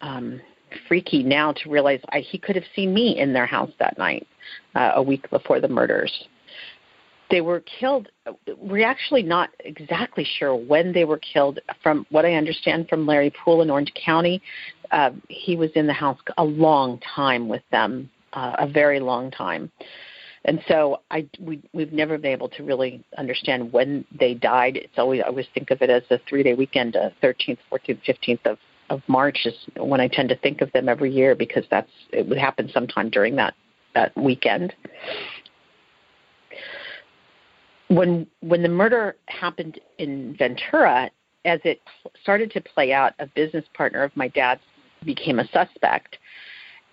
um 0.00 0.40
freaky 0.88 1.22
now 1.22 1.52
to 1.52 1.70
realize 1.70 2.00
I, 2.10 2.20
he 2.20 2.38
could 2.38 2.56
have 2.56 2.64
seen 2.74 2.92
me 2.92 3.18
in 3.18 3.32
their 3.32 3.46
house 3.46 3.70
that 3.78 3.98
night, 3.98 4.26
uh, 4.74 4.92
a 4.94 5.02
week 5.02 5.28
before 5.30 5.60
the 5.60 5.68
murders. 5.68 6.26
They 7.30 7.40
were 7.40 7.60
killed. 7.60 8.08
We're 8.58 8.86
actually 8.86 9.22
not 9.22 9.50
exactly 9.60 10.26
sure 10.38 10.54
when 10.54 10.92
they 10.92 11.04
were 11.04 11.18
killed. 11.18 11.60
From 11.82 12.06
what 12.10 12.26
I 12.26 12.34
understand 12.34 12.88
from 12.88 13.06
Larry 13.06 13.32
Pool 13.42 13.62
in 13.62 13.70
Orange 13.70 13.92
County, 13.94 14.42
uh, 14.90 15.10
he 15.28 15.56
was 15.56 15.70
in 15.74 15.86
the 15.86 15.94
house 15.94 16.18
a 16.36 16.44
long 16.44 17.00
time 17.14 17.48
with 17.48 17.62
them, 17.70 18.10
uh, 18.34 18.56
a 18.58 18.68
very 18.68 19.00
long 19.00 19.30
time. 19.30 19.72
And 20.44 20.60
so 20.66 21.00
I 21.10 21.26
we 21.40 21.62
we've 21.72 21.92
never 21.92 22.18
been 22.18 22.32
able 22.32 22.48
to 22.50 22.64
really 22.64 23.02
understand 23.16 23.72
when 23.72 24.04
they 24.18 24.34
died. 24.34 24.76
It's 24.76 24.98
always 24.98 25.22
I 25.24 25.28
always 25.28 25.46
think 25.54 25.70
of 25.70 25.82
it 25.82 25.88
as 25.88 26.02
a 26.10 26.18
three 26.28 26.42
day 26.42 26.54
weekend, 26.54 26.94
13th, 27.22 27.58
14th, 27.70 28.00
15th 28.06 28.46
of 28.46 28.58
of 28.92 29.00
March 29.08 29.46
is 29.46 29.54
when 29.78 30.00
I 30.00 30.08
tend 30.08 30.28
to 30.28 30.36
think 30.36 30.60
of 30.60 30.70
them 30.72 30.88
every 30.88 31.10
year 31.10 31.34
because 31.34 31.64
that's 31.70 31.90
it 32.12 32.28
would 32.28 32.38
happen 32.38 32.70
sometime 32.72 33.08
during 33.08 33.34
that 33.36 33.54
that 33.94 34.14
weekend. 34.16 34.74
When 37.88 38.26
when 38.40 38.62
the 38.62 38.68
murder 38.68 39.16
happened 39.26 39.80
in 39.98 40.36
Ventura, 40.38 41.10
as 41.46 41.60
it 41.64 41.80
started 42.22 42.50
to 42.52 42.60
play 42.60 42.92
out, 42.92 43.14
a 43.18 43.26
business 43.26 43.64
partner 43.74 44.02
of 44.02 44.14
my 44.14 44.28
dad's 44.28 44.60
became 45.04 45.38
a 45.38 45.48
suspect, 45.48 46.18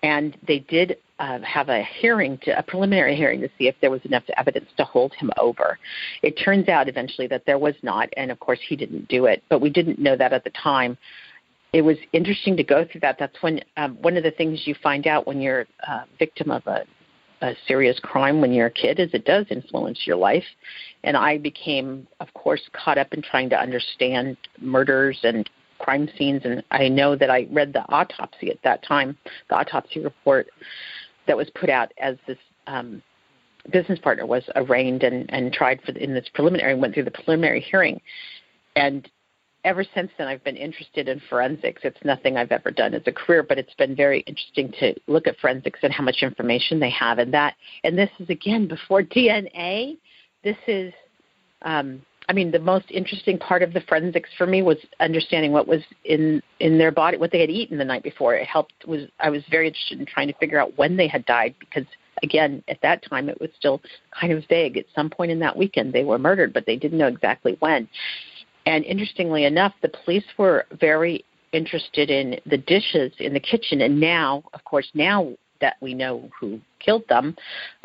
and 0.02 0.38
they 0.48 0.60
did 0.60 0.98
uh, 1.20 1.40
have 1.42 1.68
a 1.68 1.84
hearing, 1.84 2.38
to, 2.44 2.58
a 2.58 2.64
preliminary 2.64 3.16
hearing, 3.16 3.42
to 3.42 3.50
see 3.58 3.68
if 3.68 3.76
there 3.82 3.92
was 3.92 4.02
enough 4.06 4.24
evidence 4.38 4.70
to 4.78 4.86
hold 4.86 5.14
him 5.16 5.30
over. 5.38 5.78
It 6.24 6.32
turns 6.44 6.70
out 6.70 6.88
eventually 6.88 7.28
that 7.28 7.46
there 7.46 7.60
was 7.60 7.76
not, 7.84 8.10
and 8.16 8.32
of 8.32 8.40
course 8.40 8.60
he 8.68 8.76
didn't 8.78 9.10
do 9.10 9.26
it, 9.26 9.44
but 9.50 9.60
we 9.60 9.70
didn't 9.70 10.00
know 10.00 10.16
that 10.16 10.32
at 10.32 10.46
the 10.46 10.52
time. 10.52 10.98
It 11.72 11.82
was 11.82 11.98
interesting 12.14 12.58
to 12.58 12.64
go 12.64 12.86
through 12.86 13.02
that. 13.02 13.18
That's 13.20 13.36
when 13.42 13.62
um, 13.78 13.98
one 14.02 14.18
of 14.18 14.24
the 14.24 14.32
things 14.32 14.64
you 14.66 14.76
find 14.82 15.06
out 15.06 15.28
when 15.28 15.42
you're 15.42 15.66
a 15.88 15.92
uh, 15.92 16.04
victim 16.18 16.52
of 16.52 16.66
a 16.68 16.86
a 17.42 17.54
serious 17.68 17.98
crime 18.04 18.42
when 18.42 18.52
you're 18.52 18.68
a 18.68 18.72
kid 18.72 19.00
is 19.00 19.10
it 19.14 19.24
does 19.24 19.46
influence 19.50 20.02
your 20.06 20.18
life. 20.18 20.44
And 21.04 21.16
i 21.16 21.38
became 21.38 22.06
of 22.20 22.34
course 22.34 22.62
caught 22.74 22.98
up 22.98 23.14
in 23.14 23.22
trying 23.22 23.50
to 23.52 23.56
understand 23.60 24.36
murders 24.60 25.18
and 25.24 25.50
crime 25.80 26.10
scenes. 26.18 26.42
And 26.44 26.64
i 26.72 26.90
know 26.90 27.16
that 27.16 27.30
i 27.30 27.48
read 27.50 27.72
the 27.72 27.88
autopsy 27.90 28.50
at 28.50 28.62
that 28.64 28.84
time 28.84 29.18
the 29.50 29.56
autopsy 29.56 30.02
report 30.02 30.48
that 31.28 31.38
was 31.38 31.50
put 31.52 31.70
out 31.70 31.94
as 31.98 32.18
this 32.28 32.38
um, 32.68 33.02
business 33.72 34.00
partner 34.00 34.26
was 34.26 34.44
arraigned 34.56 35.04
and, 35.04 35.32
and 35.32 35.54
tried 35.54 35.82
for 35.84 35.92
the, 35.92 36.04
in 36.04 36.14
this 36.14 36.28
preliminary 36.34 36.76
went 36.76 36.94
through 36.94 37.04
the 37.04 37.12
preliminary 37.12 37.62
hearing, 37.62 38.02
and 38.76 39.10
ever 39.70 39.86
since 39.94 40.10
then 40.18 40.28
I've 40.28 40.44
been 40.44 40.58
interested 40.58 41.08
in 41.08 41.22
forensics. 41.30 41.82
It's 41.84 42.04
nothing 42.04 42.38
I've 42.38 42.52
ever 42.52 42.72
done 42.72 42.96
as 42.96 43.04
a 43.06 43.12
career, 43.12 43.44
but 43.44 43.60
it's 43.60 43.74
been 43.76 43.96
very 43.96 44.22
interesting 44.22 44.74
to 44.80 44.96
look 45.06 45.28
at 45.28 45.38
forensics 45.38 45.80
and 45.84 45.94
how 45.94 46.04
much 46.04 46.24
information 46.24 46.80
they 46.80 46.90
have, 46.90 47.20
and 47.20 47.32
that 47.36 47.54
and 47.84 47.96
this 47.96 48.10
is 48.20 48.30
again 48.30 48.68
before 48.68 49.04
DNA. 49.16 49.98
This 50.44 50.58
is 50.68 50.92
um, 51.62 52.02
I 52.28 52.34
mean, 52.34 52.52
the 52.52 52.60
most 52.60 52.86
interesting 52.90 53.38
part 53.38 53.64
of 53.64 53.74
the 53.74 53.82
forensics 53.82 54.30
for 54.38 54.48
me 54.48 54.62
was 54.64 54.78
understanding 55.00 55.52
what 55.52 55.68
was 55.68 55.82
in 56.06 56.42
in 56.60 56.78
their 56.80 56.92
body, 56.92 57.18
what 57.18 57.32
they 57.32 57.42
had 57.42 57.50
eaten 57.50 57.78
the 57.78 57.86
night 57.86 58.04
before. 58.04 58.36
It 58.36 58.48
helped. 58.48 58.88
Was 58.88 59.02
I 59.20 59.30
was 59.30 59.44
very 59.52 59.68
interested 59.68 60.00
in 60.00 60.06
trying 60.08 60.28
to 60.30 60.34
figure 60.36 60.60
out 60.60 60.78
when 60.78 60.98
they 60.98 61.08
had 61.08 61.26
died 61.26 61.54
because, 61.60 61.86
again, 62.24 62.64
at 62.68 62.82
that 62.82 63.04
time 63.08 63.30
it 63.30 63.42
was 63.42 63.50
still 63.58 63.82
kind 64.20 64.34
of 64.34 64.44
vague. 64.48 64.78
At 64.78 64.86
some 64.96 65.10
point 65.10 65.32
in 65.32 65.40
that 65.40 65.58
weekend, 65.58 65.94
they 65.94 66.04
were 66.04 66.18
murdered, 66.18 66.54
but 66.54 66.66
they 66.66 66.76
didn't 66.76 66.98
know 66.98 67.08
exactly 67.08 67.56
when. 67.60 67.88
And 68.66 68.86
interestingly 68.86 69.46
enough, 69.46 69.74
the 69.82 69.90
police 69.90 70.26
were 70.38 70.66
very 70.80 71.26
interested 71.52 72.10
in 72.10 72.40
the 72.46 72.58
dishes 72.58 73.12
in 73.20 73.34
the 73.34 73.40
kitchen, 73.40 73.82
and 73.82 74.00
now, 74.00 74.44
of 74.54 74.64
course, 74.64 74.90
now 74.94 75.34
that 75.62 75.76
we 75.82 75.94
know 75.94 76.30
who 76.40 76.60
killed 76.80 77.04
them. 77.10 77.36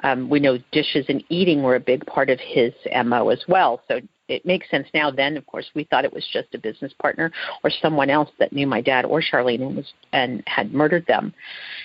Um, 0.03 0.29
we 0.31 0.41
know 0.41 0.59
dishes 0.73 1.07
and 1.09 1.25
eating 1.29 1.63
were 1.63 1.77
a 1.77 1.81
big 1.81 2.07
part 2.07 2.31
of 2.31 2.39
his 2.41 2.73
MO 3.05 3.31
as 3.31 3.43
well. 3.49 3.81
So 3.89 4.01
it 4.29 4.47
makes 4.47 4.71
sense 4.71 4.89
now. 4.95 5.11
Then, 5.11 5.37
of 5.37 5.47
course, 5.47 5.67
we 5.75 5.85
thought 5.85 6.05
it 6.05 6.13
was 6.13 6.27
just 6.33 6.55
a 6.55 6.59
business 6.59 6.93
partner 7.01 7.31
or 7.63 7.71
someone 7.71 8.11
else 8.11 8.31
that 8.39 8.53
knew 8.53 8.67
my 8.67 8.81
dad 8.81 9.05
or 9.05 9.21
Charlene 9.21 9.63
and 9.63 9.77
was 9.77 9.93
and 10.13 10.43
had 10.47 10.73
murdered 10.73 11.07
them. 11.07 11.35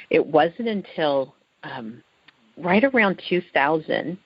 It 0.09 0.25
wasn't 0.25 0.67
until 0.67 1.33
um, 1.63 2.03
right 2.57 2.83
around 2.83 3.21
2000 3.27 4.17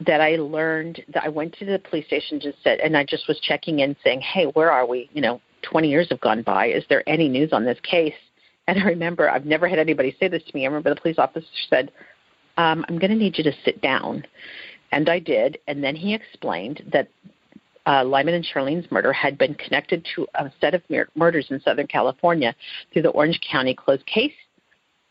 that 0.00 0.20
I 0.20 0.36
learned 0.36 1.02
that 1.08 1.24
I 1.24 1.28
went 1.28 1.56
to 1.58 1.64
the 1.64 1.78
police 1.78 2.06
station 2.06 2.40
just 2.40 2.62
said, 2.62 2.80
and 2.80 2.96
I 2.96 3.04
just 3.04 3.28
was 3.28 3.38
checking 3.40 3.80
in, 3.80 3.96
saying, 4.04 4.20
"Hey, 4.20 4.44
where 4.44 4.70
are 4.70 4.86
we? 4.86 5.08
You 5.12 5.22
know, 5.22 5.40
20 5.62 5.88
years 5.88 6.08
have 6.10 6.20
gone 6.20 6.42
by. 6.42 6.66
Is 6.66 6.84
there 6.88 7.02
any 7.08 7.28
news 7.28 7.52
on 7.52 7.64
this 7.64 7.80
case?" 7.80 8.14
And 8.68 8.80
I 8.80 8.84
remember 8.84 9.30
I've 9.30 9.46
never 9.46 9.68
had 9.68 9.78
anybody 9.78 10.16
say 10.18 10.28
this 10.28 10.42
to 10.42 10.54
me. 10.54 10.64
I 10.64 10.66
remember 10.66 10.90
the 10.90 11.00
police 11.00 11.18
officer 11.18 11.46
said, 11.70 11.92
um, 12.56 12.84
"I'm 12.88 12.98
going 12.98 13.10
to 13.10 13.16
need 13.16 13.38
you 13.38 13.44
to 13.44 13.52
sit 13.64 13.80
down." 13.80 14.24
And 14.92 15.08
I 15.08 15.18
did. 15.18 15.58
And 15.66 15.82
then 15.82 15.96
he 15.96 16.14
explained 16.14 16.82
that 16.92 17.08
uh, 17.86 18.04
Lyman 18.04 18.34
and 18.34 18.44
Charlene's 18.44 18.90
murder 18.90 19.12
had 19.12 19.38
been 19.38 19.54
connected 19.54 20.06
to 20.14 20.26
a 20.34 20.50
set 20.60 20.74
of 20.74 20.82
mur- 20.90 21.08
murders 21.14 21.46
in 21.50 21.60
Southern 21.60 21.86
California 21.86 22.54
through 22.92 23.02
the 23.02 23.10
Orange 23.10 23.40
County 23.48 23.74
closed 23.74 24.04
case 24.06 24.32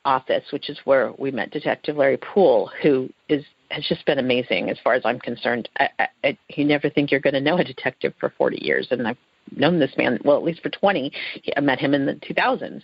office, 0.06 0.44
which 0.52 0.70
is 0.70 0.78
where 0.86 1.12
we 1.18 1.32
met 1.32 1.52
Detective 1.52 1.98
Larry 1.98 2.18
Pool, 2.18 2.72
who 2.82 3.10
is 3.30 3.44
has 3.72 3.84
just 3.88 4.06
been 4.06 4.20
amazing 4.20 4.70
as 4.70 4.78
far 4.84 4.94
as 4.94 5.02
I'm 5.06 5.20
concerned. 5.20 5.68
I, 5.80 5.90
I, 5.98 6.08
I, 6.24 6.38
you 6.50 6.66
never 6.66 6.90
think 6.90 7.12
you're 7.12 7.20
going 7.20 7.34
to 7.34 7.42
know 7.42 7.58
a 7.58 7.64
detective 7.64 8.14
for 8.20 8.32
40 8.38 8.64
years, 8.64 8.88
and 8.92 9.08
I've 9.08 9.18
known 9.56 9.80
this 9.80 9.92
man 9.98 10.20
well 10.24 10.38
at 10.38 10.44
least 10.44 10.62
for 10.62 10.70
20. 10.70 11.12
I 11.58 11.60
met 11.62 11.80
him 11.80 11.94
in 11.94 12.06
the 12.06 12.14
2000s, 12.14 12.84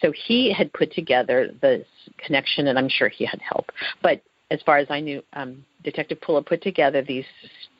so 0.00 0.12
he 0.12 0.52
had 0.52 0.72
put 0.74 0.92
together 0.92 1.50
this 1.60 1.86
connection, 2.18 2.68
and 2.68 2.78
I'm 2.78 2.88
sure 2.88 3.08
he 3.08 3.24
had 3.24 3.40
help. 3.40 3.70
But 4.02 4.22
as 4.50 4.60
far 4.62 4.78
as 4.78 4.86
I 4.90 5.00
knew, 5.00 5.22
um, 5.32 5.64
Detective 5.82 6.20
Pool 6.20 6.42
put 6.42 6.62
together 6.62 7.02
these 7.02 7.26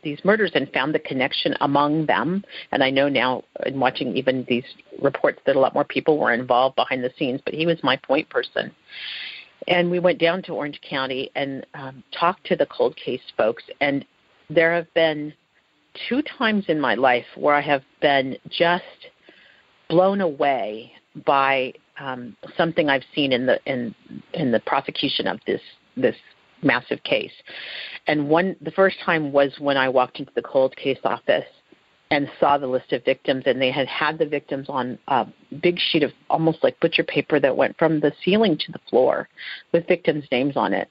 these 0.03 0.19
murders 0.25 0.53
and 0.55 0.71
found 0.73 0.95
the 0.95 0.99
connection 1.01 1.55
among 1.61 2.07
them. 2.07 2.45
And 2.73 2.83
I 2.83 2.91
know 2.91 3.09
now, 3.09 3.43
in 3.67 3.79
watching 3.81 4.17
even 4.17 4.45
these 4.49 4.65
reports, 5.01 5.41
that 5.47 5.57
a 5.57 5.61
lot 5.61 5.75
more 5.75 5.85
people 5.85 6.19
were 6.19 6.33
involved 6.33 6.77
behind 6.77 7.03
the 7.03 7.13
scenes. 7.19 7.41
But 7.45 7.55
he 7.55 7.67
was 7.67 7.83
my 7.83 7.97
point 7.97 8.29
person. 8.29 8.71
And 9.67 9.91
we 9.91 9.99
went 9.99 10.19
down 10.19 10.43
to 10.45 10.53
Orange 10.53 10.81
County 10.89 11.31
and 11.35 11.67
um, 11.75 12.03
talked 12.19 12.47
to 12.47 12.57
the 12.57 12.67
cold 12.67 12.97
case 12.97 13.21
folks. 13.37 13.65
And 13.81 14.05
there 14.49 14.75
have 14.75 14.93
been 14.95 15.33
two 16.09 16.23
times 16.23 16.67
in 16.69 16.81
my 16.81 16.95
life 16.95 17.27
where 17.37 17.55
I 17.55 17.61
have 17.61 17.83
been 18.01 18.37
just 18.49 18.85
blown 19.89 20.21
away 20.21 20.93
by 21.27 21.73
um, 21.99 22.37
something 22.57 22.89
I've 22.89 23.03
seen 23.15 23.33
in 23.33 23.47
the 23.47 23.59
in 23.67 23.95
in 24.35 24.53
the 24.53 24.61
prosecution 24.61 25.27
of 25.27 25.41
this 25.47 25.61
this 25.97 26.17
massive 26.63 27.03
case. 27.05 27.33
And 28.07 28.29
one, 28.29 28.57
the 28.61 28.71
first 28.71 28.97
time 29.05 29.33
was 29.33 29.53
when 29.59 29.77
I 29.77 29.89
walked 29.89 30.19
into 30.19 30.33
the 30.35 30.43
cold 30.43 30.77
case 30.77 30.99
office 31.05 31.45
and 32.11 32.31
saw 32.41 32.57
the 32.57 32.67
list 32.67 32.93
of 32.93 33.05
victims, 33.05 33.43
and 33.47 33.61
they 33.61 33.71
had 33.71 33.87
had 33.87 34.19
the 34.19 34.27
victims 34.27 34.67
on 34.69 34.99
a 35.09 35.27
big 35.63 35.79
sheet 35.79 36.03
of 36.03 36.11
almost 36.31 36.59
like 36.63 36.79
butcher 36.81 37.05
paper 37.05 37.39
that 37.39 37.57
went 37.57 37.77
from 37.77 38.01
the 38.01 38.13
ceiling 38.25 38.57
to 38.57 38.73
the 38.73 38.81
floor 38.89 39.29
with 39.73 39.87
victims' 39.87 40.25
names 40.33 40.57
on 40.57 40.73
it. 40.73 40.89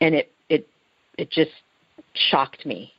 And 0.00 0.14
it 0.14 0.32
it 0.48 0.66
it 1.16 1.30
just 1.30 1.52
shocked 2.14 2.66
me. 2.66 2.92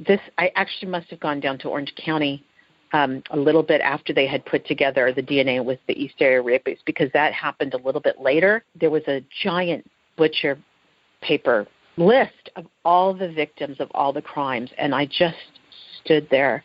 This 0.00 0.20
I 0.36 0.50
actually 0.56 0.90
must 0.90 1.10
have 1.10 1.20
gone 1.20 1.38
down 1.38 1.58
to 1.58 1.68
Orange 1.68 1.94
County 1.96 2.44
um, 2.92 3.22
a 3.30 3.36
little 3.36 3.62
bit 3.62 3.80
after 3.80 4.12
they 4.12 4.26
had 4.26 4.44
put 4.44 4.66
together 4.66 5.12
the 5.12 5.22
DNA 5.22 5.64
with 5.64 5.78
the 5.86 5.94
East 5.94 6.16
Area 6.20 6.42
Rapists 6.42 6.84
because 6.84 7.10
that 7.12 7.32
happened 7.32 7.74
a 7.74 7.78
little 7.78 8.00
bit 8.00 8.20
later. 8.20 8.64
There 8.78 8.90
was 8.90 9.06
a 9.06 9.24
giant 9.42 9.88
butcher 10.20 10.58
paper 11.22 11.66
list 11.96 12.50
of 12.56 12.66
all 12.84 13.14
the 13.14 13.32
victims 13.32 13.78
of 13.80 13.88
all 13.94 14.12
the 14.12 14.20
crimes, 14.20 14.70
and 14.76 14.94
I 14.94 15.06
just 15.06 15.36
stood 16.04 16.28
there 16.30 16.62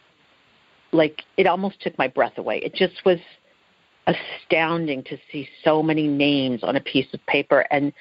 like 0.91 1.23
it 1.37 1.47
almost 1.47 1.81
took 1.81 1.97
my 1.97 2.09
breath 2.09 2.37
away. 2.37 2.57
It 2.57 2.75
just 2.75 3.05
was 3.05 3.19
astounding 4.07 5.03
to 5.03 5.17
see 5.31 5.47
so 5.63 5.81
many 5.81 6.05
names 6.05 6.63
on 6.63 6.75
a 6.75 6.81
piece 6.81 7.07
of 7.13 7.25
paper, 7.27 7.65
and 7.71 7.93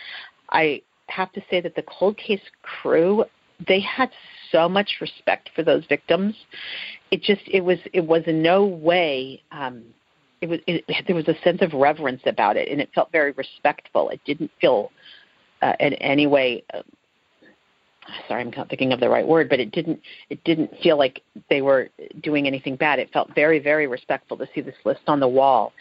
I 0.50 0.82
have 1.06 1.30
to 1.34 1.40
say 1.48 1.60
that 1.60 1.76
the 1.76 1.84
cold 1.84 2.16
case 2.16 2.40
crew 2.62 3.24
they 3.68 3.78
had 3.78 4.10
so 4.50 4.68
much 4.68 4.96
respect 5.00 5.50
for 5.54 5.62
those 5.62 5.84
victims. 5.88 6.34
It 7.12 7.22
just 7.22 7.42
it 7.46 7.60
was 7.60 7.78
it 7.92 8.04
was 8.04 8.22
in 8.26 8.42
no 8.42 8.64
way 8.64 9.40
um, 9.52 9.84
it 10.40 10.48
was 10.48 10.58
it, 10.66 10.84
there 11.06 11.16
was 11.16 11.28
a 11.28 11.38
sense 11.44 11.62
of 11.62 11.72
reverence 11.72 12.22
about 12.26 12.56
it, 12.56 12.68
and 12.68 12.80
it 12.80 12.90
felt 12.92 13.12
very 13.12 13.32
respectful. 13.32 14.10
It 14.10 14.20
didn't 14.24 14.50
feel 14.60 14.90
uh, 15.64 15.72
in 15.80 15.94
any 15.94 16.26
way. 16.26 16.62
Uh, 16.72 16.82
sorry, 18.28 18.42
I'm 18.42 18.50
not 18.50 18.68
thinking 18.68 18.92
of 18.92 19.00
the 19.00 19.08
right 19.08 19.26
word, 19.26 19.48
but 19.48 19.58
it 19.58 19.72
didn't 19.72 20.00
it 20.30 20.44
didn't 20.44 20.70
feel 20.82 20.98
like 20.98 21.22
they 21.48 21.62
were 21.62 21.88
doing 22.22 22.46
anything 22.46 22.76
bad. 22.76 22.98
It 22.98 23.10
felt 23.12 23.34
very 23.34 23.58
very 23.58 23.86
respectful 23.86 24.36
to 24.36 24.46
see 24.54 24.60
this 24.60 24.76
list 24.84 25.00
on 25.06 25.20
the 25.20 25.28
wall, 25.28 25.72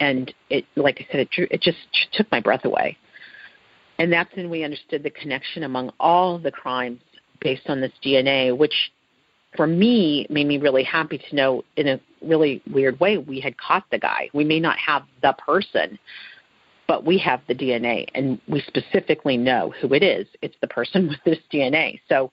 and 0.00 0.32
it 0.50 0.64
like 0.74 0.96
I 1.00 1.06
said, 1.12 1.20
it 1.20 1.30
drew, 1.30 1.46
it 1.50 1.60
just 1.60 1.78
took 2.12 2.30
my 2.32 2.40
breath 2.40 2.64
away. 2.64 2.96
And 3.98 4.12
that's 4.12 4.34
when 4.36 4.50
we 4.50 4.64
understood 4.64 5.02
the 5.02 5.10
connection 5.10 5.62
among 5.62 5.90
all 6.00 6.38
the 6.38 6.50
crimes 6.50 7.00
based 7.40 7.68
on 7.68 7.80
this 7.80 7.92
DNA, 8.04 8.56
which 8.56 8.74
for 9.56 9.66
me 9.66 10.26
made 10.28 10.46
me 10.46 10.58
really 10.58 10.82
happy 10.82 11.18
to 11.18 11.36
know 11.36 11.64
in 11.76 11.88
a 11.88 12.00
really 12.22 12.62
weird 12.70 12.98
way 13.00 13.16
we 13.18 13.40
had 13.40 13.56
caught 13.58 13.84
the 13.90 13.98
guy. 13.98 14.28
We 14.34 14.44
may 14.44 14.60
not 14.60 14.78
have 14.78 15.04
the 15.22 15.34
person, 15.38 15.98
but 16.86 17.04
we 17.04 17.18
have 17.18 17.40
the 17.48 17.54
DNA 17.54 18.06
and 18.14 18.40
we 18.48 18.60
specifically 18.62 19.36
know 19.36 19.72
who 19.80 19.92
it 19.94 20.02
is. 20.02 20.26
It's 20.42 20.56
the 20.60 20.68
person 20.68 21.08
with 21.08 21.18
this 21.24 21.38
DNA. 21.52 22.00
So 22.08 22.30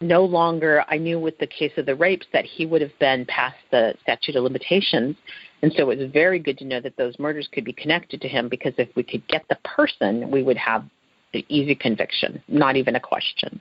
no 0.00 0.24
longer, 0.24 0.84
I 0.88 0.96
knew 0.96 1.20
with 1.20 1.38
the 1.38 1.46
case 1.46 1.72
of 1.76 1.86
the 1.86 1.94
rapes 1.94 2.26
that 2.32 2.44
he 2.44 2.64
would 2.64 2.80
have 2.80 2.98
been 2.98 3.26
past 3.26 3.56
the 3.70 3.94
statute 4.02 4.36
of 4.36 4.44
limitations. 4.44 5.16
And 5.62 5.72
so 5.76 5.90
it 5.90 5.98
was 5.98 6.10
very 6.10 6.38
good 6.38 6.56
to 6.58 6.64
know 6.64 6.80
that 6.80 6.96
those 6.96 7.18
murders 7.18 7.48
could 7.52 7.64
be 7.64 7.72
connected 7.74 8.20
to 8.22 8.28
him 8.28 8.48
because 8.48 8.72
if 8.78 8.88
we 8.96 9.02
could 9.02 9.26
get 9.28 9.44
the 9.48 9.58
person, 9.64 10.30
we 10.30 10.42
would 10.42 10.56
have 10.56 10.84
the 11.32 11.44
easy 11.48 11.74
conviction, 11.74 12.42
not 12.48 12.76
even 12.76 12.96
a 12.96 13.00
question. 13.00 13.60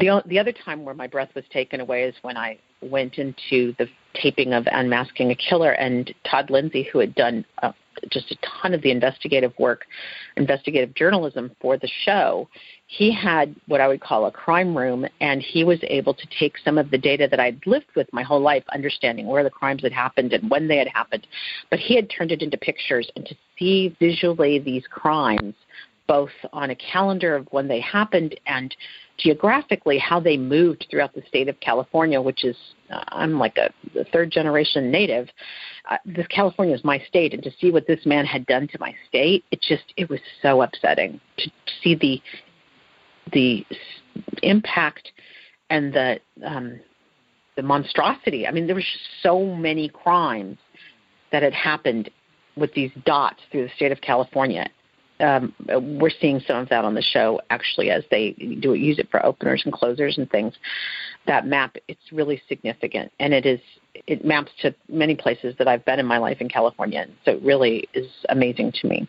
The, 0.00 0.22
the 0.26 0.38
other 0.38 0.52
time 0.52 0.84
where 0.84 0.94
my 0.94 1.06
breath 1.06 1.30
was 1.34 1.44
taken 1.52 1.80
away 1.80 2.04
is 2.04 2.14
when 2.22 2.36
I 2.36 2.58
went 2.80 3.18
into 3.18 3.74
the 3.78 3.88
taping 4.22 4.52
of 4.52 4.66
Unmasking 4.70 5.30
a 5.30 5.34
Killer, 5.34 5.72
and 5.72 6.12
Todd 6.24 6.50
Lindsay, 6.50 6.88
who 6.92 6.98
had 6.98 7.14
done 7.14 7.44
uh, 7.62 7.72
just 8.10 8.30
a 8.30 8.36
ton 8.62 8.74
of 8.74 8.82
the 8.82 8.90
investigative 8.90 9.52
work, 9.58 9.84
investigative 10.36 10.94
journalism 10.94 11.50
for 11.60 11.76
the 11.76 11.88
show, 12.04 12.48
he 12.86 13.12
had 13.12 13.54
what 13.66 13.80
I 13.80 13.88
would 13.88 14.00
call 14.00 14.26
a 14.26 14.30
crime 14.30 14.76
room, 14.76 15.06
and 15.20 15.42
he 15.42 15.64
was 15.64 15.78
able 15.82 16.14
to 16.14 16.26
take 16.38 16.54
some 16.64 16.78
of 16.78 16.90
the 16.90 16.98
data 16.98 17.28
that 17.30 17.40
I'd 17.40 17.66
lived 17.66 17.88
with 17.94 18.08
my 18.12 18.22
whole 18.22 18.40
life, 18.40 18.64
understanding 18.72 19.26
where 19.26 19.44
the 19.44 19.50
crimes 19.50 19.82
had 19.82 19.92
happened 19.92 20.32
and 20.32 20.50
when 20.50 20.68
they 20.68 20.76
had 20.76 20.88
happened, 20.88 21.26
but 21.70 21.78
he 21.78 21.96
had 21.96 22.08
turned 22.10 22.32
it 22.32 22.42
into 22.42 22.56
pictures 22.56 23.10
and 23.16 23.26
to 23.26 23.36
see 23.58 23.94
visually 23.98 24.58
these 24.58 24.84
crimes 24.90 25.54
both 26.08 26.30
on 26.52 26.70
a 26.70 26.74
calendar 26.74 27.36
of 27.36 27.46
when 27.52 27.68
they 27.68 27.80
happened 27.80 28.38
and 28.46 28.74
geographically 29.18 29.98
how 29.98 30.18
they 30.18 30.36
moved 30.36 30.86
throughout 30.90 31.14
the 31.14 31.22
state 31.28 31.48
of 31.48 31.60
California, 31.60 32.20
which 32.20 32.44
is 32.44 32.56
uh, 32.90 33.04
I'm 33.08 33.38
like 33.38 33.56
a, 33.58 33.70
a 33.98 34.04
third 34.04 34.30
generation 34.30 34.90
native. 34.90 35.28
Uh, 35.88 35.98
this 36.04 36.26
California 36.28 36.74
is 36.74 36.82
my 36.82 36.98
state, 37.08 37.34
and 37.34 37.42
to 37.42 37.50
see 37.60 37.70
what 37.70 37.86
this 37.86 38.04
man 38.06 38.24
had 38.24 38.46
done 38.46 38.66
to 38.68 38.78
my 38.80 38.94
state, 39.06 39.44
it 39.50 39.60
just 39.60 39.84
it 39.96 40.08
was 40.08 40.20
so 40.42 40.62
upsetting 40.62 41.20
to, 41.36 41.50
see 41.82 41.94
the 41.94 42.20
the 43.32 43.64
impact 44.42 45.12
and 45.70 45.92
the 45.92 46.18
um, 46.44 46.80
the 47.56 47.62
monstrosity. 47.62 48.46
I 48.46 48.50
mean, 48.50 48.66
there 48.66 48.76
was 48.76 48.84
just 48.84 49.04
so 49.22 49.44
many 49.44 49.88
crimes 49.88 50.58
that 51.32 51.42
had 51.42 51.52
happened 51.52 52.10
with 52.56 52.72
these 52.74 52.90
dots 53.04 53.40
through 53.50 53.64
the 53.64 53.70
state 53.76 53.92
of 53.92 54.00
California, 54.00 54.68
um, 55.20 55.54
we're 55.68 56.10
seeing 56.20 56.40
some 56.46 56.58
of 56.58 56.68
that 56.68 56.84
on 56.84 56.94
the 56.94 57.02
show 57.02 57.40
actually 57.50 57.90
as 57.90 58.04
they 58.10 58.30
do 58.60 58.74
use 58.74 58.98
it 58.98 59.10
for 59.10 59.24
openers 59.24 59.62
and 59.64 59.72
closers 59.72 60.18
and 60.18 60.30
things. 60.30 60.54
That 61.26 61.46
map 61.46 61.76
it's 61.88 62.12
really 62.12 62.40
significant 62.48 63.12
and 63.18 63.34
it 63.34 63.44
is 63.44 63.60
it 64.06 64.24
maps 64.24 64.52
to 64.62 64.74
many 64.88 65.14
places 65.14 65.54
that 65.58 65.68
I've 65.68 65.84
been 65.84 65.98
in 65.98 66.06
my 66.06 66.18
life 66.18 66.40
in 66.40 66.48
California. 66.48 67.06
So 67.24 67.32
it 67.32 67.42
really 67.42 67.88
is 67.94 68.06
amazing 68.28 68.72
to 68.80 68.88
me. 68.88 69.08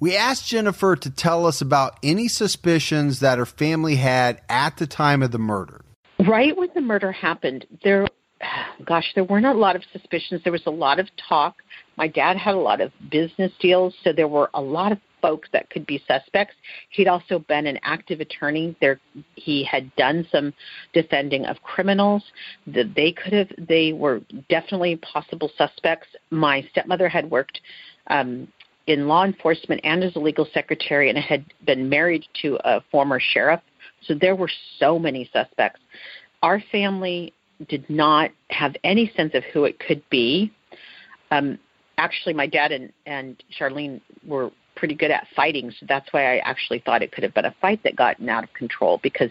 We 0.00 0.16
asked 0.16 0.46
Jennifer 0.46 0.94
to 0.94 1.10
tell 1.10 1.44
us 1.46 1.60
about 1.60 1.98
any 2.02 2.28
suspicions 2.28 3.20
that 3.20 3.38
her 3.38 3.46
family 3.46 3.96
had 3.96 4.40
at 4.48 4.76
the 4.76 4.86
time 4.86 5.22
of 5.22 5.32
the 5.32 5.38
murder. 5.38 5.80
Right 6.20 6.56
when 6.56 6.68
the 6.74 6.80
murder 6.80 7.10
happened, 7.10 7.66
there 7.82 8.06
gosh, 8.84 9.12
there 9.14 9.24
weren't 9.24 9.46
a 9.46 9.52
lot 9.52 9.76
of 9.76 9.82
suspicions. 9.92 10.42
There 10.44 10.52
was 10.52 10.66
a 10.66 10.70
lot 10.70 10.98
of 10.98 11.08
talk. 11.28 11.56
My 11.98 12.06
dad 12.06 12.36
had 12.36 12.54
a 12.54 12.58
lot 12.58 12.80
of 12.80 12.92
business 13.10 13.52
deals, 13.58 13.92
so 14.04 14.12
there 14.12 14.28
were 14.28 14.48
a 14.54 14.62
lot 14.62 14.92
of 14.92 14.98
folks 15.20 15.48
that 15.52 15.68
could 15.68 15.84
be 15.84 16.00
suspects. 16.06 16.54
He'd 16.90 17.08
also 17.08 17.40
been 17.40 17.66
an 17.66 17.80
active 17.82 18.20
attorney. 18.20 18.76
There, 18.80 19.00
he 19.34 19.64
had 19.64 19.94
done 19.96 20.24
some 20.30 20.54
defending 20.92 21.44
of 21.46 21.60
criminals. 21.62 22.22
That 22.68 22.94
they 22.94 23.10
could 23.10 23.32
have, 23.32 23.48
they 23.58 23.92
were 23.92 24.20
definitely 24.48 24.94
possible 24.96 25.50
suspects. 25.58 26.06
My 26.30 26.64
stepmother 26.70 27.08
had 27.08 27.28
worked 27.28 27.60
um, 28.06 28.46
in 28.86 29.08
law 29.08 29.24
enforcement 29.24 29.80
and 29.82 30.04
as 30.04 30.14
a 30.14 30.20
legal 30.20 30.46
secretary, 30.54 31.10
and 31.10 31.18
had 31.18 31.44
been 31.66 31.88
married 31.88 32.24
to 32.42 32.58
a 32.64 32.80
former 32.92 33.18
sheriff. 33.18 33.60
So 34.02 34.14
there 34.14 34.36
were 34.36 34.50
so 34.78 35.00
many 35.00 35.28
suspects. 35.32 35.80
Our 36.44 36.62
family 36.70 37.32
did 37.68 37.90
not 37.90 38.30
have 38.50 38.76
any 38.84 39.12
sense 39.16 39.34
of 39.34 39.42
who 39.52 39.64
it 39.64 39.80
could 39.80 40.08
be. 40.10 40.52
Um, 41.32 41.58
actually, 41.98 42.32
my 42.32 42.46
dad 42.46 42.72
and, 42.72 42.92
and 43.06 43.42
Charlene 43.58 44.00
were 44.26 44.50
pretty 44.74 44.94
good 44.94 45.10
at 45.10 45.26
fighting, 45.34 45.70
so 45.78 45.86
that's 45.88 46.10
why 46.12 46.36
I 46.36 46.38
actually 46.38 46.78
thought 46.78 47.02
it 47.02 47.12
could 47.12 47.24
have 47.24 47.34
been 47.34 47.44
a 47.44 47.54
fight 47.60 47.82
that 47.82 47.96
gotten 47.96 48.28
out 48.28 48.44
of 48.44 48.52
control 48.54 49.00
because 49.02 49.30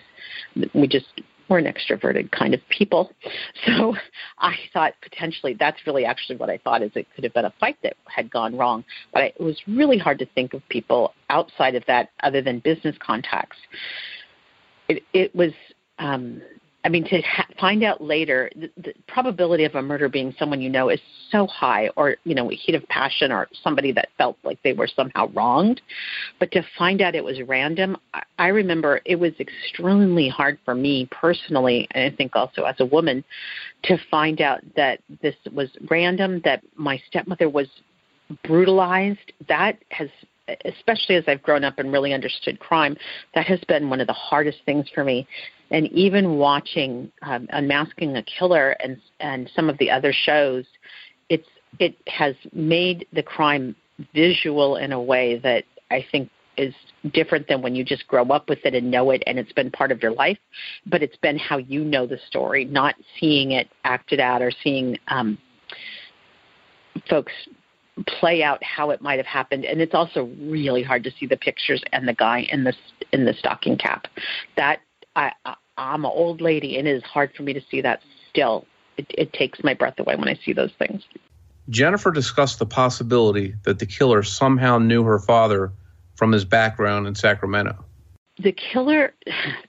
we 0.73 0.87
just 0.87 1.07
we're 1.49 1.59
an 1.59 1.65
extroverted 1.65 2.31
kind 2.31 2.53
of 2.53 2.59
people. 2.69 3.11
So 3.65 3.95
I 4.39 4.55
thought 4.71 4.93
potentially 5.01 5.55
that's 5.59 5.77
really 5.85 6.05
actually 6.05 6.37
what 6.37 6.49
I 6.49 6.57
thought 6.57 6.81
is 6.81 6.91
it 6.95 7.07
could 7.13 7.23
have 7.23 7.33
been 7.33 7.45
a 7.45 7.53
fight 7.59 7.77
that 7.83 7.97
had 8.05 8.31
gone 8.31 8.55
wrong. 8.55 8.83
But 9.13 9.23
I, 9.23 9.25
it 9.25 9.41
was 9.41 9.59
really 9.67 9.97
hard 9.97 10.19
to 10.19 10.25
think 10.35 10.53
of 10.53 10.61
people 10.69 11.13
outside 11.29 11.75
of 11.75 11.83
that 11.87 12.11
other 12.23 12.41
than 12.41 12.59
business 12.59 12.95
contacts. 12.99 13.57
It, 14.87 15.03
it 15.13 15.35
was 15.35 15.51
um, 15.99 16.41
I 16.87 16.89
mean, 16.89 17.03
to 17.09 17.21
ha- 17.21 17.45
find 17.59 17.83
out 17.83 17.99
later, 17.99 18.49
the, 18.55 18.71
the 18.77 18.93
probability 19.09 19.65
of 19.65 19.75
a 19.75 19.81
murder 19.81 20.07
being 20.07 20.33
someone 20.39 20.61
you 20.61 20.69
know 20.69 20.87
is 20.87 21.01
so 21.33 21.45
high, 21.45 21.89
or 21.97 22.15
you 22.23 22.33
know, 22.33 22.49
a 22.49 22.55
heat 22.55 22.75
of 22.75 22.87
passion, 22.87 23.29
or 23.29 23.49
somebody 23.61 23.91
that 23.91 24.07
felt 24.17 24.37
like 24.45 24.57
they 24.63 24.71
were 24.71 24.87
somehow 24.87 25.27
wronged. 25.33 25.81
But 26.39 26.49
to 26.53 26.63
find 26.77 27.01
out 27.01 27.13
it 27.13 27.25
was 27.25 27.41
random, 27.45 27.97
I, 28.13 28.23
I 28.39 28.47
remember 28.47 29.01
it 29.03 29.17
was 29.17 29.33
extremely 29.37 30.29
hard 30.29 30.59
for 30.63 30.75
me 30.75 31.09
personally, 31.11 31.89
and 31.91 32.05
I 32.05 32.15
think 32.15 32.37
also 32.37 32.63
as 32.63 32.75
a 32.79 32.85
woman, 32.85 33.21
to 33.83 33.97
find 34.09 34.39
out 34.39 34.61
that 34.77 35.01
this 35.21 35.35
was 35.51 35.67
random, 35.89 36.41
that 36.45 36.63
my 36.77 37.01
stepmother 37.09 37.49
was 37.49 37.67
brutalized. 38.45 39.33
That 39.49 39.77
has 39.89 40.07
especially 40.63 41.15
as 41.15 41.25
I've 41.27 41.43
grown 41.43 41.65
up 41.65 41.77
and 41.77 41.91
really 41.91 42.13
understood 42.13 42.57
crime, 42.59 42.95
that 43.35 43.45
has 43.45 43.59
been 43.67 43.89
one 43.89 43.99
of 43.99 44.07
the 44.07 44.13
hardest 44.13 44.59
things 44.65 44.85
for 44.95 45.03
me 45.03 45.27
and 45.71 45.87
even 45.91 46.37
watching 46.37 47.11
um, 47.23 47.47
Unmasking 47.51 48.15
a 48.15 48.23
Killer 48.23 48.71
and 48.79 48.97
and 49.19 49.49
some 49.55 49.69
of 49.69 49.77
the 49.77 49.89
other 49.91 50.13
shows, 50.13 50.65
it's 51.29 51.47
it 51.79 51.95
has 52.07 52.35
made 52.53 53.07
the 53.13 53.23
crime 53.23 53.75
visual 54.13 54.77
in 54.77 54.91
a 54.91 55.01
way 55.01 55.39
that 55.39 55.63
I 55.91 56.05
think 56.11 56.29
is 56.57 56.73
different 57.13 57.47
than 57.47 57.61
when 57.61 57.75
you 57.75 57.83
just 57.83 58.07
grow 58.07 58.25
up 58.29 58.49
with 58.49 58.59
it 58.63 58.73
and 58.73 58.89
know 58.89 59.11
it 59.11 59.21
and 59.27 59.37
it's 59.37 59.53
been 59.53 59.69
part 59.69 59.91
of 59.91 60.01
your 60.01 60.11
life, 60.11 60.39
but 60.87 61.03
it's 61.03 61.17
been 61.17 61.37
how 61.37 61.57
you 61.57 61.83
know 61.83 62.07
the 62.07 62.17
story, 62.27 62.65
not 62.65 62.95
seeing 63.19 63.51
it 63.51 63.69
acted 63.83 64.19
out 64.19 64.41
or 64.41 64.51
seeing 64.63 64.97
um, 65.09 65.37
folks 67.09 67.31
play 68.05 68.43
out 68.43 68.63
how 68.63 68.89
it 68.89 69.01
might 69.01 69.17
have 69.17 69.25
happened. 69.25 69.65
And 69.65 69.81
it's 69.81 69.93
also 69.93 70.29
really 70.39 70.83
hard 70.83 71.03
to 71.03 71.11
see 71.19 71.25
the 71.25 71.37
pictures 71.37 71.83
and 71.93 72.07
the 72.07 72.13
guy 72.13 72.47
in 72.51 72.63
the 72.63 72.73
in 73.11 73.25
the 73.25 73.33
stocking 73.33 73.77
cap. 73.77 74.07
That 74.55 74.79
I, 75.17 75.31
I 75.43 75.55
I'm 75.77 76.05
an 76.05 76.11
old 76.13 76.41
lady, 76.41 76.77
and 76.77 76.87
it 76.87 76.95
is 76.95 77.03
hard 77.03 77.33
for 77.35 77.43
me 77.43 77.53
to 77.53 77.61
see 77.69 77.81
that 77.81 78.01
still. 78.29 78.65
It, 78.97 79.05
it 79.09 79.33
takes 79.33 79.63
my 79.63 79.73
breath 79.73 79.99
away 79.99 80.15
when 80.15 80.27
I 80.27 80.39
see 80.43 80.53
those 80.53 80.71
things. 80.79 81.03
Jennifer 81.69 82.11
discussed 82.11 82.59
the 82.59 82.65
possibility 82.65 83.53
that 83.63 83.77
the 83.79 83.85
killer 83.85 84.23
somehow 84.23 84.79
knew 84.79 85.03
her 85.03 85.19
father 85.19 85.71
from 86.15 86.31
his 86.31 86.45
background 86.45 87.05
in 87.05 87.13
Sacramento. 87.13 87.83
The 88.39 88.53
killer, 88.53 89.13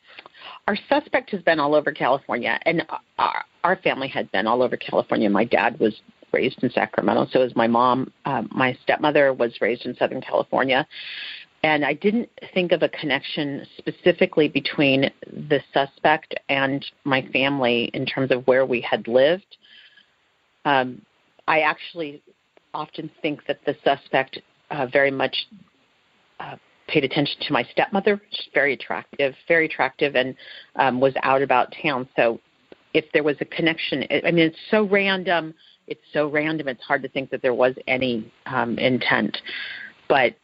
our 0.69 0.79
suspect 0.89 1.31
has 1.31 1.43
been 1.43 1.61
all 1.61 1.75
over 1.75 1.93
California, 1.93 2.59
and 2.63 2.87
our, 3.19 3.45
our 3.65 3.77
family 3.77 4.09
had 4.09 4.31
been 4.33 4.47
all 4.47 4.63
over 4.63 4.77
California. 4.77 5.29
My 5.29 5.45
dad 5.45 5.79
was 5.79 6.01
raised 6.33 6.63
in 6.63 6.71
Sacramento, 6.71 7.27
so 7.31 7.41
was 7.41 7.57
my 7.57 7.67
mom. 7.67 8.13
Uh, 8.25 8.45
my 8.51 8.79
stepmother 8.83 9.33
was 9.33 9.61
raised 9.61 9.85
in 9.85 9.95
Southern 9.97 10.21
California 10.21 10.87
and 11.63 11.85
I 11.85 11.93
didn't 11.93 12.31
think 12.55 12.73
of 12.73 12.83
a 12.83 12.89
connection 12.89 13.67
specifically 13.79 14.49
between 14.49 15.11
the 15.27 15.61
suspect 15.73 16.35
and 16.49 16.85
my 17.05 17.23
family 17.33 17.91
in 17.95 18.07
terms 18.07 18.31
of 18.31 18.47
where 18.47 18.65
we 18.65 18.81
had 18.81 19.09
lived. 19.09 19.57
Um, 20.65 21.03
I 21.49 21.61
actually 21.61 22.23
often 22.75 23.11
think 23.23 23.47
that 23.47 23.59
the 23.67 23.77
suspect 23.83 24.39
uh, 24.71 24.87
very 24.87 25.11
much 25.11 25.35
uh, 26.39 26.57
paid 26.87 27.05
attention 27.05 27.41
to 27.43 27.53
my 27.53 27.65
stepmother. 27.73 28.21
She's 28.31 28.49
very 28.55 28.75
attractive, 28.75 29.35
very 29.49 29.67
attractive, 29.67 30.15
and 30.15 30.37
um, 30.77 31.01
was 31.01 31.15
out 31.23 31.43
about 31.43 31.75
town. 31.83 32.09
So, 32.17 32.41
if 32.95 33.05
there 33.13 33.23
was 33.23 33.37
a 33.41 33.45
connection, 33.45 34.05
I 34.11 34.31
mean, 34.31 34.47
it's 34.47 34.57
so 34.71 34.85
random. 34.85 35.55
It's 35.87 36.01
so 36.13 36.29
random. 36.29 36.69
It's 36.69 36.83
hard 36.83 37.03
to 37.03 37.09
think 37.09 37.31
that 37.31 37.43
there 37.43 37.55
was 37.55 37.75
any 37.87 38.31
um, 38.47 38.79
intent. 38.79 39.37
But 40.09 40.37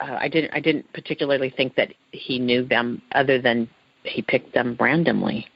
uh, 0.00 0.16
I 0.20 0.28
didn't 0.28 0.52
I 0.52 0.60
didn't 0.60 0.92
particularly 0.92 1.50
think 1.50 1.76
that 1.76 1.92
he 2.12 2.38
knew 2.38 2.64
them 2.64 3.02
other 3.12 3.40
than 3.40 3.68
he 4.04 4.22
picked 4.22 4.54
them 4.54 4.76
randomly. 4.78 5.46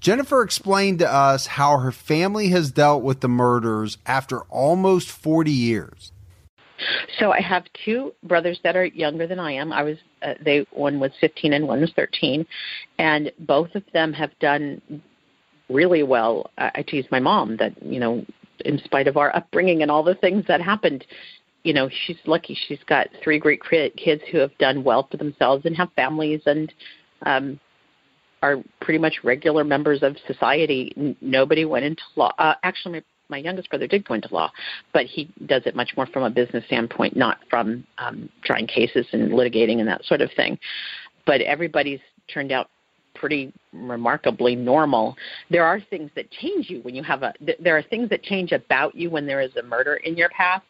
Jennifer 0.00 0.42
explained 0.42 0.98
to 0.98 1.10
us 1.10 1.46
how 1.46 1.78
her 1.78 1.92
family 1.92 2.48
has 2.48 2.70
dealt 2.70 3.02
with 3.02 3.20
the 3.20 3.28
murders 3.28 3.96
after 4.04 4.40
almost 4.42 5.10
40 5.10 5.50
years. 5.50 6.12
So 7.18 7.32
I 7.32 7.40
have 7.40 7.64
two 7.84 8.12
brothers 8.22 8.60
that 8.64 8.76
are 8.76 8.84
younger 8.84 9.26
than 9.26 9.38
I 9.38 9.52
am. 9.52 9.72
I 9.72 9.82
was 9.82 9.96
uh, 10.22 10.34
they 10.44 10.66
one 10.72 11.00
was 11.00 11.12
15 11.20 11.52
and 11.52 11.66
one 11.66 11.80
was 11.80 11.92
13, 11.94 12.44
and 12.98 13.32
both 13.38 13.74
of 13.74 13.84
them 13.92 14.12
have 14.12 14.30
done 14.40 14.82
really 15.70 16.02
well. 16.02 16.50
I, 16.58 16.70
I 16.76 16.82
tease 16.82 17.06
my 17.10 17.20
mom 17.20 17.56
that 17.58 17.80
you 17.82 18.00
know, 18.00 18.26
in 18.64 18.78
spite 18.84 19.08
of 19.08 19.16
our 19.16 19.34
upbringing 19.34 19.82
and 19.82 19.90
all 19.90 20.02
the 20.02 20.16
things 20.16 20.44
that 20.48 20.60
happened, 20.60 21.06
you 21.64 21.72
know 21.72 21.88
she's 22.06 22.16
lucky 22.26 22.56
she's 22.68 22.82
got 22.86 23.08
three 23.22 23.38
great 23.38 23.60
kids 23.96 24.22
who 24.30 24.38
have 24.38 24.56
done 24.58 24.84
well 24.84 25.08
for 25.10 25.16
themselves 25.16 25.64
and 25.64 25.76
have 25.76 25.88
families 25.96 26.40
and 26.46 26.72
um 27.26 27.58
are 28.42 28.62
pretty 28.80 28.98
much 28.98 29.20
regular 29.24 29.64
members 29.64 30.02
of 30.02 30.16
society 30.26 31.16
nobody 31.20 31.64
went 31.64 31.84
into 31.84 32.02
law 32.16 32.32
uh, 32.38 32.54
actually 32.62 32.92
my 32.92 33.02
my 33.28 33.38
youngest 33.38 33.70
brother 33.70 33.86
did 33.86 34.06
go 34.06 34.14
into 34.14 34.28
law, 34.32 34.50
but 34.92 35.06
he 35.06 35.30
does 35.46 35.62
it 35.66 35.74
much 35.74 35.92
more 35.96 36.06
from 36.06 36.24
a 36.24 36.30
business 36.30 36.64
standpoint, 36.66 37.16
not 37.16 37.38
from 37.48 37.84
um, 37.98 38.28
trying 38.44 38.66
cases 38.66 39.06
and 39.12 39.32
litigating 39.32 39.78
and 39.78 39.88
that 39.88 40.04
sort 40.04 40.20
of 40.20 40.30
thing. 40.36 40.58
But 41.26 41.40
everybody's 41.40 42.00
turned 42.32 42.52
out 42.52 42.68
pretty 43.14 43.52
remarkably 43.72 44.54
normal. 44.54 45.16
There 45.50 45.64
are 45.64 45.80
things 45.80 46.10
that 46.16 46.30
change 46.30 46.68
you 46.68 46.80
when 46.82 46.94
you 46.94 47.02
have 47.02 47.22
a. 47.22 47.32
There 47.60 47.76
are 47.76 47.82
things 47.82 48.10
that 48.10 48.22
change 48.22 48.52
about 48.52 48.94
you 48.94 49.08
when 49.10 49.26
there 49.26 49.40
is 49.40 49.54
a 49.56 49.62
murder 49.62 49.96
in 49.96 50.16
your 50.16 50.28
past. 50.30 50.64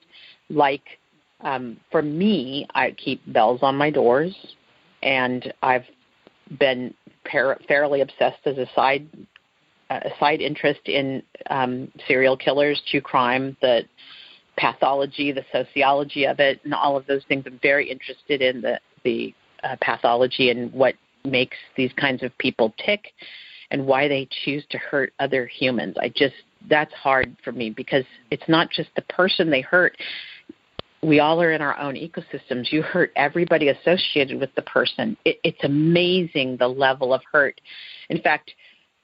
Like 0.50 0.82
um, 1.40 1.78
for 1.90 2.02
me, 2.02 2.66
I 2.74 2.92
keep 2.92 3.20
bells 3.32 3.60
on 3.62 3.76
my 3.76 3.90
doors, 3.90 4.34
and 5.02 5.52
I've 5.62 5.84
been 6.58 6.94
par- 7.30 7.60
fairly 7.68 8.00
obsessed 8.00 8.46
as 8.46 8.58
a 8.58 8.66
side 8.74 9.06
a 9.90 10.10
side 10.18 10.40
interest 10.40 10.80
in 10.86 11.22
um, 11.50 11.92
serial 12.08 12.36
killers, 12.36 12.82
true 12.90 13.02
crime, 13.02 13.56
the 13.60 13.82
pathology, 14.56 15.30
the 15.30 15.44
sociology 15.52 16.24
of 16.26 16.40
it, 16.40 16.60
and 16.64 16.72
all 16.72 16.96
of 16.96 17.06
those 17.06 17.22
things. 17.28 17.44
I'm 17.46 17.58
very 17.62 17.90
interested 17.90 18.40
in 18.40 18.60
the 18.60 18.80
the 19.04 19.34
uh, 19.62 19.76
pathology 19.80 20.50
and 20.50 20.72
what 20.72 20.94
makes 21.24 21.56
these 21.76 21.92
kinds 21.96 22.22
of 22.22 22.36
people 22.38 22.74
tick 22.84 23.12
and 23.70 23.86
why 23.86 24.08
they 24.08 24.28
choose 24.44 24.64
to 24.70 24.78
hurt 24.78 25.12
other 25.18 25.46
humans. 25.46 25.96
I 26.00 26.08
just 26.08 26.34
that's 26.68 26.92
hard 26.94 27.36
for 27.44 27.52
me 27.52 27.70
because 27.70 28.04
it's 28.30 28.48
not 28.48 28.70
just 28.70 28.88
the 28.96 29.02
person 29.02 29.50
they 29.50 29.60
hurt. 29.60 29.96
We 31.04 31.20
all 31.20 31.40
are 31.42 31.52
in 31.52 31.60
our 31.60 31.78
own 31.78 31.94
ecosystems. 31.94 32.72
You 32.72 32.82
hurt 32.82 33.12
everybody 33.14 33.68
associated 33.68 34.40
with 34.40 34.54
the 34.54 34.62
person. 34.62 35.16
It, 35.24 35.38
it's 35.44 35.62
amazing 35.62 36.56
the 36.56 36.68
level 36.68 37.12
of 37.12 37.20
hurt. 37.30 37.60
In 38.08 38.22
fact, 38.22 38.52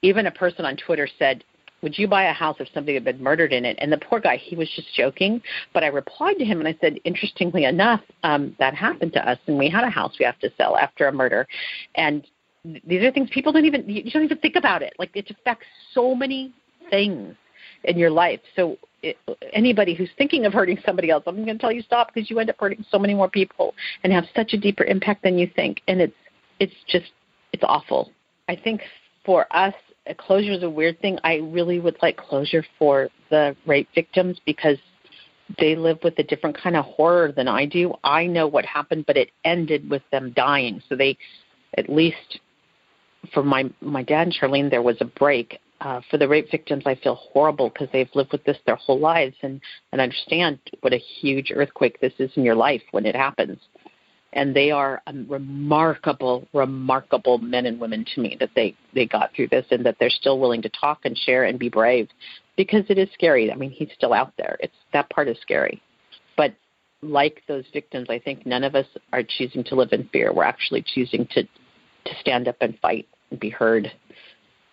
even 0.01 0.25
a 0.25 0.31
person 0.31 0.65
on 0.65 0.77
Twitter 0.77 1.07
said, 1.19 1.43
would 1.83 1.97
you 1.97 2.07
buy 2.07 2.25
a 2.25 2.33
house 2.33 2.57
if 2.59 2.67
somebody 2.73 2.95
had 2.95 3.03
been 3.03 3.21
murdered 3.21 3.53
in 3.53 3.65
it? 3.65 3.77
And 3.79 3.91
the 3.91 3.97
poor 3.97 4.19
guy, 4.19 4.37
he 4.37 4.55
was 4.55 4.69
just 4.75 4.93
joking. 4.95 5.41
But 5.73 5.83
I 5.83 5.87
replied 5.87 6.37
to 6.39 6.45
him 6.45 6.59
and 6.59 6.67
I 6.67 6.77
said, 6.81 6.99
interestingly 7.03 7.65
enough, 7.65 8.01
um, 8.23 8.55
that 8.59 8.73
happened 8.73 9.13
to 9.13 9.29
us, 9.29 9.37
and 9.47 9.57
we 9.57 9.69
had 9.69 9.83
a 9.83 9.89
house 9.89 10.13
we 10.19 10.25
have 10.25 10.39
to 10.39 10.51
sell 10.57 10.77
after 10.77 11.07
a 11.07 11.11
murder. 11.11 11.47
And 11.95 12.25
these 12.63 13.03
are 13.03 13.11
things 13.11 13.29
people 13.31 13.51
don't 13.51 13.65
even 13.65 13.87
you 13.89 14.11
don't 14.11 14.23
even 14.23 14.37
think 14.37 14.55
about 14.55 14.83
it. 14.83 14.93
Like 14.99 15.09
it 15.15 15.29
affects 15.31 15.65
so 15.93 16.13
many 16.13 16.53
things 16.91 17.35
in 17.83 17.97
your 17.97 18.09
life. 18.09 18.39
So 18.55 18.77
it, 19.03 19.17
anybody 19.53 19.93
who's 19.93 20.09
thinking 20.17 20.45
of 20.45 20.53
hurting 20.53 20.79
somebody 20.85 21.09
else, 21.09 21.23
I'm 21.25 21.35
going 21.35 21.47
to 21.47 21.57
tell 21.57 21.71
you 21.71 21.81
stop 21.81 22.13
because 22.13 22.29
you 22.29 22.39
end 22.39 22.49
up 22.49 22.57
hurting 22.59 22.85
so 22.89 22.99
many 22.99 23.13
more 23.13 23.29
people 23.29 23.73
and 24.03 24.13
have 24.13 24.25
such 24.35 24.53
a 24.53 24.57
deeper 24.57 24.83
impact 24.83 25.23
than 25.23 25.37
you 25.37 25.49
think. 25.55 25.81
And 25.87 26.01
it's 26.01 26.15
it's 26.59 26.75
just 26.87 27.11
it's 27.53 27.63
awful. 27.65 28.11
I 28.47 28.55
think 28.55 28.81
for 29.25 29.47
us 29.55 29.73
closure 30.17 30.51
is 30.51 30.63
a 30.63 30.69
weird 30.69 30.99
thing. 30.99 31.17
I 31.23 31.35
really 31.35 31.79
would 31.79 31.97
like 32.01 32.17
closure 32.17 32.65
for 32.77 33.09
the 33.29 33.55
rape 33.65 33.87
victims 33.93 34.39
because 34.45 34.77
they 35.59 35.75
live 35.75 35.99
with 36.03 36.17
a 36.17 36.23
different 36.23 36.57
kind 36.57 36.75
of 36.75 36.85
horror 36.85 37.31
than 37.31 37.47
I 37.47 37.65
do. 37.65 37.93
I 38.03 38.25
know 38.25 38.47
what 38.47 38.65
happened, 38.65 39.05
but 39.05 39.17
it 39.17 39.31
ended 39.43 39.89
with 39.89 40.01
them 40.11 40.31
dying. 40.35 40.81
So 40.87 40.95
they, 40.95 41.17
at 41.77 41.89
least 41.89 42.39
for 43.33 43.43
my 43.43 43.69
my 43.81 44.03
dad 44.03 44.27
and 44.27 44.35
Charlene, 44.35 44.69
there 44.69 44.81
was 44.81 44.97
a 45.01 45.05
break. 45.05 45.59
Uh, 45.81 45.99
for 46.09 46.17
the 46.17 46.27
rape 46.27 46.49
victims, 46.51 46.83
I 46.85 46.95
feel 46.95 47.15
horrible 47.15 47.69
because 47.69 47.89
they've 47.91 48.09
lived 48.13 48.31
with 48.31 48.43
this 48.43 48.57
their 48.65 48.75
whole 48.75 48.99
lives 48.99 49.35
and 49.41 49.59
and 49.91 49.99
understand 49.99 50.59
what 50.81 50.93
a 50.93 50.97
huge 50.97 51.51
earthquake 51.53 51.99
this 51.99 52.13
is 52.19 52.31
in 52.35 52.43
your 52.43 52.55
life 52.55 52.83
when 52.91 53.05
it 53.05 53.15
happens 53.15 53.57
and 54.33 54.55
they 54.55 54.71
are 54.71 55.01
um, 55.07 55.25
remarkable, 55.29 56.47
remarkable 56.53 57.37
men 57.37 57.65
and 57.65 57.79
women 57.79 58.05
to 58.15 58.21
me 58.21 58.37
that 58.39 58.51
they 58.55 58.75
they 58.93 59.05
got 59.05 59.33
through 59.35 59.47
this 59.49 59.65
and 59.71 59.85
that 59.85 59.97
they're 59.99 60.09
still 60.09 60.39
willing 60.39 60.61
to 60.61 60.69
talk 60.69 60.99
and 61.03 61.17
share 61.17 61.45
and 61.45 61.59
be 61.59 61.69
brave 61.69 62.07
because 62.55 62.83
it 62.89 62.97
is 62.97 63.09
scary. 63.13 63.51
I 63.51 63.55
mean, 63.55 63.71
he's 63.71 63.89
still 63.95 64.13
out 64.13 64.33
there. 64.37 64.57
It's 64.59 64.73
that 64.93 65.09
part 65.09 65.27
is 65.27 65.37
scary, 65.41 65.81
but 66.37 66.53
like 67.01 67.41
those 67.47 67.65
victims, 67.73 68.07
I 68.09 68.19
think 68.19 68.45
none 68.45 68.63
of 68.63 68.75
us 68.75 68.85
are 69.11 69.23
choosing 69.23 69.63
to 69.65 69.75
live 69.75 69.91
in 69.91 70.07
fear. 70.09 70.33
We're 70.33 70.43
actually 70.43 70.83
choosing 70.85 71.27
to 71.31 71.43
to 71.43 72.15
stand 72.19 72.47
up 72.47 72.57
and 72.61 72.77
fight 72.79 73.07
and 73.31 73.39
be 73.39 73.49
heard 73.49 73.91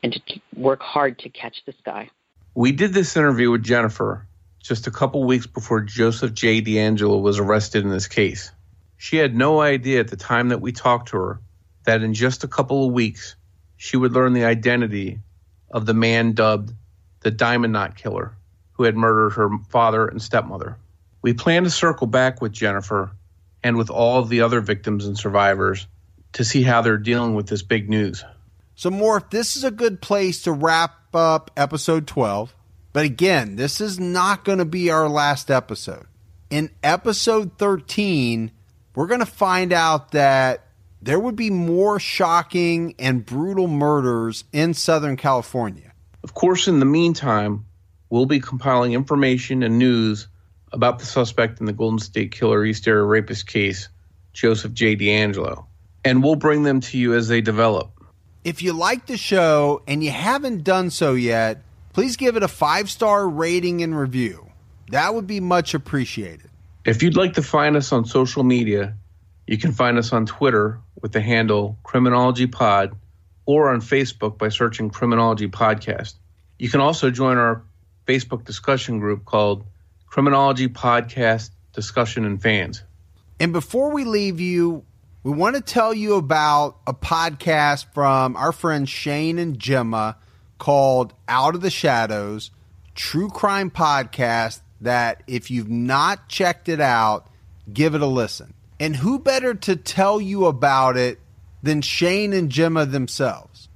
and 0.02 0.12
to 0.12 0.40
work 0.56 0.82
hard 0.82 1.18
to 1.20 1.28
catch 1.28 1.64
this 1.66 1.76
guy. 1.84 2.10
We 2.54 2.72
did 2.72 2.92
this 2.92 3.16
interview 3.16 3.50
with 3.50 3.62
Jennifer 3.62 4.26
just 4.60 4.86
a 4.86 4.90
couple 4.90 5.24
weeks 5.24 5.46
before 5.46 5.80
Joseph 5.80 6.34
J. 6.34 6.60
DeAngelo 6.60 7.20
was 7.20 7.38
arrested 7.38 7.84
in 7.84 7.90
this 7.90 8.08
case. 8.08 8.50
She 8.96 9.16
had 9.16 9.34
no 9.34 9.60
idea 9.60 10.00
at 10.00 10.08
the 10.08 10.16
time 10.16 10.48
that 10.48 10.60
we 10.60 10.72
talked 10.72 11.08
to 11.08 11.16
her 11.16 11.40
that 11.84 12.02
in 12.02 12.14
just 12.14 12.44
a 12.44 12.48
couple 12.48 12.86
of 12.86 12.92
weeks 12.92 13.36
she 13.76 13.96
would 13.96 14.12
learn 14.12 14.32
the 14.32 14.44
identity 14.44 15.20
of 15.70 15.86
the 15.86 15.94
man 15.94 16.32
dubbed 16.32 16.72
the 17.20 17.30
Diamond 17.30 17.72
Knot 17.72 17.96
Killer, 17.96 18.32
who 18.72 18.84
had 18.84 18.96
murdered 18.96 19.30
her 19.30 19.50
father 19.68 20.06
and 20.06 20.20
stepmother. 20.20 20.76
We 21.22 21.32
plan 21.32 21.64
to 21.64 21.70
circle 21.70 22.06
back 22.06 22.40
with 22.40 22.52
Jennifer 22.52 23.12
and 23.62 23.76
with 23.76 23.90
all 23.90 24.18
of 24.18 24.28
the 24.28 24.42
other 24.42 24.60
victims 24.60 25.06
and 25.06 25.18
survivors 25.18 25.86
to 26.34 26.44
see 26.44 26.62
how 26.62 26.82
they're 26.82 26.98
dealing 26.98 27.34
with 27.34 27.48
this 27.48 27.62
big 27.62 27.88
news. 27.88 28.24
So, 28.78 28.90
Morph, 28.90 29.30
this 29.30 29.56
is 29.56 29.64
a 29.64 29.72
good 29.72 30.00
place 30.00 30.42
to 30.42 30.52
wrap 30.52 31.12
up 31.12 31.50
episode 31.56 32.06
12. 32.06 32.54
But 32.92 33.06
again, 33.06 33.56
this 33.56 33.80
is 33.80 33.98
not 33.98 34.44
going 34.44 34.58
to 34.58 34.64
be 34.64 34.88
our 34.88 35.08
last 35.08 35.50
episode. 35.50 36.06
In 36.48 36.70
episode 36.84 37.58
13, 37.58 38.52
we're 38.94 39.08
going 39.08 39.18
to 39.18 39.26
find 39.26 39.72
out 39.72 40.12
that 40.12 40.68
there 41.02 41.18
would 41.18 41.34
be 41.34 41.50
more 41.50 41.98
shocking 41.98 42.94
and 43.00 43.26
brutal 43.26 43.66
murders 43.66 44.44
in 44.52 44.74
Southern 44.74 45.16
California. 45.16 45.92
Of 46.22 46.34
course, 46.34 46.68
in 46.68 46.78
the 46.78 46.86
meantime, 46.86 47.66
we'll 48.10 48.26
be 48.26 48.38
compiling 48.38 48.92
information 48.92 49.64
and 49.64 49.80
news 49.80 50.28
about 50.72 51.00
the 51.00 51.04
suspect 51.04 51.58
in 51.58 51.66
the 51.66 51.72
Golden 51.72 51.98
State 51.98 52.30
Killer 52.30 52.64
East 52.64 52.86
Area 52.86 53.02
Rapist 53.02 53.48
case, 53.48 53.88
Joseph 54.32 54.72
J. 54.72 54.94
DeAngelo, 54.94 55.66
and 56.04 56.22
we'll 56.22 56.36
bring 56.36 56.62
them 56.62 56.78
to 56.82 56.96
you 56.96 57.14
as 57.14 57.26
they 57.26 57.40
develop. 57.40 57.97
If 58.48 58.62
you 58.62 58.72
like 58.72 59.04
the 59.04 59.18
show 59.18 59.82
and 59.86 60.02
you 60.02 60.10
haven't 60.10 60.64
done 60.64 60.88
so 60.88 61.12
yet, 61.12 61.60
please 61.92 62.16
give 62.16 62.34
it 62.34 62.42
a 62.42 62.48
five 62.48 62.88
star 62.88 63.28
rating 63.28 63.82
and 63.82 63.94
review. 63.94 64.50
That 64.90 65.14
would 65.14 65.26
be 65.26 65.38
much 65.38 65.74
appreciated. 65.74 66.48
If 66.86 67.02
you'd 67.02 67.14
like 67.14 67.34
to 67.34 67.42
find 67.42 67.76
us 67.76 67.92
on 67.92 68.06
social 68.06 68.44
media, 68.44 68.94
you 69.46 69.58
can 69.58 69.72
find 69.72 69.98
us 69.98 70.14
on 70.14 70.24
Twitter 70.24 70.80
with 71.02 71.12
the 71.12 71.20
handle 71.20 71.76
Criminology 71.82 72.46
Pod 72.46 72.96
or 73.44 73.68
on 73.68 73.82
Facebook 73.82 74.38
by 74.38 74.48
searching 74.48 74.88
Criminology 74.88 75.48
Podcast. 75.48 76.14
You 76.58 76.70
can 76.70 76.80
also 76.80 77.10
join 77.10 77.36
our 77.36 77.62
Facebook 78.06 78.46
discussion 78.46 78.98
group 78.98 79.26
called 79.26 79.62
Criminology 80.06 80.68
Podcast 80.68 81.50
Discussion 81.74 82.24
and 82.24 82.40
Fans. 82.40 82.82
And 83.38 83.52
before 83.52 83.92
we 83.92 84.04
leave 84.04 84.40
you, 84.40 84.86
we 85.24 85.32
want 85.32 85.56
to 85.56 85.62
tell 85.62 85.92
you 85.92 86.14
about 86.14 86.78
a 86.86 86.94
podcast 86.94 87.86
from 87.92 88.36
our 88.36 88.52
friends 88.52 88.88
Shane 88.88 89.38
and 89.38 89.58
Gemma 89.58 90.16
called 90.58 91.12
Out 91.26 91.54
of 91.54 91.60
the 91.60 91.70
Shadows, 91.70 92.50
true 92.94 93.28
crime 93.28 93.70
podcast 93.70 94.60
that 94.80 95.24
if 95.26 95.50
you've 95.50 95.68
not 95.68 96.28
checked 96.28 96.68
it 96.68 96.80
out, 96.80 97.26
give 97.72 97.96
it 97.96 98.00
a 98.00 98.06
listen. 98.06 98.54
And 98.78 98.94
who 98.94 99.18
better 99.18 99.54
to 99.54 99.74
tell 99.74 100.20
you 100.20 100.46
about 100.46 100.96
it 100.96 101.18
than 101.64 101.82
Shane 101.82 102.32
and 102.32 102.48
Gemma 102.48 102.86
themselves? 102.86 103.68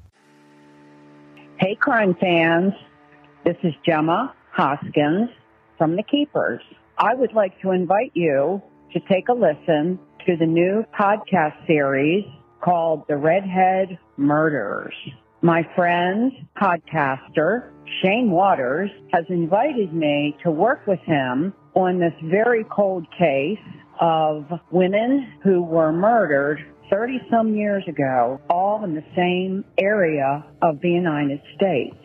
Hey, 1.59 1.74
crime 1.74 2.14
fans. 2.20 2.72
This 3.45 3.57
is 3.64 3.74
Gemma 3.84 4.32
Hoskins 4.53 5.28
from 5.76 5.97
The 5.97 6.05
Keepers. 6.05 6.61
I 6.99 7.14
would 7.14 7.32
like 7.32 7.61
to 7.62 7.72
invite 7.72 8.12
you 8.14 8.62
to 8.93 9.01
take 9.01 9.28
a 9.28 9.32
listen 9.32 9.99
to 10.26 10.36
the 10.36 10.46
new 10.46 10.84
podcast 10.98 11.66
series 11.66 12.24
called 12.60 13.04
The 13.08 13.16
Redhead 13.16 13.98
Murders. 14.16 14.94
My 15.40 15.66
friend, 15.74 16.30
podcaster, 16.56 17.72
Shane 18.00 18.30
Waters, 18.30 18.90
has 19.12 19.24
invited 19.28 19.92
me 19.92 20.36
to 20.44 20.50
work 20.52 20.86
with 20.86 21.00
him 21.00 21.52
on 21.74 21.98
this 21.98 22.12
very 22.24 22.64
cold 22.70 23.04
case 23.18 23.58
of 24.00 24.46
women 24.70 25.32
who 25.42 25.60
were 25.62 25.92
murdered 25.92 26.58
30 26.88 27.20
some 27.28 27.56
years 27.56 27.82
ago, 27.88 28.40
all 28.48 28.84
in 28.84 28.94
the 28.94 29.04
same 29.16 29.64
area 29.78 30.44
of 30.62 30.80
the 30.82 30.90
United 30.90 31.40
States. 31.56 31.96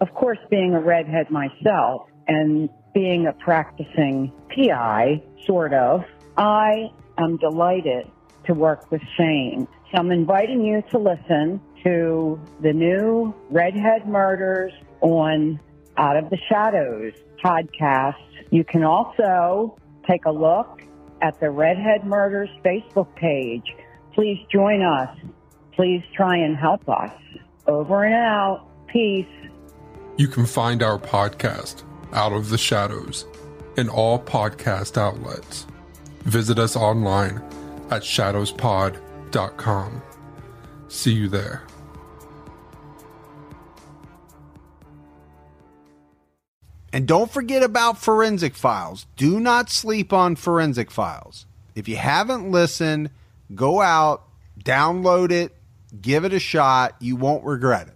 Of 0.00 0.12
course, 0.14 0.38
being 0.50 0.74
a 0.74 0.80
redhead 0.80 1.30
myself 1.30 2.08
and 2.26 2.68
being 2.94 3.28
a 3.28 3.32
practicing 3.32 4.32
PI, 4.56 5.22
sort 5.46 5.72
of, 5.72 6.00
I 6.36 6.90
am 7.22 7.36
delighted 7.36 8.10
to 8.46 8.54
work 8.54 8.90
with 8.90 9.02
Shane. 9.16 9.68
So 9.90 9.98
I'm 9.98 10.10
inviting 10.10 10.64
you 10.64 10.82
to 10.90 10.98
listen 10.98 11.60
to 11.84 12.40
the 12.60 12.72
new 12.72 13.34
Redhead 13.50 14.06
Murders 14.06 14.72
on 15.00 15.60
Out 15.96 16.16
of 16.16 16.30
the 16.30 16.38
Shadows 16.48 17.12
podcast. 17.44 18.16
You 18.50 18.64
can 18.64 18.84
also 18.84 19.76
take 20.08 20.24
a 20.24 20.30
look 20.30 20.82
at 21.22 21.38
the 21.40 21.50
Redhead 21.50 22.04
Murders 22.04 22.50
Facebook 22.64 23.14
page. 23.16 23.74
Please 24.14 24.38
join 24.50 24.82
us. 24.82 25.16
Please 25.72 26.02
try 26.14 26.36
and 26.36 26.56
help 26.56 26.88
us. 26.88 27.12
Over 27.66 28.04
and 28.04 28.14
out. 28.14 28.66
Peace. 28.88 29.26
You 30.16 30.28
can 30.28 30.46
find 30.46 30.82
our 30.82 30.98
podcast 30.98 31.84
Out 32.12 32.32
of 32.32 32.50
the 32.50 32.58
Shadows 32.58 33.26
in 33.76 33.88
all 33.88 34.18
podcast 34.18 34.98
outlets. 34.98 35.66
Visit 36.22 36.58
us 36.58 36.76
online 36.76 37.42
at 37.90 38.02
shadowspod.com. 38.02 40.02
See 40.88 41.12
you 41.12 41.28
there. 41.28 41.62
And 46.92 47.06
don't 47.06 47.30
forget 47.30 47.62
about 47.62 47.98
Forensic 47.98 48.56
Files. 48.56 49.06
Do 49.16 49.38
not 49.38 49.70
sleep 49.70 50.12
on 50.12 50.34
Forensic 50.34 50.90
Files. 50.90 51.46
If 51.76 51.88
you 51.88 51.96
haven't 51.96 52.50
listened, 52.50 53.10
go 53.54 53.80
out, 53.80 54.24
download 54.62 55.30
it, 55.30 55.56
give 56.00 56.24
it 56.24 56.32
a 56.32 56.40
shot. 56.40 56.96
You 57.00 57.14
won't 57.14 57.44
regret 57.44 57.88
it. 57.88 57.94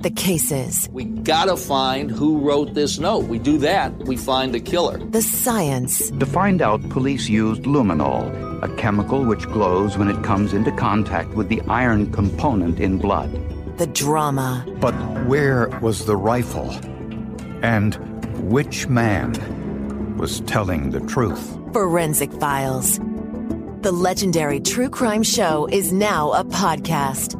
The 0.00 0.10
cases, 0.10 0.88
We 0.92 1.04
gotta 1.06 1.56
find 1.56 2.08
who 2.10 2.38
wrote 2.38 2.74
this 2.74 3.00
note. 3.00 3.24
We 3.24 3.38
do 3.40 3.58
that, 3.58 3.92
we 4.06 4.16
find 4.16 4.54
the 4.54 4.60
killer. 4.60 4.98
the 4.98 5.22
science, 5.22 6.10
To 6.20 6.26
find 6.26 6.62
out, 6.62 6.88
police 6.88 7.28
used 7.28 7.62
luminol, 7.62 8.30
a 8.62 8.68
chemical 8.76 9.24
which 9.24 9.44
glows 9.46 9.98
when 9.98 10.08
it 10.08 10.22
comes 10.22 10.52
into 10.52 10.70
contact 10.72 11.30
with 11.34 11.48
the 11.48 11.60
iron 11.68 12.12
component 12.12 12.78
in 12.78 12.98
blood. 12.98 13.30
the 13.78 13.86
drama. 13.88 14.64
But 14.80 14.94
where 15.26 15.68
was 15.82 16.04
the 16.06 16.16
rifle? 16.16 16.70
And 17.62 17.94
which 18.50 18.88
man 18.88 19.32
was 20.16 20.40
telling 20.42 20.90
the 20.90 21.00
truth? 21.00 21.56
Forensic 21.72 22.32
Files. 22.40 22.98
The 23.82 23.92
legendary 23.92 24.58
true 24.60 24.90
crime 24.90 25.22
show 25.24 25.66
is 25.70 25.92
now 25.92 26.32
a 26.32 26.44
podcast. 26.44 27.34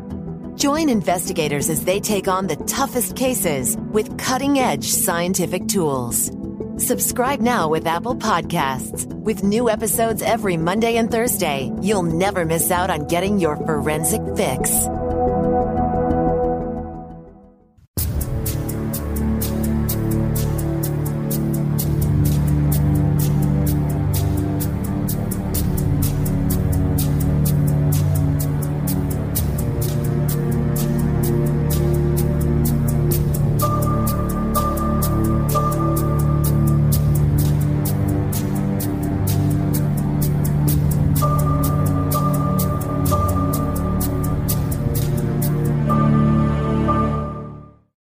Join 0.59 0.89
investigators 0.89 1.71
as 1.71 1.85
they 1.85 2.01
take 2.01 2.27
on 2.27 2.49
the 2.49 2.57
toughest 2.57 3.15
cases 3.15 3.77
with 3.93 4.19
cutting 4.19 4.59
edge 4.59 4.89
scientific 4.89 5.69
tools. 5.69 6.33
Subscribe 6.79 7.39
now 7.39 7.69
with 7.69 7.87
Apple 7.87 8.17
Podcasts. 8.17 9.07
With 9.23 9.45
new 9.45 9.71
episodes 9.71 10.21
every 10.21 10.57
Monday 10.57 10.97
and 10.97 11.13
Thursday, 11.13 11.73
you'll 11.81 12.03
never 12.03 12.45
miss 12.45 12.73
out 12.73 12.91
on 12.91 13.07
getting 13.07 13.39
your 13.39 13.55
forensic 13.55 14.21
fix. 14.37 14.89